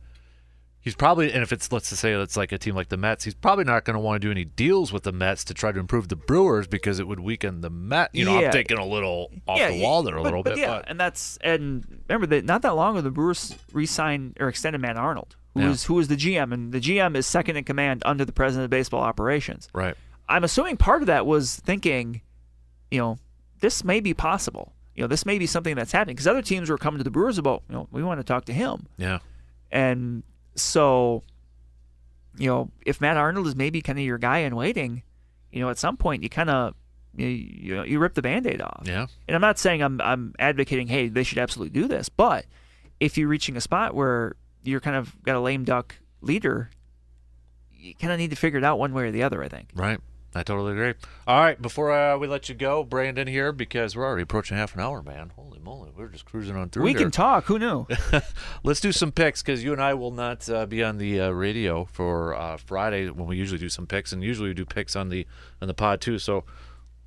he's 0.83 0.95
probably 0.95 1.33
and 1.33 1.41
if 1.41 1.51
it's 1.51 1.71
let's 1.71 1.89
just 1.89 2.01
say 2.01 2.13
it's 2.13 2.37
like 2.37 2.51
a 2.51 2.57
team 2.59 2.75
like 2.75 2.89
the 2.89 2.97
Mets, 2.97 3.23
he's 3.23 3.33
probably 3.33 3.63
not 3.63 3.85
going 3.85 3.95
to 3.95 3.99
want 3.99 4.21
to 4.21 4.27
do 4.27 4.29
any 4.31 4.45
deals 4.45 4.93
with 4.93 5.03
the 5.03 5.11
Mets 5.11 5.43
to 5.45 5.53
try 5.55 5.71
to 5.71 5.79
improve 5.79 6.09
the 6.09 6.15
Brewers 6.15 6.67
because 6.67 6.99
it 6.99 7.07
would 7.07 7.19
weaken 7.19 7.61
the 7.61 7.69
Met. 7.69 8.09
You 8.13 8.25
know, 8.25 8.39
Yeah. 8.39 8.47
I'm 8.47 8.51
taking 8.53 8.77
a 8.77 8.85
little 8.85 9.31
off 9.47 9.57
yeah, 9.57 9.71
the 9.71 9.81
wall 9.81 10.03
there 10.03 10.13
a 10.15 10.17
but- 10.17 10.23
little 10.23 10.43
but 10.43 10.55
bit, 10.55 10.59
yeah, 10.61 10.75
but 10.79 10.89
and 10.89 10.99
that's 10.99 11.37
and 11.41 11.85
remember 12.07 12.27
that 12.27 12.45
not 12.45 12.61
that 12.61 12.75
long 12.75 12.95
ago 12.95 13.01
the 13.01 13.11
Brewers 13.11 13.55
re-signed 13.71 14.37
or 14.39 14.47
extended 14.49 14.79
Matt 14.81 14.97
Arnold, 14.97 15.35
who 15.53 15.61
Yeah. 15.61 15.69
was 15.69 15.85
who 15.85 15.95
was 15.95 16.07
the 16.09 16.15
GM, 16.17 16.51
and 16.53 16.71
the 16.71 16.79
GM 16.79 17.15
is 17.15 17.25
second 17.25 17.57
in 17.57 17.63
command 17.63 18.03
under 18.05 18.25
the 18.25 18.33
president 18.33 18.65
of 18.65 18.69
baseball 18.69 19.01
operations. 19.01 19.69
right. 19.73 19.95
I'm 20.29 20.43
assuming 20.45 20.77
part 20.77 21.01
of 21.01 21.07
that 21.07 21.25
was 21.25 21.57
thinking, 21.57 22.21
you 22.89 22.97
know, 22.99 23.17
this 23.59 23.83
may 23.83 23.99
be 23.99 24.13
possible. 24.13 24.73
You 24.95 25.03
know, 25.03 25.07
this 25.07 25.25
may 25.25 25.37
be 25.37 25.45
something 25.45 25.75
that's 25.75 25.91
happening 25.91 26.15
because 26.15 26.27
other 26.27 26.41
teams 26.41 26.69
were 26.69 26.77
coming 26.77 26.99
to 26.99 27.03
the 27.03 27.09
Brewers 27.11 27.37
about, 27.37 27.63
you 27.67 27.75
know, 27.75 27.87
we 27.91 28.03
want 28.03 28.19
to 28.19 28.23
talk 28.23 28.45
to 28.45 28.53
him. 28.53 28.87
Yeah. 28.97 29.19
And 29.71 30.23
so, 30.55 31.23
you 32.37 32.47
know, 32.47 32.71
if 32.85 33.01
Matt 33.01 33.17
Arnold 33.17 33.47
is 33.47 33.55
maybe 33.55 33.81
kind 33.81 33.99
of 33.99 34.05
your 34.05 34.17
guy 34.17 34.39
in 34.39 34.55
waiting, 34.55 35.03
you 35.51 35.61
know, 35.61 35.69
at 35.69 35.77
some 35.77 35.97
point 35.97 36.23
you 36.23 36.29
kind 36.29 36.49
of 36.49 36.75
you, 37.15 37.27
you 37.27 37.83
you 37.83 37.99
rip 37.99 38.15
the 38.15 38.21
band-aid 38.21 38.61
off. 38.61 38.83
Yeah. 38.85 39.07
And 39.27 39.35
I'm 39.35 39.41
not 39.41 39.59
saying 39.59 39.81
I'm 39.81 40.01
I'm 40.01 40.33
advocating 40.39 40.87
hey 40.87 41.07
they 41.07 41.23
should 41.23 41.37
absolutely 41.37 41.79
do 41.79 41.87
this, 41.87 42.09
but 42.09 42.45
if 42.99 43.17
you're 43.17 43.27
reaching 43.27 43.55
a 43.55 43.61
spot 43.61 43.93
where 43.93 44.35
you're 44.63 44.79
kind 44.79 44.95
of 44.95 45.21
got 45.23 45.35
a 45.35 45.39
lame 45.39 45.63
duck 45.63 45.95
leader, 46.21 46.69
you 47.71 47.93
kind 47.95 48.13
of 48.13 48.19
need 48.19 48.29
to 48.29 48.35
figure 48.35 48.57
it 48.57 48.63
out 48.63 48.79
one 48.79 48.93
way 48.93 49.03
or 49.03 49.11
the 49.11 49.23
other. 49.23 49.43
I 49.43 49.47
think. 49.47 49.69
Right. 49.75 49.99
I 50.35 50.41
totally 50.41 50.71
agree. 50.73 50.93
All 51.27 51.39
right, 51.39 51.61
before 51.61 51.91
uh, 51.91 52.17
we 52.17 52.27
let 52.27 52.49
you 52.49 52.55
go, 52.55 52.83
Brandon 52.83 53.27
here, 53.27 53.51
because 53.51 53.95
we're 53.95 54.03
already 54.05 54.23
approaching 54.23 54.57
half 54.57 54.73
an 54.73 54.81
hour, 54.81 55.03
man. 55.03 55.31
Holy 55.35 55.59
moly, 55.59 55.91
we're 55.95 56.07
just 56.07 56.25
cruising 56.25 56.55
on 56.55 56.69
through 56.69 56.83
We 56.83 56.91
here. 56.91 57.01
can 57.01 57.11
talk. 57.11 57.45
Who 57.45 57.59
knew? 57.59 57.85
Let's 58.63 58.79
do 58.79 58.91
some 58.91 59.11
picks 59.11 59.43
because 59.43 59.63
you 59.63 59.73
and 59.73 59.81
I 59.81 59.93
will 59.93 60.09
not 60.11 60.49
uh, 60.49 60.65
be 60.65 60.83
on 60.83 60.97
the 60.97 61.21
uh, 61.21 61.29
radio 61.29 61.85
for 61.85 62.33
uh, 62.33 62.57
Friday 62.57 63.09
when 63.11 63.27
we 63.27 63.37
usually 63.37 63.59
do 63.59 63.69
some 63.69 63.85
picks, 63.85 64.11
and 64.11 64.23
usually 64.23 64.49
we 64.49 64.53
do 64.55 64.65
picks 64.65 64.95
on 64.95 65.09
the 65.09 65.27
on 65.61 65.67
the 65.67 65.73
pod 65.75 66.01
too. 66.01 66.17
So, 66.17 66.45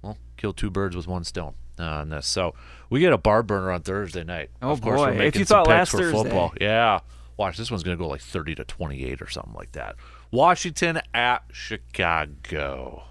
well, 0.03 0.19
kill 0.37 0.53
two 0.53 0.71
birds 0.71 0.95
with 0.95 1.09
one 1.09 1.25
stone 1.25 1.55
uh, 1.81 1.83
on 1.85 2.11
this. 2.11 2.29
So 2.29 2.55
we 2.91 3.01
get 3.01 3.13
a 3.13 3.19
bar 3.19 3.43
burner 3.43 3.73
on 3.73 3.83
Thursday 3.83 4.23
night. 4.23 4.51
Oh, 4.63 4.71
of 4.71 4.81
course, 4.81 5.01
boy. 5.01 5.17
we're 5.17 5.23
If 5.23 5.35
you 5.37 5.45
some 5.45 5.65
thought 5.65 5.67
picks 5.67 5.73
last 5.75 5.91
for 5.91 5.99
Thursday. 5.99 6.19
football. 6.23 6.53
Yeah, 6.61 7.01
watch 7.37 7.57
this 7.57 7.73
one's 7.73 7.83
gonna 7.83 7.97
go 7.97 8.07
like 8.07 8.21
thirty 8.21 8.55
to 8.55 8.65
twenty 8.65 9.05
eight 9.05 9.21
or 9.21 9.29
something 9.29 9.55
like 9.55 9.73
that. 9.73 9.97
Washington 10.31 11.01
at 11.15 11.43
Chicago, 11.53 13.05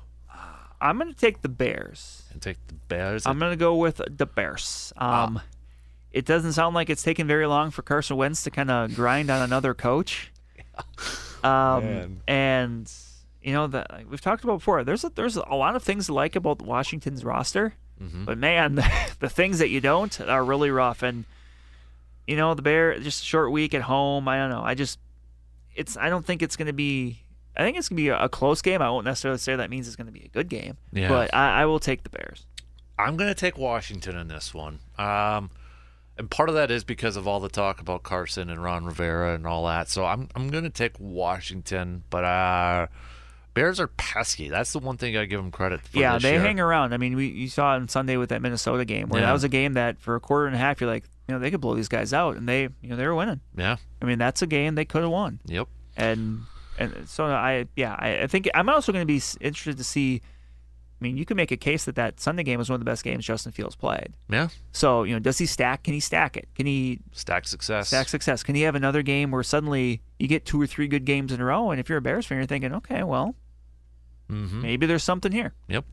I'm 0.82 0.98
going 0.98 1.12
to 1.14 1.18
take 1.20 1.42
the 1.42 1.50
Bears. 1.50 2.24
and 2.32 2.42
take 2.42 2.58
the 2.68 2.74
Bears. 2.74 3.26
I'm 3.26 3.40
going 3.40 3.52
to 3.52 3.58
go 3.58 3.76
with 3.76 4.02
the 4.10 4.26
Bears. 4.26 4.94
Um, 4.98 5.42
It 6.12 6.26
doesn't 6.26 6.54
sound 6.54 6.76
like 6.76 6.90
it's 6.90 7.04
taken 7.04 7.28
very 7.28 7.46
long 7.46 7.72
for 7.72 7.82
Carson 7.82 8.16
Wentz 8.18 8.44
to 8.44 8.52
kind 8.52 8.72
of 8.72 8.96
grind 8.96 9.30
on 9.30 9.42
another 9.42 9.74
coach. 9.74 10.32
Um, 11.44 12.22
and 12.28 12.92
you 13.44 13.54
know 13.54 13.68
that 13.68 14.10
we've 14.10 14.20
talked 14.22 14.44
about 14.44 14.58
before. 14.58 14.84
There's 14.84 15.04
a, 15.04 15.10
there's 15.10 15.36
a 15.36 15.54
lot 15.54 15.76
of 15.76 15.84
things 15.84 16.08
to 16.08 16.14
like 16.14 16.36
about 16.36 16.62
Washington's 16.62 17.24
roster, 17.24 17.76
Mm-hmm. 18.02 18.26
but 18.26 18.38
man, 18.38 18.76
the, 19.20 19.30
things 19.30 19.60
that 19.60 19.70
you 19.70 19.80
don't 19.80 20.20
are 20.20 20.44
really 20.44 20.70
rough. 20.72 21.02
And 21.04 21.24
you 22.28 22.36
know 22.36 22.56
the 22.56 22.62
Bear 22.64 22.98
just 23.00 23.22
a 23.22 23.26
short 23.26 23.52
week 23.52 23.74
at 23.76 23.84
home. 23.84 24.28
I 24.28 24.38
don't 24.38 24.50
know. 24.50 24.64
I 24.64 24.74
just 24.74 24.98
it's 25.76 25.96
I 25.96 26.10
don't 26.10 26.26
think 26.26 26.42
it's 26.42 26.56
going 26.56 26.66
to 26.68 26.74
be. 26.74 27.22
I 27.58 27.64
think 27.64 27.78
it's 27.78 27.90
going 27.90 27.98
to 27.98 28.02
be 28.04 28.10
a, 28.10 28.20
a 28.24 28.30
close 28.30 28.62
game. 28.62 28.82
I 28.82 28.90
won't 28.90 29.06
necessarily 29.06 29.38
say 29.40 29.56
that 29.56 29.70
means 29.70 29.88
it's 29.88 29.96
going 29.96 30.08
to 30.08 30.14
be 30.14 30.26
a 30.26 30.30
good 30.30 30.50
game. 30.50 30.78
Yeah. 30.92 31.10
But 31.10 31.34
I, 31.34 31.62
I 31.62 31.66
will 31.66 31.80
take 31.80 32.04
the 32.04 32.10
Bears. 32.10 32.46
I'm 32.98 33.18
going 33.18 33.30
to 33.30 33.36
take 33.36 33.58
Washington 33.58 34.16
in 34.18 34.28
this 34.28 34.54
one. 34.54 34.80
Um, 34.98 35.50
and 36.18 36.30
part 36.32 36.48
of 36.50 36.56
that 36.56 36.72
is 36.72 36.84
because 36.86 37.18
of 37.18 37.28
all 37.28 37.40
the 37.42 37.50
talk 37.50 37.82
about 37.82 38.04
Carson 38.04 38.50
and 38.50 38.64
Ron 38.64 38.86
Rivera 38.86 39.36
and 39.36 39.46
all 39.46 39.66
that. 39.68 39.90
So 39.90 40.06
I'm 40.06 40.30
I'm 40.36 40.50
going 40.50 40.64
to 40.64 40.70
take 40.70 40.98
Washington, 41.00 42.04
but 42.10 42.24
uh, 42.24 42.88
Bears 43.54 43.80
are 43.82 43.88
pesky. 43.88 44.48
That's 44.48 44.72
the 44.72 44.80
one 44.80 44.96
thing 44.98 45.18
I 45.18 45.26
give 45.26 45.42
them 45.42 45.52
credit 45.52 45.82
for. 45.82 45.98
yeah, 46.00 46.14
this 46.14 46.24
they 46.24 46.32
year. 46.34 46.42
hang 46.42 46.60
around. 46.62 46.94
I 46.94 46.98
mean, 46.98 47.16
we 47.18 47.28
you 47.28 47.50
saw 47.50 47.74
it 47.74 47.78
on 47.78 47.88
Sunday 47.90 48.16
with 48.16 48.30
that 48.30 48.42
Minnesota 48.42 48.86
game 48.86 49.10
where 49.10 49.20
Yeah. 49.22 49.28
that 49.28 49.34
was 49.34 49.44
a 49.44 49.50
game 49.50 49.74
that 49.74 50.00
for 50.00 50.16
a 50.16 50.20
quarter 50.22 50.46
and 50.48 50.56
a 50.56 50.60
half 50.60 50.80
you're 50.80 50.90
like, 50.90 51.04
you 51.28 51.34
know, 51.34 51.40
they 51.40 51.52
could 51.52 51.60
blow 51.62 51.76
these 51.76 51.90
guys 51.90 52.14
out, 52.14 52.38
and 52.38 52.48
they, 52.48 52.62
you 52.82 52.90
know, 52.90 52.96
they 52.96 53.06
were 53.06 53.16
winning. 53.16 53.42
Yeah. 53.58 53.76
I 54.02 54.06
mean, 54.06 54.18
that's 54.20 54.42
a 54.42 54.48
game 54.48 54.76
they 54.76 54.86
could 54.86 55.02
have 55.02 55.12
won, 55.12 55.40
Yep. 55.48 55.68
and 55.98 56.44
and 56.78 57.08
so 57.08 57.26
I, 57.26 57.66
yeah, 57.76 57.96
I, 57.98 58.22
I 58.24 58.28
think 58.28 58.50
I'm 58.54 58.70
also 58.70 58.92
going 58.92 59.04
to 59.04 59.08
be 59.08 59.22
interested 59.42 59.78
to 59.78 59.84
see. 59.84 60.22
I 61.02 61.04
mean, 61.04 61.18
you 61.18 61.26
can 61.26 61.36
make 61.36 61.52
a 61.52 61.58
case 61.58 61.84
that 61.86 61.96
that 61.96 62.22
Sunday 62.22 62.44
game 62.44 62.58
was 62.58 62.70
one 62.70 62.76
of 62.76 62.80
the 62.80 62.86
best 62.90 63.04
games 63.04 63.26
Justin 63.26 63.52
Fields 63.52 63.76
played. 63.76 64.14
Yeah. 64.30 64.48
So 64.72 65.04
you 65.04 65.14
know, 65.14 65.20
does 65.20 65.38
he 65.38 65.46
stack? 65.46 65.84
Can 65.84 65.94
he 65.94 66.00
stack 66.00 66.38
it? 66.38 66.48
Can 66.56 66.66
he 66.66 67.00
Stack 67.12 67.48
success. 67.48 67.90
stack 67.90 68.08
success? 68.08 68.44
Can 68.44 68.56
he 68.56 68.62
have 68.62 68.76
another 68.76 69.02
game 69.02 69.30
where 69.32 69.44
suddenly 69.44 70.02
you 70.20 70.28
get 70.28 70.46
two 70.46 70.60
or 70.62 70.66
three 70.68 70.88
good 70.88 71.04
games 71.06 71.32
in 71.34 71.42
a 71.42 71.46
row? 71.46 71.70
And 71.72 71.80
if 71.82 71.90
you're 71.90 71.98
a 71.98 72.02
Bears 72.02 72.26
fan, 72.26 72.38
you're 72.38 72.48
thinking, 72.48 72.74
okay, 72.76 73.04
well, 73.04 73.36
Mm-hmm. 74.32 74.62
maybe 74.64 74.86
there's 74.88 75.04
something 75.04 75.32
here. 75.32 75.54
Yep. 75.68 75.86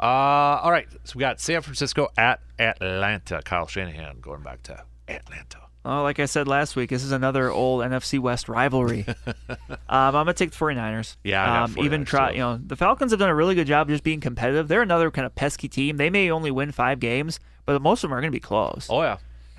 Uh, 0.00 0.02
all 0.02 0.70
right. 0.70 0.86
So 1.04 1.12
we 1.16 1.20
got 1.20 1.40
San 1.40 1.60
Francisco 1.60 2.08
at 2.16 2.40
Atlanta. 2.58 3.42
Kyle 3.44 3.66
Shanahan 3.66 4.20
going 4.20 4.42
back 4.42 4.62
to 4.62 4.82
Atlanta. 5.08 5.58
Oh, 5.86 6.02
like 6.02 6.18
I 6.18 6.26
said 6.26 6.48
last 6.48 6.74
week, 6.74 6.90
this 6.90 7.04
is 7.04 7.12
another 7.12 7.48
old 7.48 7.80
NFC 7.82 8.18
West 8.18 8.48
rivalry. 8.48 9.06
um, 9.28 9.68
I'm 9.88 10.12
gonna 10.12 10.32
take 10.34 10.50
the 10.50 10.56
49ers. 10.56 11.14
Yeah, 11.22 11.44
I 11.44 11.62
um, 11.62 11.76
even 11.78 12.02
49ers 12.02 12.06
try. 12.06 12.30
too. 12.30 12.34
You 12.34 12.40
know, 12.40 12.60
the 12.60 12.74
Falcons 12.74 13.12
have 13.12 13.20
done 13.20 13.28
a 13.28 13.34
really 13.34 13.54
good 13.54 13.68
job 13.68 13.86
just 13.88 14.02
being 14.02 14.20
competitive. 14.20 14.66
They're 14.66 14.82
another 14.82 15.12
kind 15.12 15.24
of 15.24 15.36
pesky 15.36 15.68
team. 15.68 15.96
They 15.96 16.10
may 16.10 16.28
only 16.32 16.50
win 16.50 16.72
five 16.72 16.98
games, 16.98 17.38
but 17.66 17.80
most 17.80 18.02
of 18.02 18.10
them 18.10 18.18
are 18.18 18.20
gonna 18.20 18.32
be 18.32 18.40
close. 18.40 18.88
Oh 18.90 19.00
yeah, 19.02 19.18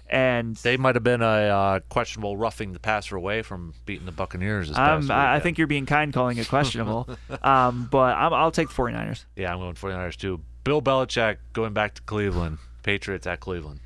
And 0.09 0.57
they 0.57 0.75
might 0.75 0.95
have 0.95 1.03
been 1.03 1.21
a 1.21 1.25
uh, 1.25 1.79
questionable 1.87 2.35
roughing 2.35 2.73
the 2.73 2.79
passer 2.79 3.15
away 3.15 3.41
from 3.41 3.73
beating 3.85 4.05
the 4.05 4.11
Buccaneers. 4.11 4.69
Um, 4.77 5.09
I, 5.09 5.35
I 5.35 5.39
think 5.39 5.57
you're 5.57 5.65
being 5.65 5.85
kind 5.85 6.11
calling 6.11 6.37
it 6.39 6.49
questionable. 6.49 7.07
um, 7.41 7.87
but 7.89 8.17
I'm, 8.17 8.33
I'll 8.33 8.51
take 8.51 8.67
the 8.67 8.73
49ers. 8.73 9.23
Yeah, 9.37 9.53
I'm 9.53 9.59
going 9.59 9.75
49ers 9.75 10.17
too. 10.17 10.41
Bill 10.65 10.81
Belichick 10.81 11.37
going 11.53 11.71
back 11.71 11.93
to 11.93 12.01
Cleveland. 12.01 12.57
Patriots 12.83 13.25
at 13.27 13.39
Cleveland. 13.39 13.79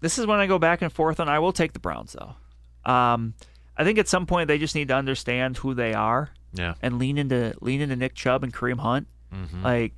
This 0.00 0.18
is 0.18 0.26
when 0.26 0.38
I 0.40 0.46
go 0.46 0.58
back 0.58 0.82
and 0.82 0.92
forth 0.92 1.20
on. 1.20 1.28
I 1.28 1.38
will 1.38 1.52
take 1.52 1.72
the 1.72 1.78
Browns 1.78 2.14
though. 2.18 2.90
Um, 2.90 3.34
I 3.76 3.84
think 3.84 3.98
at 3.98 4.08
some 4.08 4.26
point 4.26 4.48
they 4.48 4.58
just 4.58 4.74
need 4.74 4.88
to 4.88 4.94
understand 4.94 5.56
who 5.58 5.74
they 5.74 5.94
are 5.94 6.30
Yeah. 6.52 6.74
and 6.82 6.98
lean 6.98 7.18
into 7.18 7.54
lean 7.60 7.80
into 7.80 7.96
Nick 7.96 8.14
Chubb 8.14 8.42
and 8.44 8.52
Kareem 8.52 8.78
Hunt. 8.80 9.06
Mm-hmm. 9.34 9.62
Like, 9.62 9.92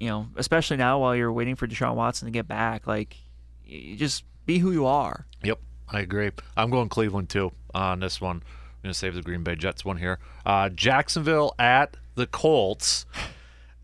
you 0.00 0.08
know, 0.08 0.28
especially 0.36 0.76
now 0.76 0.98
while 1.00 1.14
you're 1.16 1.32
waiting 1.32 1.54
for 1.56 1.66
Deshaun 1.66 1.94
Watson 1.94 2.26
to 2.26 2.32
get 2.32 2.46
back, 2.48 2.86
like, 2.86 3.16
you 3.64 3.96
just 3.96 4.24
be 4.46 4.58
who 4.58 4.72
you 4.72 4.84
are. 4.86 5.26
Yep, 5.42 5.58
I 5.88 6.00
agree. 6.00 6.30
I'm 6.56 6.70
going 6.70 6.88
Cleveland 6.88 7.28
too 7.30 7.52
on 7.72 8.00
this 8.00 8.20
one. 8.20 8.36
I'm 8.38 8.88
going 8.88 8.92
to 8.92 8.98
save 8.98 9.14
the 9.14 9.22
Green 9.22 9.42
Bay 9.42 9.54
Jets 9.54 9.84
one 9.84 9.96
here. 9.96 10.18
Uh, 10.44 10.68
Jacksonville 10.68 11.54
at 11.58 11.96
the 12.16 12.26
Colts. 12.26 13.06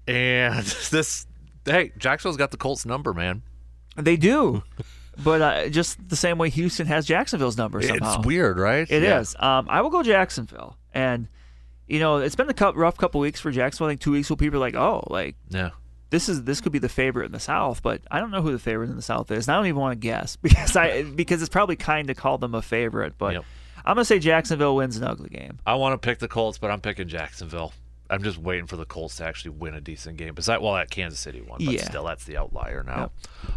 And 0.07 0.65
this, 0.91 1.27
hey, 1.65 1.93
Jacksonville's 1.97 2.37
got 2.37 2.51
the 2.51 2.57
Colts 2.59 2.85
number, 2.85 3.15
man. 3.15 3.43
They 3.97 4.17
do, 4.17 4.63
but 5.23 5.43
uh, 5.43 5.69
just 5.69 6.09
the 6.09 6.17
same 6.17 6.39
way 6.39 6.51
Houston 6.51 6.87
has 6.87 7.07
Jacksonville's 7.07 7.57
number 7.57 7.83
somehow. 7.83 8.17
It's 8.19 8.27
weird, 8.27 8.59
right? 8.59 8.91
It 8.91 9.03
yeah. 9.03 9.21
is. 9.21 9.35
Um, 9.39 9.67
I 9.69 9.81
will 9.83 9.91
go 9.91 10.03
Jacksonville, 10.03 10.77
and 10.95 11.29
you 11.87 11.99
know, 11.99 12.19
it's 12.19 12.37
been 12.37 12.49
a 12.51 12.73
rough 12.73 12.97
couple 12.97 13.21
weeks 13.21 13.41
for 13.41 13.51
Jacksonville. 13.51 13.89
I 13.89 13.91
think 13.93 14.01
two 14.01 14.13
weeks 14.13 14.31
where 14.31 14.37
people 14.37 14.59
are 14.59 14.61
like, 14.61 14.75
"Oh, 14.77 15.05
like 15.09 15.37
Yeah. 15.49 15.71
this 16.11 16.29
is 16.29 16.45
this 16.45 16.61
could 16.61 16.73
be 16.73 16.79
the 16.79 16.89
favorite 16.89 17.27
in 17.27 17.33
the 17.33 17.41
South," 17.41 17.83
but 17.83 18.01
I 18.11 18.21
don't 18.21 18.31
know 18.31 18.43
who 18.43 18.53
the 18.53 18.59
favorite 18.59 18.91
in 18.91 18.97
the 18.97 19.03
South 19.03 19.31
is. 19.31 19.49
And 19.49 19.55
I 19.55 19.59
don't 19.59 19.67
even 19.67 19.81
want 19.81 19.93
to 20.01 20.07
guess 20.07 20.37
because 20.43 20.77
I 20.77 21.03
because 21.03 21.43
it's 21.43 21.49
probably 21.49 21.77
kind 21.77 22.09
to 22.09 22.15
call 22.15 22.39
them 22.39 22.55
a 22.55 22.63
favorite. 22.63 23.15
But 23.19 23.35
Yep. 23.35 23.45
I'm 23.85 23.95
gonna 23.97 24.05
say 24.05 24.19
Jacksonville 24.19 24.77
wins 24.77 24.97
an 24.99 25.05
ugly 25.05 25.31
game. 25.31 25.59
I 25.67 25.75
want 25.75 26.01
to 26.01 26.07
pick 26.07 26.19
the 26.19 26.29
Colts, 26.29 26.59
but 26.59 26.71
I'm 26.71 26.81
picking 26.81 27.09
Jacksonville. 27.09 27.73
I'm 28.11 28.23
just 28.23 28.39
waiting 28.39 28.67
for 28.67 28.77
the 28.77 28.85
Colts 28.85 29.17
to 29.17 29.25
actually 29.25 29.53
win 29.53 29.75
a 29.75 29.81
decent 29.81 30.17
game. 30.17 30.35
Besides, 30.35 30.61
well, 30.63 30.75
that 30.75 30.91
Kansas 30.91 31.21
City 31.21 31.41
one, 31.41 31.65
but 31.65 31.75
Yeah. 31.75 31.85
still, 31.85 32.05
that's 32.05 32.25
the 32.25 32.37
outlier 32.37 32.83
now. 32.83 33.13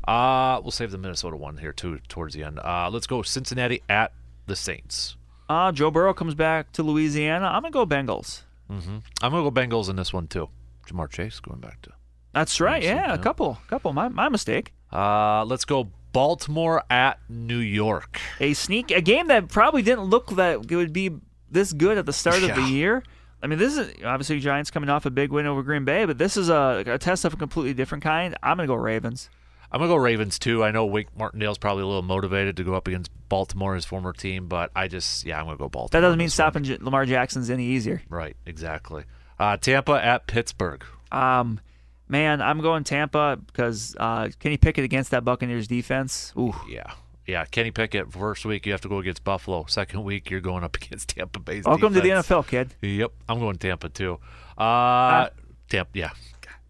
Uh, 0.07 0.61
we'll 0.61 0.71
save 0.71 0.91
the 0.91 0.97
Minnesota 0.97 1.35
one 1.35 1.57
here 1.57 1.73
too 1.73 1.99
towards 2.07 2.35
the 2.35 2.43
end. 2.43 2.59
Uh, 2.59 2.89
let's 2.91 3.07
go 3.07 3.21
Cincinnati 3.23 3.81
at 3.89 4.13
the 4.45 4.55
Saints. 4.55 5.15
Uh, 5.49 5.71
Joe 5.71 5.91
Burrow 5.91 6.13
comes 6.13 6.35
back 6.35 6.71
to 6.73 6.83
Louisiana. 6.83 7.47
I'm 7.47 7.61
gonna 7.63 7.71
go 7.71 7.85
Bengals. 7.85 8.43
I'm 8.69 9.03
gonna 9.21 9.49
go 9.49 9.51
Bengals 9.51 9.89
in 9.89 9.95
this 9.97 10.11
one 10.13 10.27
too. 10.27 10.49
Ja'Marr 10.87 11.09
Chase 11.09 11.39
going 11.39 11.59
back 11.59 11.81
to. 11.83 11.91
That's 12.33 12.59
right. 12.59 12.83
Awesome, 12.83 12.95
Yeah, 12.97 13.13
a 13.13 13.17
couple, 13.17 13.59
couple. 13.67 13.93
My 13.93 14.07
my 14.07 14.29
mistake. 14.29 14.73
Uh, 14.91 15.43
let's 15.45 15.65
go 15.65 15.89
Baltimore 16.11 16.83
at 16.89 17.19
New 17.29 17.57
York. 17.59 18.19
A 18.39 18.53
sneak, 18.53 18.91
a 18.91 19.01
game 19.01 19.27
that 19.27 19.49
probably 19.49 19.81
didn't 19.81 20.05
look 20.05 20.31
that 20.35 20.71
it 20.71 20.75
would 20.75 20.93
be 20.93 21.11
this 21.51 21.73
good 21.73 21.97
at 21.97 22.05
the 22.05 22.13
start 22.13 22.41
of 22.43 22.55
the 22.55 22.61
year. 22.63 23.03
I 23.43 23.47
mean, 23.47 23.59
this 23.59 23.77
is 23.77 23.93
obviously 24.05 24.39
Giants 24.39 24.71
coming 24.71 24.89
off 24.89 25.05
a 25.05 25.11
big 25.11 25.31
win 25.31 25.45
over 25.45 25.61
Green 25.63 25.83
Bay, 25.83 26.05
but 26.05 26.17
this 26.17 26.37
is 26.37 26.47
a, 26.49 26.83
a 26.87 26.97
test 26.97 27.25
of 27.25 27.33
a 27.33 27.37
completely 27.37 27.73
different 27.73 28.03
kind. 28.03 28.35
I'm 28.41 28.55
gonna 28.57 28.67
go 28.67 28.73
Ravens. 28.75 29.29
I'm 29.71 29.79
gonna 29.79 29.89
go 29.91 29.95
Ravens 29.97 30.39
too. 30.39 30.63
I 30.63 30.71
know 30.71 30.85
Wink 30.85 31.09
Martindale's 31.17 31.57
probably 31.57 31.83
a 31.83 31.87
little 31.87 32.01
motivated 32.03 32.55
to 32.57 32.63
go 32.63 32.73
up 32.73 32.87
against 32.87 33.11
Baltimore, 33.27 33.75
his 33.75 33.85
former 33.85 34.13
team, 34.13 34.47
but 34.47 34.71
I 34.75 34.87
just 34.87 35.25
yeah, 35.25 35.39
I'm 35.39 35.45
gonna 35.45 35.57
go 35.57 35.67
Baltimore. 35.67 35.99
That 36.01 36.05
doesn't 36.07 36.19
mean 36.19 36.29
stopping 36.29 36.63
J- 36.63 36.77
Lamar 36.79 37.05
Jackson's 37.05 37.49
any 37.49 37.65
easier. 37.65 38.01
Right, 38.09 38.37
exactly. 38.45 39.03
Uh, 39.37 39.57
Tampa 39.57 39.93
at 39.93 40.25
Pittsburgh. 40.27 40.83
Um, 41.11 41.59
man, 42.07 42.41
I'm 42.41 42.61
going 42.61 42.83
Tampa 42.85 43.37
because 43.45 43.95
uh, 43.99 44.29
Kenny 44.39 44.57
Pickett 44.57 44.85
against 44.85 45.11
that 45.11 45.25
Buccaneers 45.25 45.67
defense. 45.67 46.31
Ooh, 46.37 46.53
Yeah. 46.69 46.93
Yeah, 47.25 47.45
Kenny 47.45 47.71
Pickett. 47.71 48.11
First 48.11 48.43
week 48.45 48.65
you 48.65 48.71
have 48.73 48.81
to 48.81 48.89
go 48.89 48.99
against 48.99 49.23
Buffalo. 49.23 49.65
Second 49.67 50.03
week 50.03 50.29
you're 50.29 50.41
going 50.41 50.63
up 50.63 50.75
against 50.81 51.09
Tampa 51.09 51.39
Bay. 51.39 51.61
welcome 51.65 51.93
to 51.93 52.01
the. 52.01 52.09
NFL, 52.09 52.47
kid. 52.47 52.73
Yep, 52.81 53.11
I'm 53.29 53.39
going 53.39 53.57
Tampa 53.57 53.89
too. 53.89 54.19
Uh, 54.57 55.29
Tampa. 55.69 55.89
Yeah, 55.97 56.11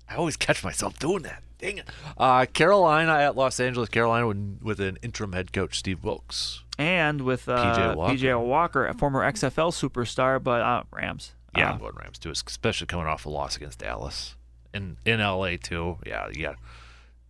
I 0.10 0.16
always 0.16 0.38
catch 0.38 0.64
myself 0.64 1.00
doing 1.00 1.24
that. 1.24 1.42
Dang 1.60 1.78
it. 1.78 1.90
Uh, 2.18 2.46
Carolina 2.46 3.14
at 3.14 3.36
Los 3.38 3.60
Angeles. 3.60 3.88
Carolina 3.90 4.28
with, 4.28 4.60
with 4.62 4.80
an 4.82 4.98
interim 5.02 5.32
head 5.32 5.54
coach, 5.54 5.78
Steve 5.80 6.04
Wilks. 6.04 6.62
And 6.78 7.22
with 7.22 7.48
uh, 7.48 7.56
PJ 7.76 7.96
Walker. 7.96 8.14
PJ 8.14 8.46
Walker, 8.46 8.86
a 8.88 8.94
former 8.94 9.22
XFL 9.32 9.72
superstar, 9.72 10.44
but 10.44 10.62
uh, 10.62 10.84
Rams. 10.92 11.34
Yeah, 11.58 11.70
Uh, 11.70 11.74
I'm 11.74 11.80
going 11.80 11.94
Rams 11.96 12.20
too, 12.20 12.32
especially 12.32 12.88
coming 12.88 13.08
off 13.08 13.26
a 13.26 13.30
loss 13.30 13.56
against 13.56 13.80
Dallas 13.80 14.36
in 14.74 14.98
in 15.06 15.20
LA 15.20 15.52
too. 15.62 15.98
Yeah, 16.06 16.28
yeah. 16.34 16.56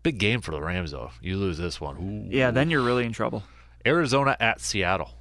Big 0.03 0.17
game 0.17 0.41
for 0.41 0.51
the 0.51 0.61
Rams 0.61 0.91
though. 0.91 1.11
You 1.21 1.37
lose 1.37 1.57
this 1.57 1.79
one. 1.81 2.27
Ooh. 2.29 2.35
yeah, 2.35 2.51
then 2.51 2.69
you're 2.69 2.83
really 2.83 3.05
in 3.05 3.13
trouble. 3.13 3.43
Arizona 3.85 4.35
at 4.39 4.61
Seattle. 4.61 5.11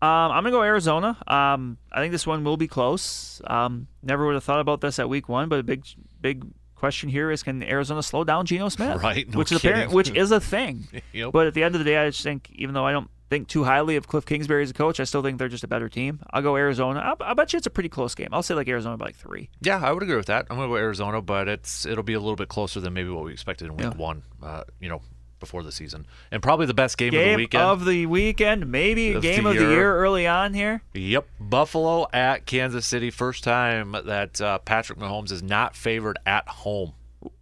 Um, 0.00 0.08
I'm 0.30 0.44
gonna 0.44 0.52
go 0.52 0.62
Arizona. 0.62 1.16
Um, 1.26 1.76
I 1.90 2.00
think 2.00 2.12
this 2.12 2.26
one 2.26 2.44
will 2.44 2.56
be 2.56 2.68
close. 2.68 3.42
Um, 3.44 3.88
never 4.02 4.24
would 4.26 4.34
have 4.34 4.44
thought 4.44 4.60
about 4.60 4.80
this 4.80 5.00
at 5.00 5.08
week 5.08 5.28
one, 5.28 5.48
but 5.48 5.58
a 5.58 5.62
big, 5.64 5.84
big 6.20 6.44
question 6.76 7.08
here 7.08 7.32
is: 7.32 7.42
Can 7.42 7.64
Arizona 7.64 8.02
slow 8.04 8.22
down 8.22 8.46
Geno 8.46 8.68
Smith? 8.68 9.02
Right, 9.02 9.28
no 9.28 9.38
which 9.38 9.50
is 9.50 9.58
apparent, 9.58 9.90
which 9.92 10.10
is 10.10 10.30
a 10.30 10.40
thing. 10.40 10.86
Yep. 11.12 11.32
But 11.32 11.48
at 11.48 11.54
the 11.54 11.64
end 11.64 11.74
of 11.74 11.80
the 11.80 11.84
day, 11.84 11.96
I 11.96 12.10
just 12.10 12.22
think, 12.22 12.48
even 12.52 12.74
though 12.74 12.86
I 12.86 12.92
don't 12.92 13.10
think 13.30 13.48
too 13.48 13.64
highly 13.64 13.96
of 13.96 14.06
Cliff 14.08 14.24
Kingsbury 14.24 14.62
as 14.62 14.70
a 14.70 14.74
coach, 14.74 15.00
I 15.00 15.04
still 15.04 15.22
think 15.22 15.38
they're 15.38 15.48
just 15.48 15.64
a 15.64 15.68
better 15.68 15.88
team. 15.88 16.20
I'll 16.30 16.42
go 16.42 16.56
Arizona. 16.56 17.00
I'll, 17.00 17.16
I 17.20 17.34
bet 17.34 17.52
you 17.52 17.56
it's 17.58 17.66
a 17.66 17.70
pretty 17.70 17.88
close 17.88 18.14
game. 18.14 18.28
I'll 18.32 18.42
say 18.42 18.54
like 18.54 18.68
Arizona 18.68 18.96
by 18.96 19.06
like 19.06 19.16
three. 19.16 19.50
Yeah, 19.60 19.80
I 19.84 19.92
would 19.92 20.02
agree 20.02 20.16
with 20.16 20.26
that. 20.26 20.46
I'm 20.50 20.56
going 20.56 20.68
to 20.68 20.72
go 20.74 20.76
Arizona, 20.76 21.20
but 21.22 21.48
it's 21.48 21.84
it'll 21.86 22.04
be 22.04 22.14
a 22.14 22.20
little 22.20 22.36
bit 22.36 22.48
closer 22.48 22.80
than 22.80 22.92
maybe 22.94 23.10
what 23.10 23.24
we 23.24 23.32
expected 23.32 23.66
in 23.66 23.76
week 23.76 23.84
Yeah. 23.92 23.96
one. 23.96 24.22
Uh, 24.42 24.64
you 24.80 24.88
know, 24.88 25.02
before 25.40 25.62
the 25.62 25.70
season, 25.70 26.04
and 26.32 26.42
probably 26.42 26.66
the 26.66 26.74
best 26.74 26.98
game, 26.98 27.08
of 27.08 27.12
the 27.12 27.18
Game 27.24 27.36
weekend. 27.36 27.62
of 27.62 27.84
the 27.84 28.06
weekend, 28.06 28.66
maybe 28.72 29.12
Of 29.12 29.22
game 29.22 29.44
the 29.44 29.50
of 29.50 29.56
the 29.56 29.62
year. 29.62 29.70
year 29.72 29.96
early 29.98 30.26
on 30.26 30.52
here. 30.52 30.82
Yep, 30.94 31.28
Buffalo 31.38 32.08
at 32.12 32.44
Kansas 32.44 32.84
City. 32.86 33.10
First 33.10 33.44
time 33.44 33.92
that 34.06 34.40
uh, 34.40 34.58
Patrick 34.58 34.98
Mahomes 34.98 35.30
is 35.30 35.40
not 35.42 35.76
favored 35.76 36.18
at 36.26 36.48
home. 36.48 36.92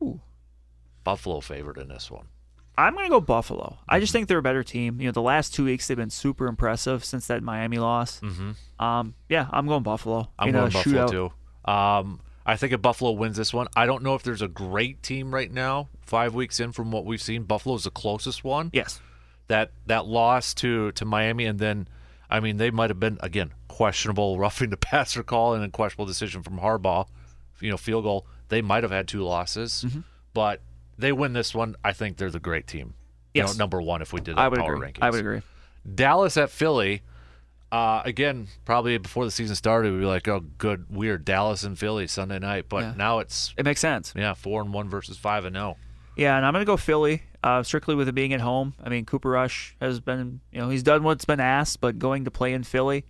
Ooh. 0.02 0.20
Buffalo 1.04 1.40
favored 1.40 1.78
in 1.78 1.88
this 1.88 2.10
one. 2.10 2.26
I'm 2.78 2.92
going 2.94 3.06
to 3.06 3.10
go 3.10 3.20
Buffalo. 3.20 3.78
I 3.88 3.94
Mm-hmm. 3.96 4.00
just 4.02 4.12
think 4.12 4.28
they're 4.28 4.38
a 4.38 4.42
better 4.42 4.62
team. 4.62 5.00
You 5.00 5.06
know, 5.06 5.12
the 5.12 5.22
last 5.22 5.54
two 5.54 5.64
weeks 5.64 5.86
they've 5.88 5.96
been 5.96 6.10
super 6.10 6.46
impressive 6.46 7.04
since 7.04 7.26
that 7.28 7.42
Miami 7.42 7.78
loss. 7.78 8.20
Mm-hmm. 8.20 8.84
Um, 8.84 9.14
yeah, 9.28 9.48
I'm 9.50 9.66
going 9.66 9.82
Buffalo. 9.82 10.28
I'm 10.38 10.52
going 10.52 10.70
Buffalo 10.70 11.06
shootout. 11.06 11.10
too. 11.10 11.70
Um, 11.70 12.20
I 12.44 12.56
think 12.56 12.72
if 12.72 12.80
Buffalo 12.82 13.10
wins 13.12 13.36
this 13.36 13.52
one, 13.54 13.66
I 13.76 13.86
don't 13.86 14.02
know 14.02 14.14
if 14.14 14.22
there's 14.22 14.42
a 14.42 14.48
great 14.48 15.02
team 15.02 15.34
right 15.34 15.50
now. 15.50 15.88
Five 16.02 16.34
weeks 16.34 16.60
in 16.60 16.70
from 16.72 16.90
what 16.92 17.04
we've 17.04 17.20
seen, 17.22 17.42
Buffalo's 17.42 17.84
the 17.84 17.90
closest 17.90 18.44
one. 18.44 18.70
Yes. 18.72 19.00
that 19.48 19.72
that 19.86 20.06
loss 20.06 20.54
to 20.54 20.92
to 20.92 21.04
Miami, 21.04 21.44
and 21.46 21.58
then 21.58 21.88
I 22.30 22.38
mean 22.40 22.56
they 22.58 22.70
might 22.70 22.90
have 22.90 23.00
been 23.00 23.18
again 23.20 23.52
questionable 23.68 24.38
roughing 24.44 24.70
the 24.70 24.76
passer 24.76 25.22
call 25.22 25.54
and 25.54 25.64
a 25.64 25.68
questionable 25.68 26.06
decision 26.06 26.42
from 26.42 26.58
Harbaugh, 26.58 27.06
you 27.60 27.70
know 27.70 27.76
field 27.76 28.04
goal. 28.04 28.26
They 28.48 28.62
might 28.62 28.82
have 28.84 28.92
had 28.92 29.08
two 29.08 29.22
losses, 29.24 29.84
Mm-hmm. 29.86 30.00
but 30.34 30.60
they 30.98 31.12
win 31.12 31.32
this 31.32 31.54
one. 31.54 31.76
I 31.84 31.92
think 31.92 32.16
they're 32.16 32.30
the 32.30 32.40
great 32.40 32.66
team. 32.66 32.94
You 33.34 33.42
Yes. 33.42 33.54
know, 33.56 33.62
number 33.64 33.80
one 33.82 34.00
if 34.02 34.12
we 34.12 34.20
did 34.20 34.38
I 34.38 34.48
would 34.48 34.58
power 34.60 34.74
agree. 34.74 34.88
rankings. 34.88 34.98
I 35.02 35.10
would 35.10 35.20
agree. 35.20 35.42
Dallas 35.94 36.36
at 36.36 36.50
Philly. 36.50 37.02
Uh, 37.72 38.00
again, 38.04 38.46
probably 38.64 38.96
before 38.96 39.24
the 39.24 39.30
season 39.30 39.56
started, 39.56 39.92
we'd 39.92 39.98
be 39.98 40.06
like, 40.06 40.28
"Oh, 40.28 40.40
good, 40.56 40.86
weird, 40.88 41.24
Dallas 41.24 41.64
and 41.64 41.76
Philly 41.78 42.06
Sunday 42.06 42.38
night." 42.38 42.66
But 42.68 42.82
Yeah. 42.84 42.94
now 42.96 43.18
it's 43.18 43.52
It 43.58 43.64
makes 43.64 43.80
sense. 43.80 44.12
yeah, 44.16 44.34
four 44.34 44.62
and 44.62 44.72
one 44.72 44.88
versus 44.88 45.18
five 45.18 45.44
and 45.44 45.56
oh. 45.56 45.60
zero. 45.60 45.76
Yeah, 46.16 46.36
and 46.36 46.46
I'm 46.46 46.52
going 46.52 46.62
to 46.62 46.66
go 46.66 46.76
Philly, 46.76 47.24
uh, 47.42 47.62
strictly 47.64 47.94
with 47.94 48.08
it 48.08 48.14
being 48.14 48.32
at 48.32 48.40
home. 48.40 48.74
I 48.82 48.88
mean, 48.88 49.04
Cooper 49.04 49.30
Rush 49.30 49.76
has 49.80 50.00
been, 50.00 50.40
you 50.52 50.60
know, 50.60 50.70
he's 50.70 50.82
done 50.84 51.02
what's 51.02 51.24
been 51.26 51.40
asked, 51.40 51.80
but 51.80 51.98
going 51.98 52.24
to 52.24 52.30
play 52.30 52.54
in 52.54 52.62
Philly 52.62 53.04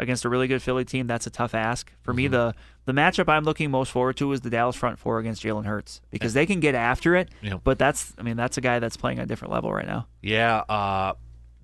against 0.00 0.24
a 0.24 0.28
really 0.28 0.48
good 0.48 0.60
Philly 0.62 0.84
team, 0.84 1.06
that's 1.06 1.26
a 1.26 1.30
tough 1.30 1.54
ask. 1.54 1.92
For 2.02 2.10
Mm-hmm. 2.12 2.16
me, 2.16 2.28
the 2.28 2.54
the 2.86 2.92
matchup 2.92 3.28
I'm 3.28 3.44
looking 3.44 3.70
most 3.70 3.92
forward 3.92 4.16
to 4.16 4.32
is 4.32 4.40
the 4.40 4.50
Dallas 4.50 4.74
front 4.74 4.98
four 4.98 5.18
against 5.20 5.44
Jalen 5.44 5.66
Hurts 5.66 6.00
because 6.10 6.34
they 6.34 6.46
can 6.46 6.58
get 6.58 6.74
after 6.74 7.14
it. 7.14 7.28
Yeah. 7.42 7.58
But 7.62 7.78
that's, 7.78 8.12
I 8.18 8.22
mean, 8.22 8.36
that's 8.36 8.56
a 8.58 8.60
guy 8.60 8.80
that's 8.80 8.96
playing 8.96 9.20
a 9.20 9.26
different 9.26 9.52
level 9.52 9.72
right 9.72 9.86
now. 9.86 10.08
Yeah. 10.22 10.56
Uh, 10.68 11.12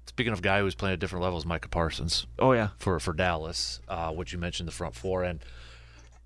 speaking 0.07 0.33
of 0.33 0.41
guy 0.43 0.61
who's 0.61 0.77
playing 0.77 0.93
at 0.95 1.01
different 1.01 1.25
levels, 1.25 1.45
Micah 1.45 1.69
Parsons. 1.69 2.27
Oh 2.39 2.53
yeah, 2.53 2.69
for 2.79 3.01
for 3.01 3.13
Dallas, 3.13 3.81
uh, 3.89 4.13
which 4.13 4.33
you 4.33 4.39
mentioned 4.39 4.69
the 4.69 4.73
front 4.73 4.95
four, 4.95 5.25
and 5.25 5.41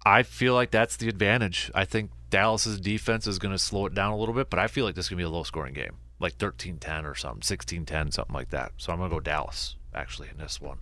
I 0.04 0.22
feel 0.22 0.54
like 0.54 0.70
that's 0.70 0.96
the 0.96 1.08
advantage. 1.08 1.70
I 1.74 1.84
think 1.84 2.10
Dallas's 2.30 2.80
defense 2.80 3.26
is 3.26 3.38
going 3.38 3.52
to 3.54 3.58
slow 3.58 3.86
it 3.86 3.94
down 3.94 4.12
a 4.12 4.16
little 4.16 4.34
bit, 4.34 4.50
but 4.50 4.58
I 4.58 4.66
feel 4.66 4.84
like 4.84 4.94
this 4.94 5.06
is 5.06 5.08
going 5.10 5.18
to 5.18 5.22
be 5.24 5.26
a 5.26 5.30
low 5.30 5.42
scoring 5.44 5.74
game, 5.74 5.96
like 6.20 6.38
13-10 6.38 7.04
or 7.04 7.14
something, 7.14 7.40
16-10, 7.42 8.12
something 8.12 8.34
like 8.34 8.50
that. 8.50 8.72
So 8.76 8.92
I'm 8.92 8.98
going 8.98 9.10
to 9.10 9.16
go 9.16 9.20
Dallas 9.20 9.76
actually 9.94 10.28
in 10.30 10.38
this 10.38 10.60
one. 10.60 10.78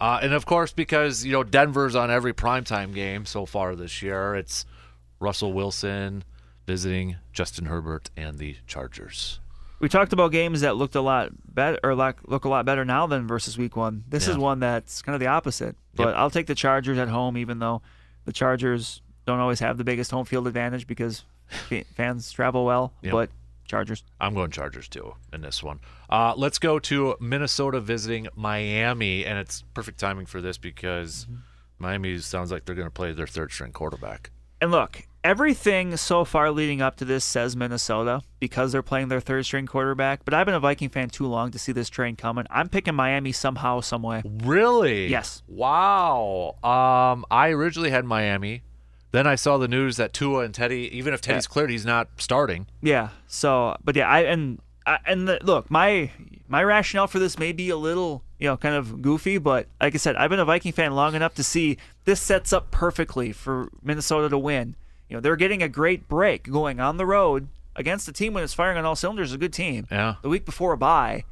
Uh, 0.00 0.20
and 0.22 0.32
of 0.32 0.46
course, 0.46 0.72
because 0.72 1.24
you 1.24 1.32
know 1.32 1.42
Denver's 1.42 1.94
on 1.96 2.10
every 2.10 2.32
primetime 2.32 2.94
game 2.94 3.26
so 3.26 3.46
far 3.46 3.74
this 3.74 4.00
year, 4.02 4.34
it's 4.34 4.64
Russell 5.20 5.52
Wilson 5.52 6.24
visiting 6.66 7.16
Justin 7.32 7.66
Herbert 7.66 8.10
and 8.16 8.38
the 8.38 8.56
Chargers. 8.66 9.40
we 9.80 9.88
talked 9.88 10.12
about 10.12 10.32
games 10.32 10.60
that 10.60 10.76
looked 10.76 10.94
a 10.94 11.00
lot 11.00 11.30
better 11.54 11.78
or 11.82 11.94
look 11.94 12.44
a 12.44 12.48
lot 12.48 12.64
better 12.66 12.84
now 12.84 13.06
than 13.06 13.26
versus 13.26 13.56
week 13.56 13.74
one. 13.76 14.04
This 14.08 14.28
is 14.28 14.36
one 14.36 14.60
that's 14.60 15.02
kind 15.02 15.14
of 15.14 15.20
the 15.20 15.26
opposite. 15.28 15.76
But 15.94 16.08
Yep. 16.08 16.16
I'll 16.16 16.30
take 16.30 16.46
the 16.46 16.54
Chargers 16.54 16.98
at 16.98 17.08
home, 17.08 17.36
even 17.36 17.58
though 17.58 17.82
the 18.24 18.32
Chargers 18.32 19.00
don't 19.26 19.40
always 19.40 19.60
have 19.60 19.78
the 19.78 19.84
biggest 19.84 20.10
home 20.10 20.24
field 20.26 20.46
advantage 20.46 20.86
because 20.86 21.24
fans 21.96 22.30
travel 22.30 22.64
well. 22.64 22.92
Yep. 23.02 23.12
But 23.12 23.30
Chargers. 23.68 24.02
I'm 24.20 24.34
going 24.34 24.50
Chargers 24.50 24.88
too 24.88 25.14
in 25.32 25.40
this 25.42 25.62
one. 25.62 25.80
Uh, 26.10 26.34
let's 26.36 26.58
go 26.58 26.78
to 26.80 27.16
Minnesota 27.20 27.80
visiting 27.80 28.26
Miami, 28.34 29.24
and 29.24 29.38
it's 29.38 29.62
perfect 29.74 30.00
timing 30.00 30.26
for 30.26 30.40
this 30.40 30.58
because 30.58 31.26
Mm-hmm. 31.26 31.36
Miami 31.80 32.18
sounds 32.18 32.50
like 32.50 32.64
they're 32.64 32.74
going 32.74 32.88
to 32.88 32.92
play 32.92 33.12
their 33.12 33.26
third 33.26 33.52
string 33.52 33.70
quarterback. 33.72 34.30
And 34.60 34.72
look, 34.72 35.06
everything 35.22 35.96
so 35.96 36.24
far 36.24 36.50
leading 36.50 36.82
up 36.82 36.96
to 36.96 37.04
this 37.04 37.24
says 37.24 37.54
Minnesota 37.54 38.22
because 38.40 38.72
they're 38.72 38.82
playing 38.82 39.06
their 39.08 39.20
third 39.20 39.44
string 39.44 39.66
quarterback. 39.66 40.24
But 40.24 40.34
I've 40.34 40.46
been 40.46 40.56
a 40.56 40.60
Viking 40.60 40.88
fan 40.88 41.08
too 41.10 41.26
long 41.28 41.52
to 41.52 41.58
see 41.58 41.70
this 41.70 41.88
train 41.88 42.16
coming. 42.16 42.46
I'm 42.50 42.68
picking 42.68 42.96
Miami 42.96 43.30
somehow, 43.30 43.80
some 43.80 44.02
way. 44.02 44.22
Really? 44.24 45.06
Yes. 45.06 45.44
Wow. 45.46 46.56
Um, 46.64 47.24
I 47.30 47.50
originally 47.50 47.90
had 47.90 48.04
Miami. 48.04 48.62
Then 49.10 49.26
I 49.26 49.36
saw 49.36 49.56
the 49.56 49.68
news 49.68 49.96
that 49.96 50.12
Tua 50.12 50.44
and 50.44 50.54
Teddy, 50.54 50.88
even 50.92 51.14
if 51.14 51.20
Teddy's 51.20 51.46
cleared, 51.46 51.70
he's 51.70 51.86
not 51.86 52.08
starting. 52.18 52.66
Yeah. 52.82 53.08
So, 53.26 53.76
but 53.82 53.96
yeah, 53.96 54.08
I 54.08 54.20
and 54.20 54.60
I, 54.86 54.98
and 55.06 55.28
the, 55.28 55.38
look, 55.42 55.70
my 55.70 56.10
my 56.46 56.62
rationale 56.62 57.06
for 57.06 57.18
this 57.18 57.38
may 57.38 57.52
be 57.52 57.70
a 57.70 57.76
little, 57.76 58.22
you 58.38 58.48
know, 58.48 58.56
kind 58.56 58.74
of 58.74 59.00
goofy, 59.00 59.38
but 59.38 59.66
like 59.80 59.94
I 59.94 59.98
said, 59.98 60.16
I've 60.16 60.30
been 60.30 60.40
a 60.40 60.44
Viking 60.44 60.72
fan 60.72 60.94
long 60.94 61.14
enough 61.14 61.34
to 61.36 61.44
see 61.44 61.78
this 62.04 62.20
sets 62.20 62.52
up 62.52 62.70
perfectly 62.70 63.32
for 63.32 63.70
Minnesota 63.82 64.28
to 64.28 64.38
win. 64.38 64.76
You 65.08 65.16
know, 65.16 65.20
they're 65.20 65.36
getting 65.36 65.62
a 65.62 65.68
great 65.68 66.08
break 66.08 66.50
going 66.50 66.80
on 66.80 66.98
the 66.98 67.06
road 67.06 67.48
against 67.76 68.08
a 68.08 68.12
team 68.12 68.34
when 68.34 68.44
it's 68.44 68.52
firing 68.52 68.76
on 68.76 68.84
all 68.84 68.96
cylinders, 68.96 69.32
a 69.32 69.38
good 69.38 69.52
team. 69.52 69.86
Yeah. 69.90 70.16
The 70.20 70.28
week 70.28 70.44
before 70.44 70.72
a 70.72 70.76
bye, 70.76 71.24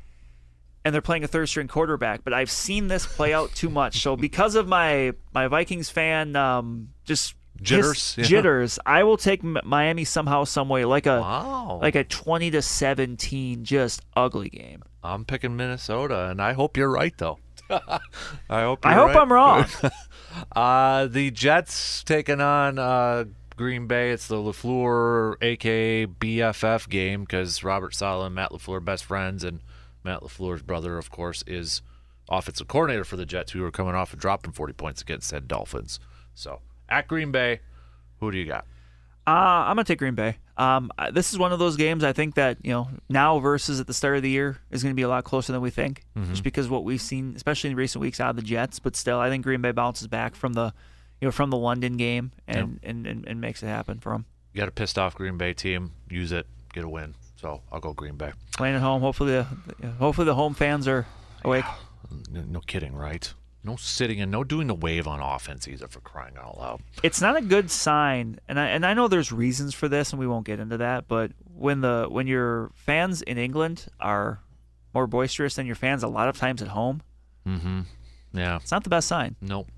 and 0.85 0.95
they're 0.95 1.03
playing 1.03 1.25
a 1.25 1.29
third 1.29 1.49
string 1.49 1.69
quarterback. 1.69 2.25
But 2.25 2.33
I've 2.33 2.51
seen 2.51 2.89
this 2.89 3.07
play 3.07 3.35
out 3.35 3.53
too 3.55 3.69
much. 3.69 4.01
So 4.01 4.17
because 4.17 4.55
of 4.55 4.67
my 4.67 5.13
my 5.35 5.49
Vikings 5.49 5.91
fan, 5.91 6.37
um, 6.37 6.91
just 7.05 7.35
Jitters, 7.63 8.15
his 8.15 8.31
yeah. 8.31 8.37
jitters, 8.39 8.79
I 8.85 9.03
will 9.05 9.17
take 9.17 9.43
Miami 9.43 10.05
somehow, 10.05 10.45
some 10.45 10.69
way, 10.69 10.85
like 10.85 11.07
a 11.07 11.21
Wow. 11.21 11.79
like 11.81 11.95
a 11.95 12.05
twenty 12.05 12.51
to 12.51 12.63
seventeen, 12.63 13.65
just 13.65 14.03
ugly 14.17 14.51
game. 14.51 14.83
I'm 15.03 15.25
picking 15.25 15.57
Minnesota, 15.57 16.29
and 16.31 16.41
I 16.43 16.53
hope 16.53 16.77
you're 16.77 16.91
right, 16.91 17.17
though. 17.17 17.39
I 17.71 18.01
hope. 18.49 18.85
I 18.85 18.95
hope 18.95 19.09
right. 19.09 19.17
I'm 19.17 19.33
wrong. 19.33 19.67
Uh, 20.55 21.07
the 21.07 21.31
Jets 21.31 22.05
taking 22.05 22.43
on 22.43 22.79
uh, 22.79 23.25
Green 23.57 23.87
Bay. 23.87 24.11
It's 24.11 24.29
the 24.29 24.37
Lafleur, 24.37 25.37
aka 25.41 26.05
BFF 26.05 26.91
game, 26.91 27.23
because 27.23 27.65
Robert 27.65 27.95
Saleh 27.95 28.27
and 28.27 28.35
Matt 28.35 28.51
Lafleur 28.51 28.85
best 28.85 29.05
friends, 29.07 29.43
and 29.43 29.61
Matt 30.05 30.21
Lafleur's 30.21 30.61
brother, 30.61 30.99
of 30.99 31.11
course, 31.11 31.43
is 31.47 31.81
offensive 32.29 32.69
coordinator 32.69 33.05
for 33.05 33.17
the 33.17 33.25
Jets, 33.25 33.53
who 33.53 33.65
are 33.65 33.71
coming 33.71 33.95
off 33.95 34.13
of 34.13 34.19
dropping 34.19 34.53
40 34.53 34.75
points 34.75 35.01
against 35.01 35.29
said 35.29 35.49
Dolphins. 35.49 35.99
So 36.35 36.61
at 36.89 37.09
Green 37.09 37.33
Bay, 37.33 37.61
who 38.21 38.31
do 38.31 38.39
you 38.39 38.47
got? 38.47 38.65
Uh, 39.27 39.31
I'm 39.31 39.77
gonna 39.77 39.85
take 39.85 39.99
Green 39.99 40.15
Bay. 40.15 40.37
Um, 40.57 40.91
this 41.13 41.33
is 41.33 41.39
one 41.39 41.53
of 41.53 41.59
those 41.59 41.77
games 41.77 42.03
I 42.03 42.13
think 42.13 42.37
that 42.37 42.59
you 42.63 42.71
know 42.71 42.89
now 43.09 43.39
versus 43.41 43.79
at 43.81 43.87
the 43.87 43.93
start 43.93 44.17
of 44.17 44.23
the 44.23 44.31
year 44.31 44.59
is 44.71 44.83
going 44.83 44.93
to 44.93 44.97
be 44.97 45.03
a 45.03 45.09
lot 45.09 45.25
closer 45.25 45.53
than 45.53 45.61
we 45.61 45.71
think, 45.71 46.05
just 46.31 46.43
because 46.43 46.69
what 46.69 46.85
we've 46.85 47.01
seen, 47.01 47.35
especially 47.37 47.71
in 47.71 47.77
recent 47.77 48.01
weeks, 48.01 48.21
out 48.21 48.31
of 48.31 48.37
the 48.37 48.43
Jets. 48.43 48.79
But 48.79 48.97
still, 48.97 49.19
I 49.19 49.29
think 49.29 49.45
Green 49.45 49.61
Bay 49.61 49.73
bounces 49.73 50.07
back 50.07 50.35
from 50.35 50.55
the, 50.55 50.73
you 51.21 51.27
know, 51.27 51.33
from 51.33 51.51
the 51.51 51.59
London 51.59 51.97
game 51.97 52.33
and 52.49 52.81
and, 52.83 53.07
and, 53.07 53.27
and 53.27 53.41
makes 53.41 53.63
it 53.63 53.67
happen 53.67 53.99
for 53.99 54.13
them. 54.13 54.25
You 54.55 54.61
got 54.61 54.69
a 54.69 54.73
pissed 54.73 54.99
off 54.99 55.15
Green 55.15 55.37
Bay 55.37 55.53
team. 55.53 55.93
Use 56.09 56.33
it, 56.33 56.47
get 56.73 56.85
a 56.85 56.89
win. 56.89 57.15
So 57.39 57.61
I'll 57.71 57.81
go 57.81 57.93
Green 57.93 58.17
Bay. 58.17 58.33
Playing 58.57 58.77
at 58.77 58.81
home, 58.81 59.03
hopefully 59.03 59.33
the 59.33 59.47
hopefully 59.99 60.25
the 60.25 60.35
home 60.35 60.55
fans 60.55 60.89
are 60.89 61.05
awake. 61.45 61.67
No, 62.31 62.43
no 62.43 62.61
kidding, 62.61 62.95
right? 62.95 63.31
No 63.67 63.77
sitting 63.77 64.21
and 64.21 64.31
no 64.31 64.45
doing 64.45 64.69
the 64.69 64.75
wave 64.75 65.09
on 65.09 65.21
offense 65.21 65.67
either 65.67 65.89
for 65.89 66.01
crying 66.01 66.35
out 66.39 66.57
loud. 66.57 66.83
it's 67.03 67.21
not 67.21 67.37
a 67.37 67.41
good 67.41 67.71
sign 67.71 68.39
and 68.49 68.61
I, 68.61 68.69
and 68.69 68.87
I 68.87 68.95
know 68.95 69.09
there's 69.09 69.33
reasons 69.33 69.75
for 69.75 69.89
this 69.89 70.13
and 70.13 70.21
we 70.21 70.27
won't 70.27 70.47
get 70.47 70.61
into 70.61 70.77
that 70.79 71.09
but 71.09 71.33
when 71.53 71.81
the 71.81 72.07
when 72.09 72.27
your 72.29 72.71
fans 72.75 73.23
in 73.23 73.39
England 73.39 73.87
are 73.99 74.41
more 74.95 75.07
boisterous 75.09 75.57
than 75.57 75.67
your 75.67 75.75
fans 75.75 76.03
a 76.03 76.09
lot 76.09 76.29
of 76.29 76.39
times 76.39 76.63
at 76.63 76.69
home 76.69 77.03
mm-hmm. 77.47 77.81
Yeah. 78.33 78.57
it's 78.57 78.71
not 78.71 78.85
the 78.85 78.91
best 78.91 79.09
sign 79.09 79.35
Nope. 79.41 79.69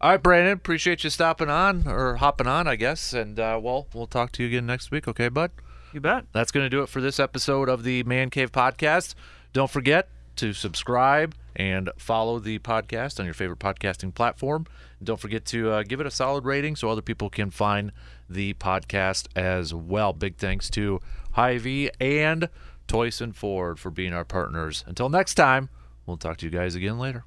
All 0.00 0.10
right, 0.10 0.22
Brandon. 0.22 0.52
Appreciate 0.52 1.02
you 1.02 1.10
stopping 1.10 1.50
on 1.50 1.88
or 1.88 2.16
hopping 2.16 2.46
on, 2.46 2.68
I 2.68 2.76
guess. 2.76 3.12
And 3.12 3.40
uh, 3.40 3.58
well, 3.60 3.88
we'll 3.92 4.06
talk 4.06 4.30
to 4.32 4.44
you 4.44 4.48
again 4.48 4.64
next 4.64 4.92
week. 4.92 5.08
Okay, 5.08 5.28
bud. 5.28 5.50
you 5.92 6.00
bet 6.00 6.26
That's 6.32 6.52
going 6.52 6.64
to 6.64 6.70
do 6.70 6.82
it 6.82 6.88
for 6.88 7.00
this 7.00 7.18
episode 7.18 7.68
of 7.68 7.82
the 7.82 8.04
Man 8.04 8.30
Cave 8.30 8.52
Podcast. 8.52 9.14
Don't 9.52 9.68
forget 9.70 10.08
to 10.38 10.52
subscribe 10.52 11.34
and 11.54 11.90
follow 11.96 12.38
the 12.38 12.58
podcast 12.60 13.18
on 13.18 13.26
your 13.26 13.34
favorite 13.34 13.58
podcasting 13.58 14.14
platform. 14.14 14.66
Don't 15.02 15.20
forget 15.20 15.44
to 15.46 15.70
uh, 15.70 15.82
give 15.82 16.00
it 16.00 16.06
a 16.06 16.10
solid 16.10 16.44
rating 16.44 16.76
so 16.76 16.88
other 16.88 17.02
people 17.02 17.30
can 17.30 17.50
find 17.50 17.92
the 18.28 18.54
podcast 18.54 19.26
as 19.36 19.74
well. 19.74 20.12
Big 20.12 20.36
thanks 20.36 20.70
to 20.70 21.00
Hy-Vee 21.32 21.90
and 22.00 22.48
Toyson 22.86 23.34
Ford 23.34 23.78
for 23.78 23.90
being 23.90 24.12
our 24.12 24.24
partners. 24.24 24.84
Until 24.86 25.08
next 25.08 25.34
time, 25.34 25.68
we'll 26.06 26.16
talk 26.16 26.38
to 26.38 26.46
you 26.46 26.50
guys 26.50 26.74
again 26.74 26.98
later. 26.98 27.24